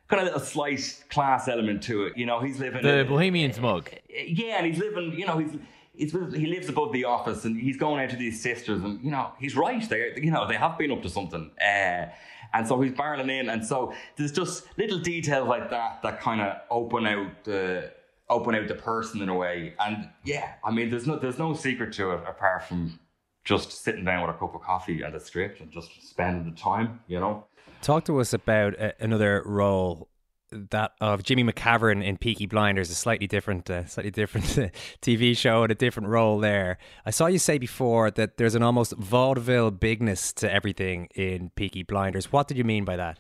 kind 0.09 0.27
of 0.27 0.35
a 0.35 0.45
slight 0.45 1.05
class 1.11 1.49
element 1.49 1.83
to 1.85 2.05
it. 2.05 2.17
You 2.17 2.27
know, 2.27 2.41
he's 2.41 2.59
living 2.59 2.83
The 2.83 3.05
Bohemian 3.09 3.53
smug. 3.53 3.91
yeah, 4.09 4.57
and 4.59 4.67
he's 4.67 4.79
living, 4.79 5.13
you 5.19 5.27
know, 5.27 5.39
he's 5.39 5.53
he's 5.95 6.13
he 6.35 6.47
lives 6.47 6.69
above 6.69 6.93
the 6.93 7.05
office, 7.05 7.45
and 7.45 7.59
he's 7.61 7.77
going 7.77 8.03
out 8.03 8.11
to 8.11 8.17
these 8.17 8.41
sisters, 8.43 8.83
and 8.83 9.03
you 9.05 9.11
know, 9.11 9.33
he's 9.39 9.57
right. 9.57 9.87
They, 9.89 10.13
you 10.17 10.31
know, 10.31 10.47
they 10.47 10.57
have 10.57 10.77
been 10.79 10.91
up 10.93 11.03
to 11.03 11.09
something, 11.09 11.51
uh, 11.61 12.07
and 12.53 12.67
so 12.67 12.81
he's 12.81 12.93
barreling 12.93 13.31
in, 13.31 13.49
and 13.49 13.65
so 13.65 13.93
there's 14.17 14.33
just 14.33 14.65
little 14.79 14.99
details 14.99 15.49
like 15.49 15.71
that 15.71 16.03
that 16.03 16.21
kind 16.21 16.41
of 16.41 16.57
open 16.71 17.07
out 17.07 17.45
the 17.45 17.93
open 18.31 18.55
out 18.55 18.69
the 18.69 18.75
person 18.75 19.21
in 19.21 19.29
a 19.29 19.35
way, 19.35 19.75
and 19.79 20.09
yeah, 20.25 20.55
I 20.65 20.71
mean, 20.71 20.89
there's 20.89 21.07
no 21.07 21.17
there's 21.17 21.39
no 21.39 21.53
secret 21.53 21.93
to 21.95 22.13
it 22.13 22.21
apart 22.27 22.65
from 22.65 22.99
just 23.45 23.73
sitting 23.73 24.05
down 24.05 24.27
with 24.27 24.35
a 24.35 24.39
cup 24.39 24.55
of 24.55 24.63
coffee 24.63 25.03
and 25.03 25.15
a 25.15 25.21
script 25.21 25.61
and 25.61 25.71
just 25.71 25.91
spending 26.09 26.49
the 26.49 26.57
time, 26.59 27.01
you 27.07 27.19
know. 27.19 27.45
Talk 27.83 28.05
to 28.05 28.21
us 28.21 28.33
about 28.33 28.79
uh, 28.81 28.93
another 29.01 29.43
role 29.45 30.09
that 30.51 30.93
of 31.01 31.23
Jimmy 31.23 31.45
McCavern 31.45 32.05
in 32.05 32.17
Peaky 32.17 32.47
Blinders, 32.47 32.91
a 32.91 32.95
slightly 32.95 33.27
different, 33.27 33.71
uh, 33.71 33.87
slightly 33.87 34.11
different 34.11 34.47
TV 35.03 35.37
show 35.37 35.63
and 35.63 35.73
a 35.73 35.75
different 35.75 36.09
role 36.09 36.39
there. 36.39 36.79
I 37.07 37.11
saw 37.11 37.27
you 37.27 37.39
say 37.39 37.59
before 37.59 38.11
that 38.13 38.37
there's 38.37 38.55
an 38.55 38.63
almost 38.63 38.95
vaudeville 38.97 39.71
bigness 39.71 40.33
to 40.35 40.53
everything 40.53 41.09
in 41.15 41.51
Peaky 41.55 41.83
Blinders. 41.83 42.33
What 42.33 42.49
did 42.49 42.59
you 42.59 42.65
mean 42.65 42.85
by 42.85 42.97
that? 42.97 43.19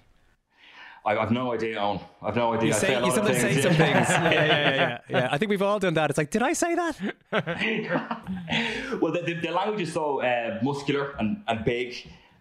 I, 1.05 1.17
I've 1.17 1.31
no 1.31 1.53
idea, 1.53 1.77
Eoin. 1.79 2.01
I've 2.23 2.37
no 2.37 2.55
idea. 2.55 2.69
You 2.69 2.75
I 2.75 2.79
say, 2.79 2.87
say 2.89 3.05
you 3.05 3.11
say 3.11 3.51
things. 3.51 3.63
some 3.63 3.75
things. 3.75 4.09
Yeah, 4.11 4.31
yeah, 4.31 4.45
yeah, 4.45 4.75
yeah, 4.75 4.99
yeah. 5.09 5.29
I 5.31 5.39
think 5.39 5.51
we've 5.51 5.63
all 5.63 5.79
done 5.79 5.95
that. 5.95 6.11
It's 6.11 6.19
like, 6.19 6.31
did 6.31 6.43
I 6.43 6.53
say 6.53 6.75
that? 6.75 7.01
well, 9.01 9.13
the, 9.13 9.23
the, 9.23 9.35
the 9.35 9.51
language 9.51 9.81
is 9.81 9.93
so 9.93 10.21
uh, 10.23 10.59
muscular 10.63 11.15
and, 11.19 11.43
and 11.49 11.65
big, 11.65 11.95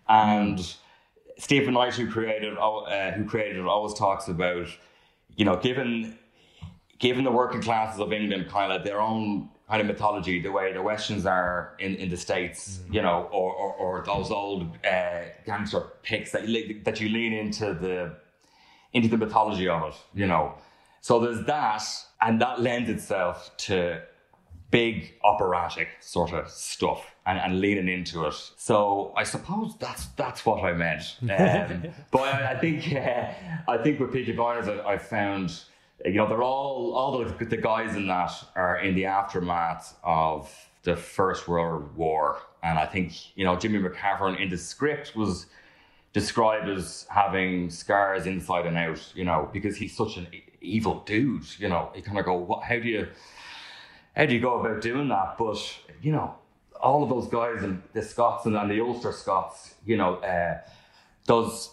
and 0.07 0.59
Stephen 1.37 1.73
Knight, 1.73 1.93
who 1.93 2.11
created 2.11 2.57
uh, 2.57 3.11
who 3.11 3.25
created 3.25 3.57
it, 3.57 3.65
always 3.65 3.93
talks 3.93 4.27
about, 4.27 4.67
you 5.35 5.45
know, 5.45 5.55
given 5.55 6.17
given 6.99 7.23
the 7.23 7.31
working 7.31 7.61
classes 7.61 8.01
of 8.01 8.11
England, 8.11 8.49
kind 8.49 8.73
of 8.73 8.83
their 8.83 8.99
own 8.99 9.49
kind 9.69 9.81
of 9.81 9.87
mythology, 9.87 10.41
the 10.41 10.51
way 10.51 10.73
the 10.73 10.81
Westerns 10.81 11.25
are 11.25 11.75
in, 11.79 11.95
in 11.95 12.09
the 12.09 12.17
states, 12.17 12.81
you 12.91 13.01
know, 13.01 13.29
or, 13.31 13.53
or, 13.53 13.73
or 13.75 14.03
those 14.05 14.31
old 14.31 14.63
uh, 14.85 15.21
gangster 15.45 15.81
pics 16.03 16.31
that 16.31 16.47
you, 16.47 16.81
that 16.83 16.99
you 16.99 17.07
lean 17.07 17.33
into 17.33 17.73
the 17.73 18.15
into 18.93 19.07
the 19.07 19.17
mythology 19.17 19.67
of 19.67 19.89
it, 19.89 19.95
you 20.13 20.27
know. 20.27 20.53
So 21.01 21.19
there's 21.19 21.45
that, 21.45 21.83
and 22.21 22.41
that 22.41 22.61
lends 22.61 22.89
itself 22.89 23.51
to 23.57 24.01
big 24.71 25.13
operatic 25.23 25.87
sort 25.99 26.31
of 26.31 26.49
stuff 26.49 27.15
and, 27.25 27.39
and 27.39 27.59
leaning 27.59 27.87
into 27.87 28.25
it. 28.25 28.35
So 28.57 29.13
I 29.15 29.23
suppose 29.23 29.75
that's 29.79 30.07
that's 30.07 30.45
what 30.45 30.63
I 30.63 30.73
meant. 30.73 31.17
Um, 31.29 31.83
but 32.11 32.21
I, 32.21 32.51
I 32.51 32.59
think 32.59 32.93
uh, 32.93 33.31
I 33.67 33.77
think 33.77 33.99
with 33.99 34.11
Peaky 34.11 34.33
Blinders, 34.33 34.67
I, 34.67 34.93
I 34.93 34.97
found 34.97 35.61
you 36.05 36.13
know 36.13 36.27
they're 36.27 36.43
all 36.43 36.93
all 36.93 37.23
the, 37.23 37.45
the 37.45 37.57
guys 37.57 37.95
in 37.95 38.07
that 38.07 38.31
are 38.55 38.79
in 38.79 38.95
the 38.95 39.05
aftermath 39.05 39.95
of 40.03 40.53
the 40.83 40.95
First 40.95 41.47
World 41.47 41.95
War, 41.95 42.39
and 42.63 42.77
I 42.77 42.85
think 42.85 43.37
you 43.37 43.45
know 43.45 43.55
Jimmy 43.55 43.79
McCavern 43.79 44.39
in 44.39 44.49
the 44.49 44.57
script 44.57 45.15
was 45.15 45.47
described 46.13 46.67
as 46.69 47.05
having 47.09 47.69
scars 47.69 48.25
inside 48.25 48.65
and 48.65 48.77
out, 48.77 49.11
you 49.15 49.23
know, 49.23 49.49
because 49.53 49.77
he's 49.77 49.95
such 49.95 50.17
an 50.17 50.27
evil 50.61 51.03
dude, 51.05 51.45
you 51.59 51.69
know. 51.69 51.91
You 51.95 52.01
kind 52.01 52.19
of 52.19 52.25
go, 52.25 52.35
what, 52.35 52.63
how 52.63 52.79
do 52.79 52.87
you, 52.87 53.07
how 54.15 54.25
do 54.25 54.33
you 54.33 54.39
go 54.39 54.59
about 54.59 54.81
doing 54.81 55.07
that? 55.09 55.37
But, 55.37 55.57
you 56.01 56.11
know, 56.11 56.35
all 56.81 57.03
of 57.03 57.09
those 57.09 57.27
guys 57.27 57.63
and 57.63 57.81
the 57.93 58.01
Scots 58.01 58.45
and, 58.45 58.55
and 58.55 58.71
the 58.71 58.81
Ulster 58.81 59.11
Scots, 59.11 59.75
you 59.85 59.97
know, 59.97 60.15
uh, 60.15 60.59
those 61.25 61.71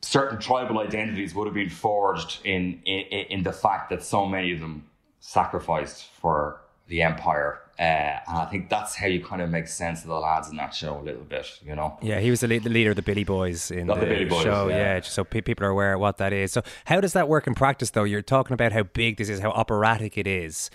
certain 0.00 0.38
tribal 0.38 0.78
identities 0.78 1.34
would 1.34 1.46
have 1.46 1.54
been 1.54 1.70
forged 1.70 2.40
in, 2.44 2.80
in, 2.84 3.26
in 3.30 3.42
the 3.42 3.52
fact 3.52 3.90
that 3.90 4.02
so 4.02 4.26
many 4.26 4.52
of 4.52 4.60
them 4.60 4.88
sacrificed 5.20 6.10
for 6.20 6.60
the 6.88 7.02
empire. 7.02 7.60
Uh, 7.78 7.82
and 7.82 8.38
I 8.38 8.44
think 8.46 8.70
that's 8.70 8.94
how 8.94 9.06
you 9.06 9.24
kind 9.24 9.42
of 9.42 9.50
make 9.50 9.66
sense 9.66 10.02
of 10.02 10.08
the 10.08 10.14
lads 10.14 10.48
in 10.48 10.56
that 10.56 10.74
show 10.74 10.98
a 10.98 11.02
little 11.02 11.24
bit, 11.24 11.46
you 11.64 11.74
know. 11.74 11.98
Yeah, 12.00 12.20
he 12.20 12.30
was 12.30 12.40
the, 12.40 12.58
the 12.58 12.70
leader 12.70 12.90
of 12.90 12.96
the 12.96 13.02
Billy 13.02 13.24
Boys 13.24 13.70
in 13.70 13.88
the, 13.88 13.94
the 13.94 14.06
Billy 14.06 14.24
Boys, 14.26 14.42
show. 14.42 14.68
yeah. 14.68 15.00
just 15.00 15.14
so 15.14 15.24
pe- 15.24 15.40
people 15.40 15.66
are 15.66 15.70
aware 15.70 15.94
of 15.94 16.00
what 16.00 16.18
that 16.18 16.32
is. 16.32 16.52
So, 16.52 16.62
how 16.84 17.00
does 17.00 17.14
that 17.14 17.28
work 17.28 17.46
in 17.46 17.54
practice, 17.54 17.90
though? 17.90 18.04
You're 18.04 18.22
talking 18.22 18.54
about 18.54 18.72
how 18.72 18.84
big 18.84 19.16
this 19.16 19.28
is, 19.28 19.40
how 19.40 19.50
operatic 19.50 20.16
it 20.16 20.26
is. 20.26 20.70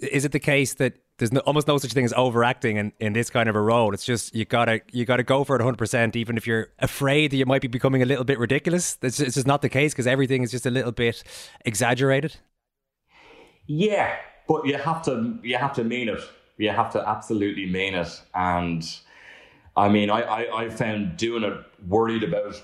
Is 0.00 0.24
it 0.24 0.32
the 0.32 0.40
case 0.40 0.74
that 0.74 0.94
there's 1.18 1.32
no, 1.32 1.40
almost 1.40 1.66
no 1.66 1.78
such 1.78 1.92
thing 1.92 2.04
as 2.04 2.12
overacting 2.14 2.76
in, 2.76 2.92
in 3.00 3.12
this 3.12 3.30
kind 3.30 3.48
of 3.48 3.56
a 3.56 3.60
role? 3.60 3.92
It's 3.92 4.04
just 4.04 4.34
you 4.34 4.44
gotta 4.44 4.80
you 4.92 5.04
gotta 5.04 5.22
go 5.24 5.42
for 5.44 5.56
it 5.56 5.60
100, 5.60 5.76
percent 5.76 6.14
even 6.16 6.36
if 6.36 6.46
you're 6.46 6.68
afraid 6.78 7.32
that 7.32 7.36
you 7.36 7.46
might 7.46 7.62
be 7.62 7.68
becoming 7.68 8.02
a 8.02 8.04
little 8.04 8.24
bit 8.24 8.38
ridiculous. 8.38 8.96
It's 9.02 9.18
just 9.18 9.46
not 9.46 9.62
the 9.62 9.68
case 9.68 9.92
because 9.92 10.06
everything 10.06 10.42
is 10.42 10.50
just 10.52 10.66
a 10.66 10.70
little 10.70 10.92
bit 10.92 11.22
exaggerated. 11.64 12.36
Yeah, 13.66 14.16
but 14.48 14.66
you 14.66 14.76
have 14.76 15.02
to 15.02 15.38
you 15.42 15.56
have 15.56 15.74
to 15.74 15.84
mean 15.84 16.08
it. 16.08 16.20
You 16.56 16.70
have 16.70 16.90
to 16.94 17.08
absolutely 17.08 17.66
mean 17.66 17.94
it. 17.94 18.20
And 18.34 18.82
I 19.76 19.88
mean, 19.88 20.10
I 20.10 20.22
I, 20.22 20.62
I 20.64 20.70
found 20.70 21.16
doing 21.16 21.44
it 21.44 21.56
worried 21.86 22.24
about 22.24 22.60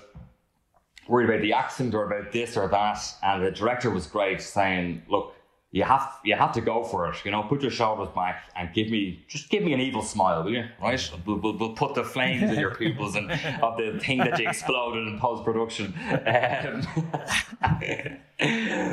worried 1.07 1.29
about 1.29 1.41
the 1.41 1.53
accent 1.53 1.93
or 1.93 2.11
about 2.11 2.33
this 2.33 2.57
or 2.57 2.67
that. 2.67 2.99
And 3.23 3.45
the 3.45 3.51
director 3.51 3.89
was 3.91 4.07
great, 4.07 4.41
saying, 4.41 5.03
"Look, 5.07 5.34
you 5.75 5.83
have 5.83 6.19
you 6.23 6.35
have 6.35 6.53
to 6.53 6.61
go 6.61 6.85
for 6.85 7.09
it. 7.09 7.17
You 7.25 7.31
know, 7.31 7.43
put 7.43 7.61
your 7.61 7.69
shoulders 7.69 8.07
back 8.15 8.49
and 8.55 8.73
give 8.73 8.89
me 8.89 9.25
just 9.27 9.49
give 9.49 9.61
me 9.61 9.73
an 9.73 9.81
evil 9.81 10.01
smile, 10.01 10.41
will 10.41 10.53
you? 10.53 10.63
Right? 10.81 11.11
We'll, 11.25 11.37
we'll, 11.39 11.57
we'll 11.57 11.73
put 11.73 11.95
the 11.95 12.03
flames 12.05 12.49
in 12.49 12.57
your 12.57 12.73
pupils 12.79 13.17
and 13.17 13.29
of 13.61 13.75
the 13.75 13.99
thing 13.99 14.19
that 14.19 14.39
you 14.39 14.47
exploded 14.47 15.05
in 15.05 15.19
post 15.19 15.43
production. 15.43 15.93
Um, 16.25 16.87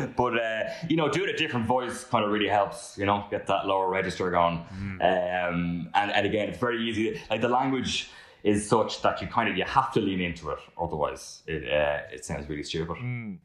but 0.17 0.37
uh, 0.37 0.63
you 0.89 0.97
know, 0.97 1.09
doing 1.09 1.31
a 1.31 1.37
different 1.37 1.67
voice 1.67 2.03
kind 2.03 2.25
of 2.25 2.33
really 2.33 2.49
helps. 2.49 2.99
You 2.99 3.07
know, 3.07 3.27
get 3.31 3.47
that 3.47 3.65
lower 3.65 3.89
register 3.89 4.29
going. 4.33 4.57
Um, 5.01 5.89
and 5.95 6.11
and 6.11 6.27
again, 6.27 6.49
it's 6.49 6.59
very 6.59 6.83
easy. 6.83 7.21
Like 7.31 7.43
the 7.43 7.49
language 7.49 8.11
is 8.45 8.69
such 8.69 9.03
that 9.03 9.21
you 9.21 9.29
kind 9.29 9.49
of 9.49 9.57
you 9.57 9.65
have 9.65 9.93
to 9.93 10.01
lean 10.01 10.21
into 10.21 10.51
it, 10.51 10.59
otherwise 10.81 11.43
it 11.47 11.63
uh, 11.73 12.01
it 12.13 12.25
sounds 12.25 12.49
really 12.49 12.63
stupid. 12.65 12.97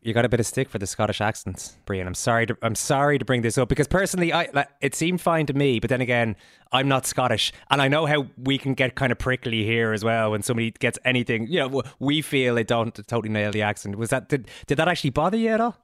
You 0.02 0.14
got 0.14 0.26
a 0.26 0.30
bit 0.30 0.40
of 0.40 0.46
stick 0.46 0.70
for 0.70 0.80
the 0.80 0.88
Scottish 0.88 1.22
accents, 1.22 1.78
Brian. 1.86 2.08
I'm 2.08 2.14
sorry. 2.16 2.46
To, 2.48 2.58
I'm 2.62 2.76
sorry 2.76 3.20
to 3.20 3.26
bring 3.26 3.42
this 3.44 3.58
up 3.58 3.70
because 3.70 3.88
personally, 3.88 4.34
I 4.34 4.50
like, 4.54 4.70
it 4.82 4.96
seemed 4.96 5.22
fine 5.22 5.46
to 5.48 5.54
me. 5.54 5.80
But 5.80 5.90
then 5.90 6.02
again, 6.02 6.36
I'm 6.72 6.88
not 6.88 7.06
Scottish, 7.06 7.54
and 7.70 7.82
I 7.82 7.88
know 7.88 8.06
how 8.08 8.28
we 8.38 8.58
can 8.58 8.74
get 8.74 8.96
kind 8.96 9.12
of 9.12 9.20
prickly 9.20 9.64
here 9.64 9.94
as 9.94 10.04
well 10.04 10.32
when 10.32 10.42
somebody 10.42 10.72
gets 10.72 10.98
anything. 11.06 11.48
You 11.48 11.60
know, 11.70 11.84
we 12.00 12.22
feel 12.22 12.56
they 12.56 12.64
don't 12.64 12.96
totally 13.08 13.30
nail 13.30 13.52
the 13.52 13.62
accent. 13.62 13.98
Was 13.98 14.10
that 14.10 14.30
did 14.30 14.48
did 14.66 14.78
that 14.78 14.88
actually 14.88 15.12
bother 15.12 15.38
you 15.38 15.50
at 15.50 15.62
all? 15.62 15.78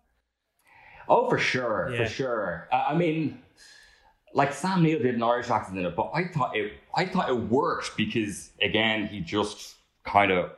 Oh, 1.10 1.30
for 1.30 1.38
sure, 1.38 1.90
Yeah. 1.92 2.06
for 2.06 2.10
sure. 2.10 2.70
I, 2.72 2.92
I 2.92 2.98
mean, 2.98 3.43
like 4.34 4.54
Sam 4.54 4.84
Neill 4.84 5.00
did 5.00 5.16
an 5.16 5.24
Irish 5.24 5.50
accent 5.50 5.78
in 5.78 5.86
it, 5.86 5.96
but 5.96 6.12
I 6.14 6.26
thought 6.26 6.56
it, 6.56 6.74
I 6.96 7.06
thought 7.06 7.30
it 7.30 7.38
worked 7.38 7.96
because 7.96 8.52
again, 8.62 9.08
he 9.08 9.20
just 9.20 9.76
kind 10.04 10.32
of, 10.32 10.52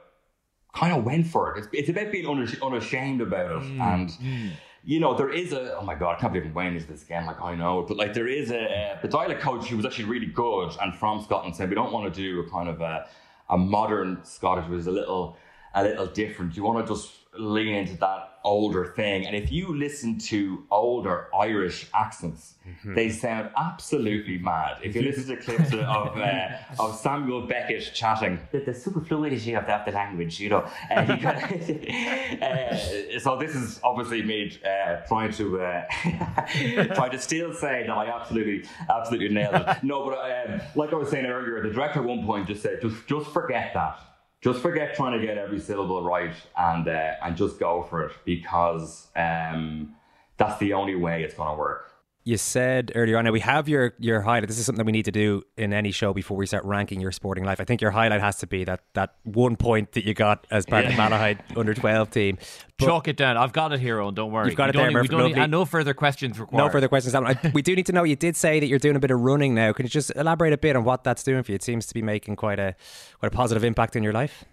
kind 0.73 0.93
of 0.93 1.03
went 1.03 1.27
for 1.27 1.55
it. 1.55 1.59
It's, 1.59 1.67
it's 1.73 1.89
about 1.89 2.11
being 2.11 2.25
unash- 2.25 2.61
unashamed 2.61 3.21
about 3.21 3.51
it, 3.51 3.63
mm, 3.63 3.79
and 3.81 4.09
mm. 4.09 4.51
you 4.83 4.99
know, 4.99 5.13
there 5.13 5.29
is 5.29 5.51
a. 5.51 5.77
Oh 5.77 5.83
my 5.83 5.95
god, 5.95 6.15
I 6.17 6.19
can't 6.19 6.33
believe 6.33 6.47
I'm 6.47 6.53
weighing 6.53 6.75
into 6.75 6.87
this 6.87 7.03
again. 7.03 7.25
Like 7.25 7.41
I 7.41 7.55
know, 7.55 7.83
but 7.83 7.97
like 7.97 8.13
there 8.13 8.27
is 8.27 8.51
a 8.51 8.97
the 9.01 9.07
dialect 9.07 9.41
coach 9.41 9.67
who 9.67 9.77
was 9.77 9.85
actually 9.85 10.05
really 10.05 10.27
good 10.27 10.71
and 10.81 10.95
from 10.95 11.21
Scotland 11.23 11.55
said 11.55 11.69
we 11.69 11.75
don't 11.75 11.91
want 11.91 12.13
to 12.13 12.21
do 12.21 12.39
a 12.41 12.49
kind 12.49 12.69
of 12.69 12.81
a, 12.81 13.07
a 13.49 13.57
modern 13.57 14.19
Scottish, 14.23 14.67
which 14.69 14.79
is 14.79 14.87
a 14.87 14.91
little 14.91 15.37
a 15.73 15.83
little 15.83 16.07
different. 16.07 16.55
You 16.55 16.63
want 16.63 16.85
to 16.85 16.93
just 16.93 17.11
lean 17.37 17.73
into 17.75 17.97
that 17.97 18.31
older 18.43 18.85
thing. 18.85 19.25
And 19.25 19.35
if 19.35 19.51
you 19.51 19.75
listen 19.75 20.19
to 20.19 20.63
older 20.69 21.27
Irish 21.35 21.87
accents, 21.93 22.55
they 22.85 23.09
sound 23.09 23.49
absolutely 23.57 24.37
mad. 24.37 24.77
If 24.83 24.95
you 24.95 25.01
listen 25.01 25.25
to 25.35 25.37
clips 25.41 25.73
of 25.73 25.79
of, 25.79 26.17
uh, 26.17 26.47
of 26.79 26.95
Samuel 26.95 27.47
Beckett 27.47 27.91
chatting, 27.93 28.39
the, 28.51 28.59
the 28.59 28.71
superfluidity 28.71 29.57
of 29.57 29.65
the, 29.65 29.75
of 29.75 29.85
the 29.85 29.91
language, 29.91 30.39
you 30.39 30.49
know. 30.49 30.69
Uh, 30.91 31.01
he 31.03 31.21
got- 31.21 31.35
uh, 32.41 33.19
so 33.19 33.37
this 33.37 33.55
is 33.55 33.79
obviously 33.83 34.21
me 34.21 34.57
uh, 34.63 34.97
trying 35.07 35.31
to 35.33 35.61
uh, 35.61 35.83
trying 36.95 37.11
to 37.11 37.19
still 37.19 37.53
say 37.53 37.83
that 37.87 37.91
I 37.95 38.07
absolutely 38.07 38.69
absolutely 38.89 39.29
nailed 39.29 39.55
it. 39.55 39.83
No, 39.83 40.05
but 40.07 40.19
um, 40.19 40.61
like 40.75 40.91
I 40.93 40.95
was 40.95 41.09
saying 41.09 41.25
earlier, 41.25 41.61
the 41.63 41.73
director 41.73 41.99
at 41.99 42.05
one 42.05 42.25
point 42.25 42.47
just 42.47 42.61
said, 42.61 42.81
just 42.81 43.07
just 43.07 43.31
forget 43.31 43.71
that. 43.73 43.99
Just 44.45 44.59
forget 44.59 44.93
trying 44.93 45.19
to 45.19 45.25
get 45.25 45.39
every 45.39 45.59
syllable 45.59 46.03
right 46.03 46.35
and 46.55 46.87
uh, 46.87 47.13
and 47.23 47.35
just 47.35 47.59
go 47.59 47.81
for 47.81 48.03
it 48.03 48.11
because 48.25 49.07
um, 49.15 49.95
that's 50.37 50.59
the 50.59 50.71
only 50.73 50.93
way 50.93 51.23
it's 51.23 51.33
going 51.33 51.49
to 51.49 51.57
work. 51.57 51.94
You 52.27 52.37
said 52.37 52.91
earlier 52.95 53.19
on, 53.19 53.25
now 53.25 53.31
we 53.31 53.39
have 53.41 53.69
your 53.69 53.93
your 53.99 54.21
highlight. 54.21 54.47
This 54.47 54.57
is 54.57 54.65
something 54.65 54.79
that 54.79 54.85
we 54.87 54.91
need 54.91 55.05
to 55.05 55.11
do 55.11 55.43
in 55.57 55.73
any 55.73 55.91
show 55.91 56.11
before 56.11 56.35
we 56.35 56.47
start 56.47 56.65
ranking 56.65 56.99
your 56.99 57.11
sporting 57.11 57.43
life. 57.45 57.61
I 57.61 57.65
think 57.65 57.81
your 57.81 57.91
highlight 57.91 58.19
has 58.19 58.37
to 58.37 58.47
be 58.47 58.63
that 58.63 58.79
that 58.95 59.13
one 59.25 59.55
point 59.55 59.91
that 59.91 60.05
you 60.05 60.15
got 60.15 60.47
as 60.49 60.65
part 60.65 60.85
of 60.85 60.91
the 60.91 60.97
Malahide 60.97 61.37
under 61.55 61.75
twelve 61.75 62.09
team. 62.09 62.39
But 62.79 62.87
Chalk 62.87 63.07
it 63.07 63.15
down. 63.15 63.37
I've 63.37 63.53
got 63.53 63.73
it 63.73 63.79
here, 63.79 63.97
Eoin. 63.99 64.15
Don't 64.15 64.31
worry. 64.31 64.47
You've 64.47 64.55
got 64.57 64.65
We 64.65 64.69
it 64.69 64.73
there, 64.73 64.87
need- 64.87 64.93
we 64.95 65.01
Murphy. 65.01 65.07
don't 65.33 65.35
need- 65.43 65.51
no 65.51 65.65
further 65.65 65.93
questions 65.93 66.39
required. 66.39 66.63
no 66.65 66.69
further 66.71 66.87
questions. 66.87 67.13
I, 67.13 67.37
we 67.53 67.61
do 67.61 67.75
need 67.75 67.85
to 67.85 67.93
know. 67.93 68.03
You 68.03 68.15
did 68.15 68.35
say 68.35 68.59
that 68.59 68.65
you're 68.65 68.79
doing 68.79 68.95
a 68.95 68.99
bit 68.99 69.11
of 69.11 69.19
running 69.21 69.53
now. 69.53 69.71
Can 69.71 69.85
you 69.85 69.89
just 69.91 70.11
elaborate 70.15 70.51
a 70.51 70.57
bit 70.57 70.75
on 70.75 70.83
what 70.83 71.03
that's 71.03 71.21
doing 71.21 71.43
for 71.43 71.51
you? 71.51 71.55
It 71.57 71.63
seems 71.63 71.85
to 71.85 71.93
be 71.93 72.01
making 72.01 72.37
quite 72.37 72.57
a 72.57 72.75
quite 73.19 73.31
a 73.31 73.35
positive 73.35 73.63
impact 73.63 73.95
in 73.95 74.01
your 74.01 74.13
life. 74.13 74.45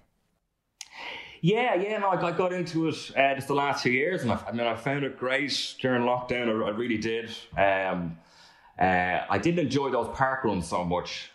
Yeah, 1.45 1.75
yeah, 1.75 1.99
no, 1.99 2.09
I 2.11 2.29
I 2.29 2.31
got 2.33 2.53
into 2.53 2.87
it 2.89 3.11
uh, 3.17 3.35
just 3.35 3.49
the 3.49 3.55
last 3.55 3.83
two 3.83 3.91
years, 3.91 4.23
and 4.23 4.31
I, 4.31 4.39
I 4.47 4.53
mean, 4.53 4.65
I 4.67 4.77
found 4.77 5.03
it 5.05 5.19
great 5.19 5.75
during 5.81 6.03
lockdown. 6.03 6.47
I, 6.49 6.67
I 6.67 6.71
really 6.71 6.99
did. 6.99 7.31
Um, 7.59 8.17
uh, 8.81 9.25
I 9.29 9.39
didn't 9.39 9.59
enjoy 9.59 9.91
those 9.91 10.09
park 10.17 10.45
runs 10.45 10.69
so 10.69 10.85
much. 10.85 11.31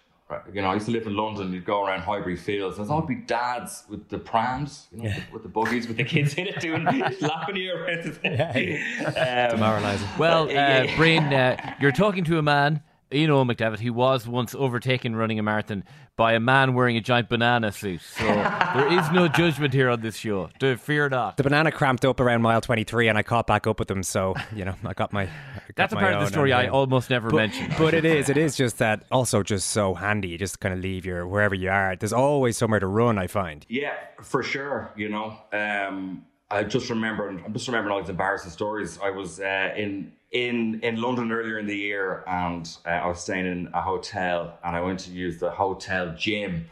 You 0.53 0.61
know, 0.61 0.69
I 0.69 0.73
used 0.73 0.87
to 0.87 0.91
live 0.91 1.07
in 1.07 1.15
London. 1.15 1.53
You'd 1.53 1.63
go 1.65 1.85
around 1.85 2.01
Highbury 2.01 2.35
Fields. 2.35 2.75
There's 2.77 2.89
always 2.89 3.07
be 3.07 3.15
dads 3.15 3.83
with 3.89 4.09
the 4.09 4.17
prams, 4.17 4.87
you 4.91 5.03
know, 5.03 5.09
with, 5.09 5.31
with 5.33 5.43
the 5.43 5.49
buggies, 5.49 5.87
with 5.87 5.95
the 5.97 6.03
kids 6.03 6.33
in 6.35 6.47
it, 6.47 6.59
doing 6.59 6.83
lapping 7.21 7.55
you 7.55 7.73
around. 7.73 8.07
um, 8.25 9.57
Demoralising. 9.57 10.07
Well, 10.17 10.43
uh, 10.43 10.51
Yeah, 10.51 10.83
yeah. 10.83 10.95
Brian, 10.97 11.33
uh, 11.33 11.75
you're 11.79 11.93
talking 11.93 12.23
to 12.25 12.37
a 12.39 12.41
man, 12.41 12.81
you 13.11 13.27
know, 13.27 13.43
McDevitt, 13.45 13.79
who 13.79 13.93
was 13.93 14.27
once 14.27 14.53
overtaken 14.53 15.15
running 15.15 15.39
a 15.39 15.43
marathon 15.43 15.83
by 16.15 16.33
a 16.33 16.39
man 16.39 16.73
wearing 16.73 16.97
a 16.97 17.01
giant 17.01 17.29
banana 17.29 17.71
suit. 17.71 18.01
So 18.01 18.23
there 18.75 18.91
is 18.91 19.09
no 19.11 19.27
judgment 19.27 19.73
here 19.73 19.89
on 19.89 20.01
this 20.01 20.15
show. 20.15 20.49
Do 20.59 20.75
fear 20.75 21.07
not. 21.07 21.37
The 21.37 21.43
banana 21.43 21.71
cramped 21.71 22.03
up 22.05 22.19
around 22.19 22.41
mile 22.41 22.59
23 22.59 23.07
and 23.07 23.17
I 23.17 23.23
caught 23.23 23.47
back 23.47 23.67
up 23.67 23.79
with 23.79 23.87
them. 23.87 24.03
So, 24.03 24.35
you 24.53 24.65
know, 24.65 24.75
I 24.83 24.93
got 24.93 25.13
my. 25.13 25.23
I 25.23 25.25
got 25.67 25.75
That's 25.75 25.93
a 25.93 25.97
part 25.97 26.13
of 26.13 26.21
the 26.21 26.27
story 26.27 26.51
I 26.51 26.67
uh, 26.67 26.71
almost 26.71 27.09
never 27.09 27.29
but, 27.29 27.37
mention. 27.37 27.73
But 27.77 27.93
it 27.93 28.03
is, 28.03 28.29
it 28.29 28.37
is 28.37 28.55
just 28.55 28.79
that 28.79 29.03
also 29.11 29.43
just 29.43 29.69
so 29.69 29.93
handy. 29.93 30.29
You 30.29 30.37
just 30.37 30.59
kind 30.59 30.73
of 30.73 30.81
leave 30.81 31.05
your 31.05 31.27
wherever 31.27 31.55
you 31.55 31.69
are. 31.69 31.95
There's 31.95 32.13
always 32.13 32.57
somewhere 32.57 32.79
to 32.79 32.87
run, 32.87 33.17
I 33.17 33.27
find. 33.27 33.65
Yeah, 33.69 33.93
for 34.21 34.43
sure. 34.43 34.91
You 34.97 35.09
know, 35.09 35.37
um, 35.53 36.25
I 36.49 36.63
just 36.63 36.89
remember, 36.89 37.27
I'm 37.27 37.53
just 37.53 37.67
remembering 37.67 37.93
all 37.93 38.01
these 38.01 38.09
embarrassing 38.09 38.51
stories. 38.51 38.97
I 39.03 39.09
was 39.09 39.39
uh, 39.39 39.73
in 39.75 40.13
in 40.31 40.79
in 40.81 41.01
London 41.01 41.31
earlier 41.31 41.59
in 41.59 41.65
the 41.65 41.75
year, 41.75 42.23
and 42.25 42.69
uh, 42.85 42.89
I 42.89 43.07
was 43.07 43.21
staying 43.21 43.45
in 43.45 43.69
a 43.73 43.81
hotel, 43.81 44.57
and 44.63 44.75
I 44.75 44.81
went 44.81 44.99
to 45.01 45.11
use 45.11 45.39
the 45.39 45.51
hotel 45.51 46.13
gym, 46.17 46.65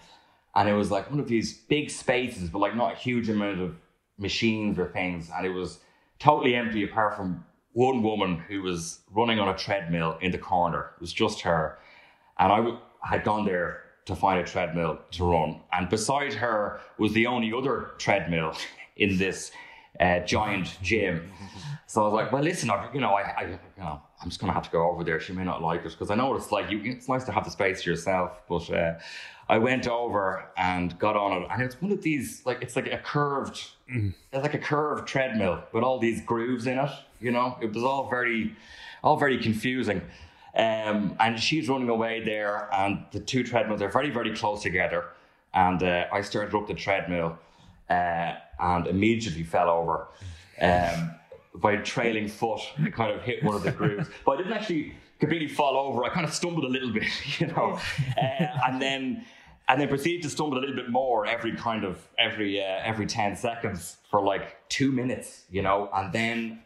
and 0.55 0.69
it 0.69 0.73
was 0.73 0.91
like 0.91 1.09
one 1.09 1.19
of 1.19 1.27
these 1.27 1.57
big 1.57 1.89
spaces, 1.89 2.49
but 2.49 2.59
like 2.59 2.75
not 2.75 2.93
a 2.93 2.95
huge 2.95 3.27
amount 3.29 3.59
of 3.59 3.75
machines 4.17 4.79
or 4.79 4.87
things, 4.87 5.29
and 5.35 5.45
it 5.45 5.49
was 5.51 5.79
totally 6.19 6.55
empty 6.55 6.85
apart 6.85 7.17
from 7.17 7.43
one 7.73 8.01
woman 8.01 8.37
who 8.47 8.61
was 8.61 8.99
running 9.11 9.39
on 9.39 9.49
a 9.49 9.57
treadmill 9.57 10.17
in 10.21 10.31
the 10.31 10.37
corner. 10.37 10.91
It 10.95 11.01
was 11.01 11.11
just 11.11 11.41
her, 11.41 11.79
and 12.39 12.51
I 12.51 12.57
w- 12.57 12.79
had 13.01 13.25
gone 13.25 13.43
there 13.43 13.81
to 14.05 14.15
find 14.15 14.39
a 14.39 14.43
treadmill 14.45 14.99
to 15.11 15.25
run, 15.25 15.59
and 15.73 15.89
beside 15.89 16.33
her 16.35 16.79
was 16.97 17.11
the 17.11 17.27
only 17.27 17.51
other 17.51 17.91
treadmill 17.97 18.55
in 18.95 19.17
this 19.17 19.51
uh, 19.99 20.19
giant 20.19 20.77
gym. 20.81 21.31
So 21.87 22.01
I 22.01 22.05
was 22.05 22.13
like, 22.13 22.31
well, 22.31 22.43
listen, 22.43 22.69
I, 22.69 22.89
you 22.93 22.99
know, 22.99 23.13
I, 23.13 23.21
I, 23.21 23.43
you 23.43 23.59
know, 23.77 24.01
I'm 24.21 24.29
just 24.29 24.39
gonna 24.39 24.53
have 24.53 24.63
to 24.63 24.71
go 24.71 24.89
over 24.89 25.03
there. 25.03 25.19
She 25.19 25.33
may 25.33 25.43
not 25.43 25.61
like 25.61 25.85
it 25.85 25.91
because 25.91 26.09
I 26.09 26.15
know 26.15 26.27
what 26.27 26.37
it's 26.37 26.51
like. 26.51 26.69
You, 26.71 26.81
it's 26.83 27.07
nice 27.07 27.23
to 27.25 27.31
have 27.31 27.45
the 27.45 27.51
space 27.51 27.83
to 27.83 27.89
yourself, 27.89 28.31
but 28.49 28.69
uh, 28.71 28.95
I 29.47 29.59
went 29.59 29.87
over 29.87 30.49
and 30.57 30.97
got 30.97 31.15
on 31.15 31.43
it, 31.43 31.47
and 31.51 31.61
it's 31.61 31.79
one 31.81 31.91
of 31.91 32.01
these 32.01 32.45
like 32.45 32.61
it's 32.61 32.75
like 32.75 32.91
a 32.91 32.97
curved, 32.97 33.63
it's 33.87 34.15
like 34.33 34.55
a 34.55 34.59
curved 34.59 35.07
treadmill 35.07 35.63
with 35.73 35.83
all 35.83 35.99
these 35.99 36.21
grooves 36.21 36.65
in 36.65 36.79
it. 36.79 36.89
You 37.21 37.31
know, 37.31 37.57
it 37.61 37.71
was 37.73 37.83
all 37.83 38.09
very, 38.09 38.55
all 39.03 39.17
very 39.17 39.37
confusing. 39.37 40.01
Um, 40.55 41.17
and 41.19 41.39
she's 41.39 41.67
running 41.67 41.89
away 41.89 42.23
there, 42.23 42.69
and 42.73 43.05
the 43.11 43.19
two 43.19 43.43
treadmills 43.43 43.81
are 43.81 43.89
very, 43.89 44.09
very 44.09 44.33
close 44.33 44.63
together. 44.63 45.05
And 45.53 45.83
uh, 45.83 46.05
I 46.11 46.21
started 46.21 46.55
up 46.55 46.67
the 46.67 46.73
treadmill 46.73 47.37
uh, 47.89 48.35
and 48.59 48.87
immediately 48.87 49.43
fell 49.43 49.69
over. 49.69 50.07
Um, 50.61 51.11
by 51.55 51.77
trailing 51.77 52.27
foot, 52.27 52.61
I 52.83 52.89
kind 52.91 53.11
of 53.11 53.21
hit 53.21 53.43
one 53.43 53.55
of 53.55 53.63
the 53.63 53.71
grooves, 53.71 54.09
but 54.25 54.33
I 54.33 54.37
didn't 54.37 54.53
actually 54.53 54.93
completely 55.19 55.47
fall 55.47 55.77
over. 55.77 56.03
I 56.03 56.09
kind 56.09 56.25
of 56.25 56.33
stumbled 56.33 56.65
a 56.65 56.67
little 56.69 56.91
bit, 56.91 57.05
you 57.39 57.47
know, 57.47 57.79
uh, 58.17 58.47
and 58.67 58.81
then 58.81 59.25
and 59.67 59.81
then 59.81 59.87
proceeded 59.87 60.21
to 60.23 60.29
stumble 60.29 60.57
a 60.57 60.61
little 60.61 60.75
bit 60.75 60.89
more 60.89 61.25
every 61.25 61.55
kind 61.55 61.83
of 61.83 62.07
every 62.17 62.61
uh, 62.61 62.81
every 62.83 63.05
ten 63.05 63.35
seconds 63.35 63.97
for 64.09 64.21
like 64.21 64.57
two 64.69 64.91
minutes, 64.91 65.43
you 65.49 65.61
know, 65.61 65.89
and 65.93 66.11
then 66.13 66.59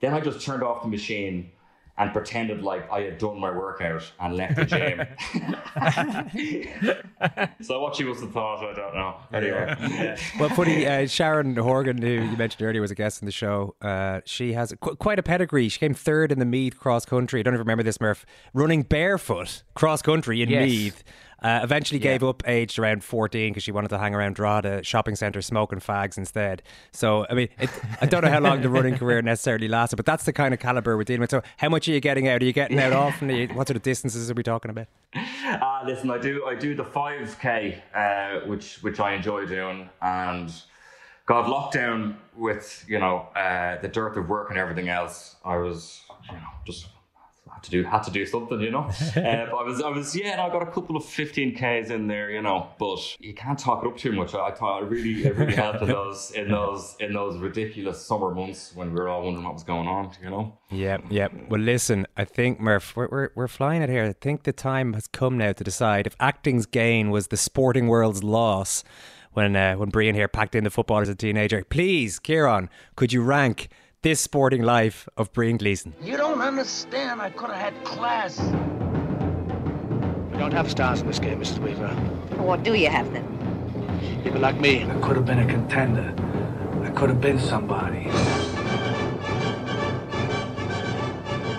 then 0.00 0.14
I 0.14 0.20
just 0.20 0.44
turned 0.44 0.62
off 0.62 0.82
the 0.82 0.88
machine 0.88 1.52
and 1.98 2.12
pretended 2.12 2.62
like 2.62 2.90
I 2.90 3.02
had 3.02 3.18
done 3.18 3.38
my 3.38 3.50
workout 3.50 4.10
and 4.18 4.36
left 4.36 4.56
the 4.56 4.64
gym. 4.64 5.02
so 7.60 7.80
what 7.80 7.94
she 7.96 8.04
must 8.04 8.20
have 8.20 8.32
thought, 8.32 8.64
I 8.64 8.74
don't 8.74 8.94
know. 8.94 9.16
Anyway, 9.32 9.76
yeah. 9.80 10.16
Well, 10.40 10.48
funny, 10.50 10.86
uh, 10.86 11.06
Sharon 11.06 11.56
Horgan, 11.56 12.00
who 12.00 12.08
you 12.08 12.36
mentioned 12.36 12.66
earlier, 12.66 12.80
was 12.80 12.90
a 12.90 12.94
guest 12.94 13.20
in 13.22 13.26
the 13.26 13.32
show. 13.32 13.74
Uh, 13.82 14.20
she 14.24 14.52
has 14.54 14.72
qu- 14.80 14.96
quite 14.96 15.18
a 15.18 15.22
pedigree. 15.22 15.68
She 15.68 15.78
came 15.78 15.94
third 15.94 16.32
in 16.32 16.38
the 16.38 16.44
Meath 16.46 16.78
cross 16.78 17.04
country. 17.04 17.40
I 17.40 17.42
don't 17.42 17.54
even 17.54 17.64
remember 17.64 17.82
this, 17.82 18.00
Murph. 18.00 18.24
Running 18.54 18.82
barefoot 18.82 19.62
cross 19.74 20.02
country 20.02 20.42
in 20.42 20.48
Yes. 20.48 20.68
Meath. 20.68 21.04
Uh, 21.42 21.60
eventually 21.62 21.98
gave 21.98 22.22
up 22.22 22.42
aged 22.46 22.78
around 22.78 23.02
14 23.02 23.50
because 23.50 23.64
she 23.64 23.72
wanted 23.72 23.88
to 23.88 23.98
hang 23.98 24.14
around 24.14 24.36
Drogheda 24.36 24.84
shopping 24.84 25.16
centre 25.16 25.42
smoking 25.42 25.80
fags 25.80 26.16
instead. 26.16 26.62
So, 26.92 27.26
I 27.28 27.34
mean, 27.34 27.48
it, 27.58 27.68
I 28.00 28.06
don't 28.06 28.22
know 28.22 28.30
how 28.30 28.40
long 28.40 28.62
the 28.62 28.68
running 28.68 28.96
career 28.96 29.20
necessarily 29.22 29.66
lasted, 29.66 29.96
but 29.96 30.06
that's 30.06 30.24
the 30.24 30.32
kind 30.32 30.54
of 30.54 30.60
calibre 30.60 30.96
we're 30.96 31.04
dealing 31.04 31.20
with. 31.20 31.30
So, 31.30 31.42
how 31.56 31.68
much 31.68 31.88
are 31.88 31.92
you 31.92 32.00
getting 32.00 32.28
out? 32.28 32.42
Are 32.42 32.44
you 32.44 32.52
getting 32.52 32.78
out 32.78 32.92
often? 32.92 33.28
You, 33.28 33.48
what 33.48 33.66
sort 33.66 33.76
of 33.76 33.82
distances 33.82 34.30
are 34.30 34.34
we 34.34 34.42
talking 34.42 34.70
about? 34.70 34.86
Uh, 35.14 35.82
listen, 35.86 36.10
I 36.10 36.18
do 36.18 36.46
I 36.46 36.54
do 36.54 36.74
the 36.74 36.84
five 36.84 37.36
k, 37.40 37.82
uh, 37.94 38.46
which 38.46 38.82
which 38.82 39.00
I 39.00 39.14
enjoy 39.14 39.46
doing, 39.46 39.90
and 40.00 40.52
God 41.26 41.46
lockdown 41.46 42.16
with 42.36 42.84
you 42.88 42.98
know 42.98 43.28
uh, 43.34 43.80
the 43.80 43.88
dearth 43.88 44.16
of 44.16 44.28
work 44.28 44.50
and 44.50 44.58
everything 44.58 44.88
else. 44.88 45.36
I 45.44 45.56
was 45.56 46.02
you 46.30 46.36
know 46.36 46.48
just 46.66 46.86
had 47.62 47.70
to 47.70 47.70
do 47.70 47.88
had 47.88 48.02
to 48.02 48.10
do 48.10 48.26
something, 48.26 48.60
you 48.60 48.70
know. 48.70 48.80
uh, 49.00 49.12
but 49.14 49.56
I 49.56 49.62
was 49.62 49.80
I 49.80 49.88
was 49.88 50.16
yeah, 50.16 50.32
and 50.32 50.40
I 50.40 50.48
got 50.48 50.62
a 50.62 50.70
couple 50.70 50.96
of 50.96 51.04
fifteen 51.04 51.54
k's 51.54 51.90
in 51.90 52.06
there, 52.08 52.30
you 52.30 52.42
know. 52.42 52.68
But 52.78 53.16
you 53.20 53.34
can't 53.34 53.58
talk 53.58 53.84
it 53.84 53.88
up 53.88 53.96
too 53.96 54.12
much. 54.12 54.34
I, 54.34 54.48
I 54.48 54.50
thought 54.52 54.82
it 54.82 54.86
really 54.86 55.24
it 55.24 55.36
really 55.36 55.54
helped 55.54 55.82
in 55.82 55.88
those 55.88 56.30
in 56.32 56.50
those 56.50 56.96
in 57.00 57.12
those 57.12 57.38
ridiculous 57.38 58.04
summer 58.04 58.34
months 58.34 58.72
when 58.74 58.92
we 58.92 58.94
were 58.94 59.08
all 59.08 59.22
wondering 59.22 59.44
what 59.44 59.54
was 59.54 59.64
going 59.64 59.88
on, 59.88 60.10
you 60.22 60.30
know. 60.30 60.58
Yeah, 60.70 60.98
yeah. 61.10 61.28
Well, 61.48 61.60
listen, 61.60 62.06
I 62.16 62.24
think 62.24 62.58
Murph, 62.58 62.96
we're, 62.96 63.08
we're 63.08 63.30
we're 63.34 63.48
flying 63.48 63.82
it 63.82 63.90
here. 63.90 64.04
I 64.04 64.12
think 64.12 64.42
the 64.42 64.52
time 64.52 64.94
has 64.94 65.06
come 65.06 65.38
now 65.38 65.52
to 65.52 65.64
decide 65.64 66.06
if 66.06 66.16
acting's 66.18 66.66
gain 66.66 67.10
was 67.10 67.28
the 67.28 67.36
sporting 67.36 67.88
world's 67.88 68.22
loss. 68.22 68.84
When 69.32 69.56
uh, 69.56 69.76
when 69.76 69.88
Brian 69.88 70.14
here 70.14 70.28
packed 70.28 70.54
in 70.54 70.64
the 70.64 70.70
football 70.70 70.98
as 70.98 71.08
a 71.08 71.14
teenager, 71.14 71.64
please, 71.64 72.20
Ciarán, 72.20 72.68
could 72.96 73.14
you 73.14 73.22
rank 73.22 73.68
this 74.02 74.20
sporting 74.20 74.62
life 74.62 75.08
of 75.16 75.32
Brian 75.32 75.56
Gleeson? 75.56 75.94
You 76.02 76.16
don't 76.16 76.40
understand. 76.40 77.22
I 77.22 77.30
could 77.30 77.50
have 77.50 77.58
had 77.58 77.84
class. 77.84 78.40
We 80.32 80.38
don't 80.38 80.52
have 80.52 80.68
stars 80.70 81.00
in 81.00 81.06
this 81.06 81.20
game, 81.20 81.40
Mrs. 81.40 81.58
Weaver. 81.60 81.88
What 82.42 82.64
do 82.64 82.74
you 82.74 82.88
have 82.88 83.12
then? 83.12 83.24
People 84.24 84.40
like 84.40 84.60
me. 84.60 84.84
I 84.84 84.94
could 85.00 85.14
have 85.14 85.24
been 85.24 85.38
a 85.38 85.46
contender. 85.46 86.12
I 86.82 86.90
could 86.90 87.10
have 87.10 87.20
been 87.20 87.38
somebody. 87.38 88.08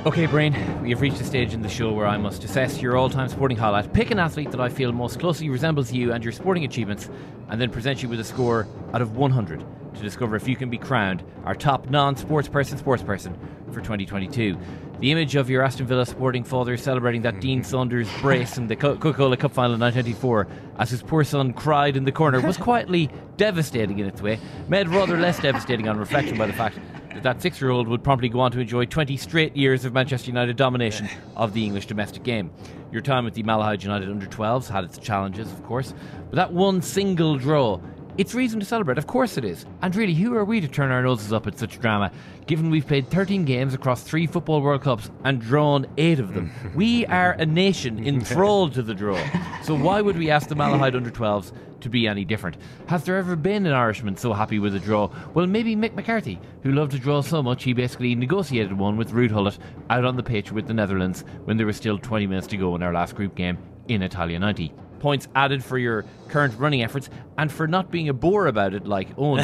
Okay, 0.05 0.25
Brian, 0.25 0.53
we 0.81 0.89
have 0.89 0.99
reached 0.99 1.21
a 1.21 1.23
stage 1.23 1.53
in 1.53 1.61
the 1.61 1.69
show 1.69 1.93
where 1.93 2.07
I 2.07 2.17
must 2.17 2.43
assess 2.43 2.81
your 2.81 2.97
all 2.97 3.09
time 3.09 3.29
sporting 3.29 3.55
highlight, 3.55 3.93
pick 3.93 4.11
an 4.11 4.19
athlete 4.19 4.51
that 4.51 4.59
I 4.59 4.67
feel 4.67 4.91
most 4.91 5.17
closely 5.17 5.49
resembles 5.49 5.93
you 5.93 6.11
and 6.11 6.21
your 6.21 6.33
sporting 6.33 6.65
achievements, 6.65 7.09
and 7.47 7.61
then 7.61 7.69
present 7.69 8.03
you 8.03 8.09
with 8.09 8.19
a 8.19 8.25
score 8.25 8.67
out 8.93 9.01
of 9.01 9.15
100 9.15 9.63
to 9.93 10.01
discover 10.01 10.35
if 10.35 10.47
you 10.47 10.55
can 10.55 10.69
be 10.69 10.77
crowned 10.77 11.23
our 11.45 11.55
top 11.55 11.89
non 11.89 12.15
sports 12.15 12.47
person 12.47 12.77
sports 12.77 13.03
person 13.03 13.37
for 13.71 13.81
2022. 13.81 14.57
The 14.99 15.11
image 15.11 15.35
of 15.35 15.49
your 15.49 15.63
Aston 15.63 15.85
Villa 15.85 16.05
sporting 16.05 16.43
father 16.43 16.77
celebrating 16.77 17.23
that 17.23 17.41
Dean 17.41 17.63
Saunders 17.63 18.07
brace 18.21 18.57
in 18.57 18.67
the 18.67 18.75
Coca 18.75 19.13
Cola 19.13 19.35
Cup 19.35 19.51
final 19.51 19.73
in 19.73 19.79
1994 19.81 20.47
as 20.79 20.89
his 20.89 21.01
poor 21.03 21.23
son 21.23 21.53
cried 21.53 21.97
in 21.97 22.05
the 22.05 22.11
corner 22.11 22.39
was 22.39 22.57
quietly 22.69 23.09
devastating 23.37 23.99
in 23.99 24.07
its 24.07 24.21
way, 24.21 24.39
made 24.69 24.87
rather 24.87 25.17
less 25.17 25.39
devastating 25.39 25.87
on 25.87 25.97
reflection 25.97 26.37
by 26.37 26.45
the 26.45 26.53
fact 26.53 26.77
that 27.13 27.23
that 27.23 27.41
six 27.41 27.59
year 27.61 27.69
old 27.69 27.87
would 27.87 28.03
promptly 28.03 28.29
go 28.29 28.39
on 28.39 28.51
to 28.51 28.59
enjoy 28.59 28.85
20 28.85 29.17
straight 29.17 29.55
years 29.55 29.85
of 29.85 29.93
Manchester 29.93 30.27
United 30.29 30.55
domination 30.55 31.07
of 31.35 31.53
the 31.53 31.63
English 31.63 31.85
domestic 31.85 32.23
game. 32.23 32.51
Your 32.91 33.01
time 33.01 33.27
at 33.27 33.33
the 33.33 33.43
Malahide 33.43 33.83
United 33.83 34.09
under 34.09 34.25
12s 34.25 34.69
had 34.69 34.83
its 34.83 34.97
challenges, 34.97 35.51
of 35.51 35.63
course, 35.63 35.93
but 36.29 36.35
that 36.35 36.53
one 36.53 36.81
single 36.81 37.37
draw. 37.37 37.79
It's 38.15 38.35
reason 38.35 38.59
to 38.59 38.65
celebrate, 38.65 38.99
of 38.99 39.07
course 39.07 39.39
it 39.39 39.43
is. 39.43 39.65
And 39.81 39.95
really, 39.95 40.13
who 40.13 40.35
are 40.35 40.45
we 40.45 40.61
to 40.61 40.67
turn 40.67 40.91
our 40.91 41.01
noses 41.01 41.33
up 41.33 41.47
at 41.47 41.57
such 41.57 41.79
drama, 41.79 42.11
given 42.45 42.69
we've 42.69 42.85
played 42.85 43.09
13 43.09 43.43
games 43.43 43.73
across 43.73 44.03
three 44.03 44.27
Football 44.27 44.61
World 44.61 44.83
Cups 44.83 45.09
and 45.23 45.41
drawn 45.41 45.87
eight 45.97 46.19
of 46.19 46.35
them? 46.35 46.51
we 46.75 47.07
are 47.07 47.31
a 47.33 47.45
nation 47.45 48.05
enthralled 48.05 48.73
to 48.73 48.83
the 48.83 48.93
draw. 48.93 49.19
So 49.63 49.77
why 49.77 50.01
would 50.01 50.17
we 50.17 50.29
ask 50.29 50.49
the 50.49 50.55
Malahide 50.55 50.93
under 50.93 51.09
12s 51.09 51.53
to 51.79 51.89
be 51.89 52.05
any 52.05 52.25
different? 52.25 52.57
Has 52.87 53.05
there 53.05 53.15
ever 53.15 53.37
been 53.37 53.65
an 53.65 53.71
Irishman 53.71 54.17
so 54.17 54.33
happy 54.33 54.59
with 54.59 54.75
a 54.75 54.79
draw? 54.79 55.09
Well, 55.33 55.47
maybe 55.47 55.73
Mick 55.73 55.95
McCarthy, 55.95 56.37
who 56.63 56.73
loved 56.73 56.91
to 56.91 56.99
draw 56.99 57.21
so 57.21 57.41
much 57.41 57.63
he 57.63 57.71
basically 57.71 58.13
negotiated 58.13 58.77
one 58.77 58.97
with 58.97 59.11
Ruud 59.11 59.29
Gullit 59.29 59.57
out 59.89 60.03
on 60.03 60.17
the 60.17 60.23
pitch 60.23 60.51
with 60.51 60.67
the 60.67 60.73
Netherlands 60.73 61.23
when 61.45 61.55
there 61.55 61.65
was 61.65 61.77
still 61.77 61.97
20 61.97 62.27
minutes 62.27 62.47
to 62.47 62.57
go 62.57 62.75
in 62.75 62.83
our 62.83 62.91
last 62.91 63.15
group 63.15 63.35
game 63.35 63.57
in 63.87 64.01
Italia 64.01 64.37
90. 64.37 64.73
Points 65.03 65.27
added 65.35 65.61
for 65.61 65.77
your 65.77 66.05
current 66.29 66.57
running 66.57 66.81
efforts 66.81 67.09
and 67.37 67.51
for 67.51 67.67
not 67.67 67.91
being 67.91 68.07
a 68.07 68.13
bore 68.13 68.47
about 68.47 68.73
it 68.73 68.87
like 68.87 69.13
Eoin. 69.17 69.43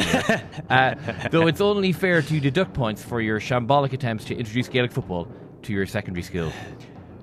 uh, 0.70 1.28
though 1.28 1.48
it's 1.48 1.60
only 1.60 1.92
fair 1.92 2.22
to 2.22 2.40
deduct 2.40 2.72
points 2.72 3.04
for 3.04 3.20
your 3.20 3.38
shambolic 3.38 3.92
attempts 3.92 4.24
to 4.24 4.34
introduce 4.34 4.68
Gaelic 4.68 4.90
football 4.90 5.28
to 5.60 5.74
your 5.74 5.84
secondary 5.84 6.22
school. 6.22 6.50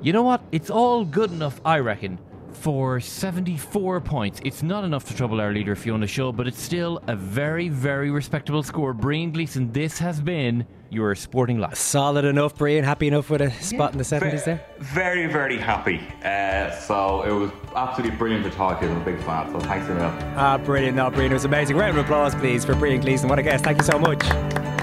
You 0.03 0.13
know 0.13 0.21
what? 0.21 0.43
It's 0.51 0.69
all 0.69 1.03
good 1.03 1.31
enough, 1.31 1.59
I 1.65 1.79
reckon, 1.79 2.19
for 2.51 2.99
74 2.99 4.01
points. 4.01 4.39
It's 4.45 4.61
not 4.61 4.83
enough 4.83 5.05
to 5.05 5.15
trouble 5.15 5.41
our 5.41 5.51
leader, 5.51 5.75
Fiona 5.75 6.05
Shaw, 6.05 6.31
but 6.31 6.45
it's 6.45 6.61
still 6.61 7.01
a 7.07 7.15
very, 7.15 7.69
very 7.69 8.11
respectable 8.11 8.61
score. 8.61 8.93
Brian 8.93 9.31
Gleeson, 9.31 9.71
this 9.71 9.97
has 9.97 10.21
been 10.21 10.67
your 10.89 11.15
sporting 11.15 11.59
life. 11.59 11.75
Solid 11.75 12.25
enough, 12.25 12.55
Brian. 12.55 12.83
Happy 12.83 13.07
enough 13.07 13.29
with 13.29 13.41
a 13.41 13.51
spot 13.51 13.91
in 13.91 13.97
the 13.97 14.03
70s 14.03 14.45
there? 14.45 14.65
Very, 14.79 15.27
very 15.27 15.57
happy. 15.57 16.01
Uh, 16.23 16.71
so 16.71 17.23
it 17.23 17.31
was 17.31 17.51
absolutely 17.75 18.17
brilliant 18.17 18.43
to 18.45 18.51
talk 18.51 18.79
to 18.79 18.85
you. 18.85 18.91
I'm 18.91 19.01
a 19.01 19.05
big 19.05 19.19
fan, 19.23 19.51
so 19.51 19.59
thanks 19.59 19.87
a 19.89 19.93
million. 19.93 20.33
Ah, 20.35 20.57
brilliant. 20.57 20.95
No, 20.95 21.09
Brian, 21.09 21.31
it 21.31 21.33
was 21.33 21.45
amazing. 21.45 21.77
Round 21.77 21.97
of 21.97 22.05
applause, 22.05 22.35
please, 22.35 22.63
for 22.65 22.75
Brian 22.75 23.01
Gleeson. 23.01 23.29
What 23.29 23.39
a 23.39 23.43
guest. 23.43 23.63
Thank 23.63 23.77
you 23.77 23.83
so 23.83 23.99
much. 23.99 24.76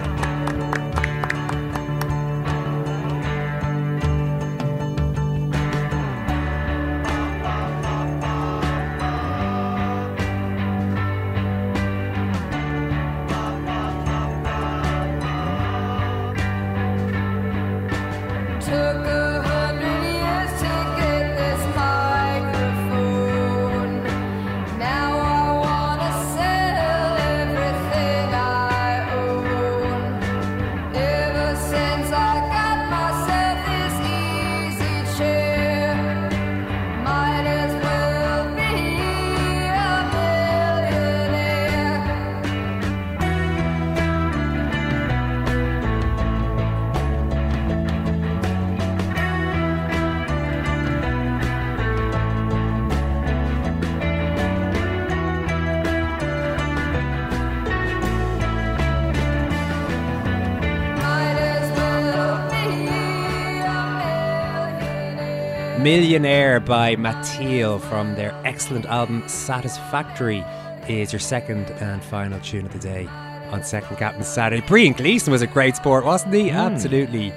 Millionaire 65.84 66.60
by 66.60 66.96
Mathiel 66.96 67.78
from 67.78 68.14
their 68.14 68.34
excellent 68.42 68.86
album 68.86 69.22
Satisfactory 69.28 70.42
is 70.88 71.12
your 71.12 71.20
second 71.20 71.70
and 71.72 72.02
final 72.02 72.40
tune 72.40 72.64
of 72.64 72.72
the 72.72 72.78
day 72.78 73.06
on 73.50 73.62
Second 73.62 73.98
Captain 73.98 74.24
Saturday. 74.24 74.64
Brian 74.66 74.94
Gleeson 74.94 75.30
was 75.30 75.42
a 75.42 75.46
great 75.46 75.76
sport, 75.76 76.06
wasn't 76.06 76.32
he? 76.32 76.48
Hmm. 76.48 76.56
Absolutely. 76.56 77.34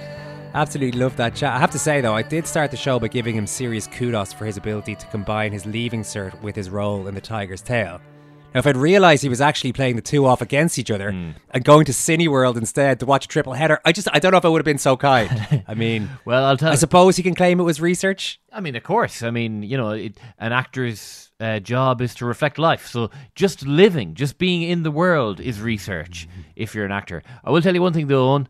Absolutely 0.54 0.98
loved 0.98 1.18
that 1.18 1.36
chat. 1.36 1.56
I 1.56 1.60
have 1.60 1.72
to 1.72 1.78
say 1.78 2.00
though, 2.00 2.16
I 2.16 2.22
did 2.22 2.48
start 2.48 2.72
the 2.72 2.78
show 2.78 2.98
by 3.00 3.10
giving 3.10 3.36
him 3.36 3.48
serious 3.48 3.86
kudos 3.86 4.32
for 4.32 4.46
his 4.46 4.56
ability 4.56 4.96
to 4.96 5.06
combine 5.08 5.52
his 5.52 5.66
leaving 5.66 6.04
cert 6.04 6.42
with 6.42 6.56
his 6.56 6.70
role 6.70 7.06
in 7.08 7.16
the 7.16 7.20
Tiger's 7.20 7.62
Tail. 7.62 8.00
Now, 8.54 8.60
if 8.60 8.68
I'd 8.68 8.78
realised 8.78 9.24
he 9.24 9.30
was 9.30 9.42
actually 9.42 9.74
playing 9.74 9.98
the 9.98 10.02
two 10.02 10.26
off 10.26 10.42
against 10.42 10.80
each 10.80 10.90
other 10.90 11.10
and 11.10 11.64
going 11.64 11.86
to 11.86 11.92
Cineworld 11.92 12.58
instead 12.58 13.00
to 13.02 13.06
watch 13.06 13.26
a 13.26 13.28
triple 13.28 13.54
header, 13.54 13.80
I 13.86 13.92
just 13.92 14.08
I 14.14 14.20
don't 14.20 14.32
know 14.32 14.38
if 14.38 14.46
I 14.46 14.50
would 14.50 14.60
have 14.60 14.66
been 14.66 14.78
so 14.78 14.98
kind. 14.98 15.64
I 15.68 15.74
mean, 15.76 16.10
Well, 16.26 16.46
I'll 16.46 16.58
tell 16.58 16.72
I 16.72 16.76
suppose 16.76 17.18
he 17.18 17.24
can 17.24 17.36
claim 17.36 17.60
it 17.60 17.64
was 17.64 17.80
research. 17.82 18.40
I 18.52 18.62
mean, 18.62 18.76
of 18.76 18.84
course. 18.84 19.22
I 19.22 19.32
mean, 19.32 19.64
you 19.64 19.78
know, 19.78 19.92
it, 19.92 20.18
an 20.40 20.54
actor's 20.54 21.32
uh, 21.40 21.60
job 21.60 22.02
is 22.02 22.16
to 22.16 22.26
reflect 22.26 22.58
life. 22.58 22.88
So 22.88 23.12
just 23.36 23.66
living, 23.68 24.16
just 24.16 24.38
being 24.38 24.64
in 24.64 24.84
the 24.84 24.92
world 24.92 25.40
is 25.40 25.62
research 25.62 26.28
if 26.56 26.74
you're 26.74 26.86
an 26.86 26.92
actor. 26.92 27.22
I 27.44 27.52
will 27.52 27.62
tell 27.62 27.76
you 27.76 27.82
one 27.82 27.94
thing, 27.94 28.08
though, 28.08 28.26
Eoin. 28.28 28.48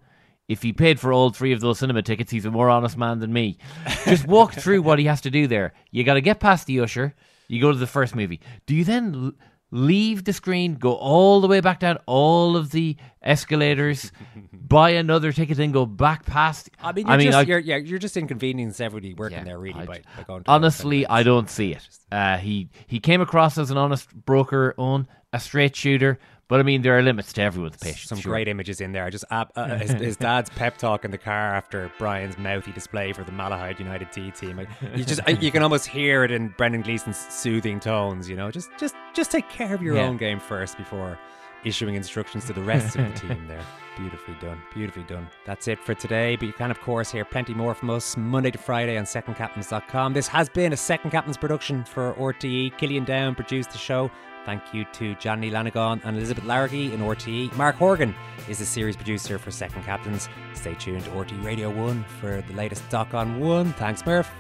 If 0.47 0.61
he 0.61 0.71
paid 0.71 0.97
for 0.97 1.11
all 1.11 1.31
three 1.31 1.51
of 1.51 1.59
those 1.59 1.79
cinema 1.79 2.01
tickets, 2.01 2.31
he's 2.31 2.45
a 2.45 2.51
more 2.51 2.69
honest 2.69 2.97
man 2.97 3.19
than 3.19 3.33
me. 3.33 3.57
Just 4.05 4.25
walk 4.29 4.53
through 4.53 4.81
what 4.81 4.97
he 4.99 5.05
has 5.05 5.19
to 5.21 5.29
do 5.29 5.45
there. 5.47 5.73
You 5.91 6.05
got 6.05 6.13
to 6.13 6.21
get 6.21 6.39
past 6.39 6.67
the 6.67 6.79
usher. 6.79 7.13
You 7.49 7.59
go 7.59 7.73
to 7.73 7.77
the 7.77 7.85
first 7.87 8.15
movie. 8.15 8.39
Do 8.65 8.73
you 8.73 8.85
then 8.85 9.33
leave 9.71 10.23
the 10.23 10.33
screen, 10.33 10.75
go 10.75 10.93
all 10.93 11.41
the 11.41 11.47
way 11.47 11.59
back 11.59 11.79
down 11.79 11.97
all 12.05 12.55
of 12.55 12.71
the 12.71 12.95
escalators, 13.21 14.11
buy 14.53 14.91
another 14.91 15.31
ticket, 15.31 15.57
then 15.57 15.71
go 15.71 15.85
back 15.85 16.25
past? 16.25 16.69
I 16.81 16.91
mean, 16.93 17.07
you're 17.07 17.17
just, 17.21 17.37
I- 17.37 17.41
you're, 17.41 17.59
yeah, 17.59 17.75
you're 17.77 17.99
just 17.99 18.17
inconveniencing 18.17 18.85
everybody 18.85 19.13
working 19.13 19.39
Yeah, 19.39 19.43
there, 19.43 19.59
really, 19.59 19.79
I- 19.81 19.85
by, 19.85 20.01
by 20.17 20.23
going 20.25 20.43
to 20.43 20.51
Honestly, 20.51 21.05
I 21.07 21.23
don't 21.23 21.49
see 21.49 21.73
it. 21.73 21.87
Uh, 22.11 22.37
he 22.37 22.69
he 22.87 22.99
came 22.99 23.19
across 23.21 23.57
as 23.57 23.69
an 23.71 23.77
honest 23.77 24.13
broker, 24.15 24.73
on 24.77 25.07
a 25.33 25.39
straight 25.39 25.75
shooter, 25.75 26.19
but 26.47 26.59
I 26.59 26.63
mean 26.63 26.81
there 26.81 26.97
are 26.97 27.01
limits 27.01 27.33
to 27.33 27.41
everyone's 27.41 27.77
patience. 27.77 28.03
Some 28.09 28.19
sure. 28.19 28.31
great 28.31 28.47
images 28.47 28.81
in 28.81 28.91
there. 28.91 29.09
Just 29.09 29.25
ab- 29.31 29.51
uh, 29.55 29.75
his, 29.77 29.91
his 29.91 30.17
dad's 30.17 30.49
pep 30.51 30.77
talk 30.77 31.05
in 31.05 31.11
the 31.11 31.17
car 31.17 31.55
after 31.55 31.91
Brian's 31.97 32.37
mouthy 32.37 32.71
display 32.71 33.13
for 33.13 33.23
the 33.23 33.31
Malahide 33.31 33.79
United 33.79 34.11
T 34.11 34.31
team. 34.31 34.57
Like, 34.57 34.69
you 34.95 35.03
just 35.03 35.21
I- 35.27 35.31
you 35.31 35.51
can 35.51 35.63
almost 35.63 35.87
hear 35.87 36.23
it 36.23 36.31
in 36.31 36.49
Brendan 36.57 36.81
Gleeson's 36.81 37.17
soothing 37.17 37.79
tones. 37.79 38.29
You 38.29 38.35
know, 38.35 38.51
just 38.51 38.69
just 38.79 38.95
just 39.13 39.31
take 39.31 39.49
care 39.49 39.73
of 39.75 39.81
your 39.81 39.95
Yeah. 39.95 40.03
own 40.03 40.17
game 40.17 40.39
first 40.39 40.77
before 40.77 41.17
issuing 41.63 41.95
instructions 41.95 42.45
to 42.45 42.53
the 42.53 42.61
rest 42.61 42.95
of 42.95 43.03
the 43.13 43.19
team. 43.27 43.47
There, 43.47 43.59
beautifully 43.97 44.35
done, 44.39 44.61
beautifully 44.73 45.03
done. 45.03 45.27
That's 45.45 45.67
it 45.67 45.79
for 45.79 45.93
today. 45.95 46.35
But 46.37 46.45
you 46.45 46.53
can 46.53 46.71
of 46.71 46.79
course 46.79 47.11
hear 47.11 47.25
plenty 47.25 47.53
more 47.53 47.73
from 47.73 47.89
us 47.89 48.15
Monday 48.15 48.51
to 48.51 48.57
Friday 48.57 48.97
on 48.97 49.03
SecondCaptains.com. 49.05 50.13
This 50.13 50.27
has 50.27 50.49
been 50.49 50.71
a 50.73 50.77
Second 50.77 51.11
Captains 51.11 51.35
production 51.37 51.83
for 51.83 52.13
RTE. 52.13 52.77
Killian 52.77 53.03
Down 53.05 53.35
produced 53.35 53.71
the 53.71 53.77
show. 53.77 54.09
Thank 54.47 54.73
you 54.73 54.85
to 54.93 55.13
Johnny 55.15 55.51
Lanagan 55.51 55.99
and 56.05 56.15
Elizabeth 56.15 56.45
Larraghy 56.45 56.93
in 56.93 57.01
RTE. 57.01 57.53
Mark 57.57 57.75
Horgan 57.75 58.15
is 58.47 58.59
the 58.59 58.65
series 58.65 58.95
producer 58.95 59.37
for 59.37 59.51
Second 59.51 59.83
Captains. 59.83 60.29
Stay 60.53 60.73
tuned 60.75 61.03
to 61.03 61.09
RTE 61.09 61.43
Radio 61.43 61.69
1 61.69 62.05
for 62.21 62.41
the 62.47 62.53
latest 62.53 62.87
Doc 62.89 63.13
on 63.13 63.41
1. 63.41 63.73
Thanks, 63.73 64.05
Murph. 64.05 64.31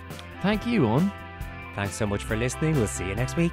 Thank 0.41 0.65
you, 0.65 0.83
Eoin. 0.83 1.11
Thanks 1.75 1.95
so 1.95 2.07
much 2.07 2.23
for 2.23 2.37
listening. 2.37 2.75
We'll 2.75 2.87
see 2.87 3.05
you 3.05 3.15
next 3.15 3.35
week. 3.35 3.51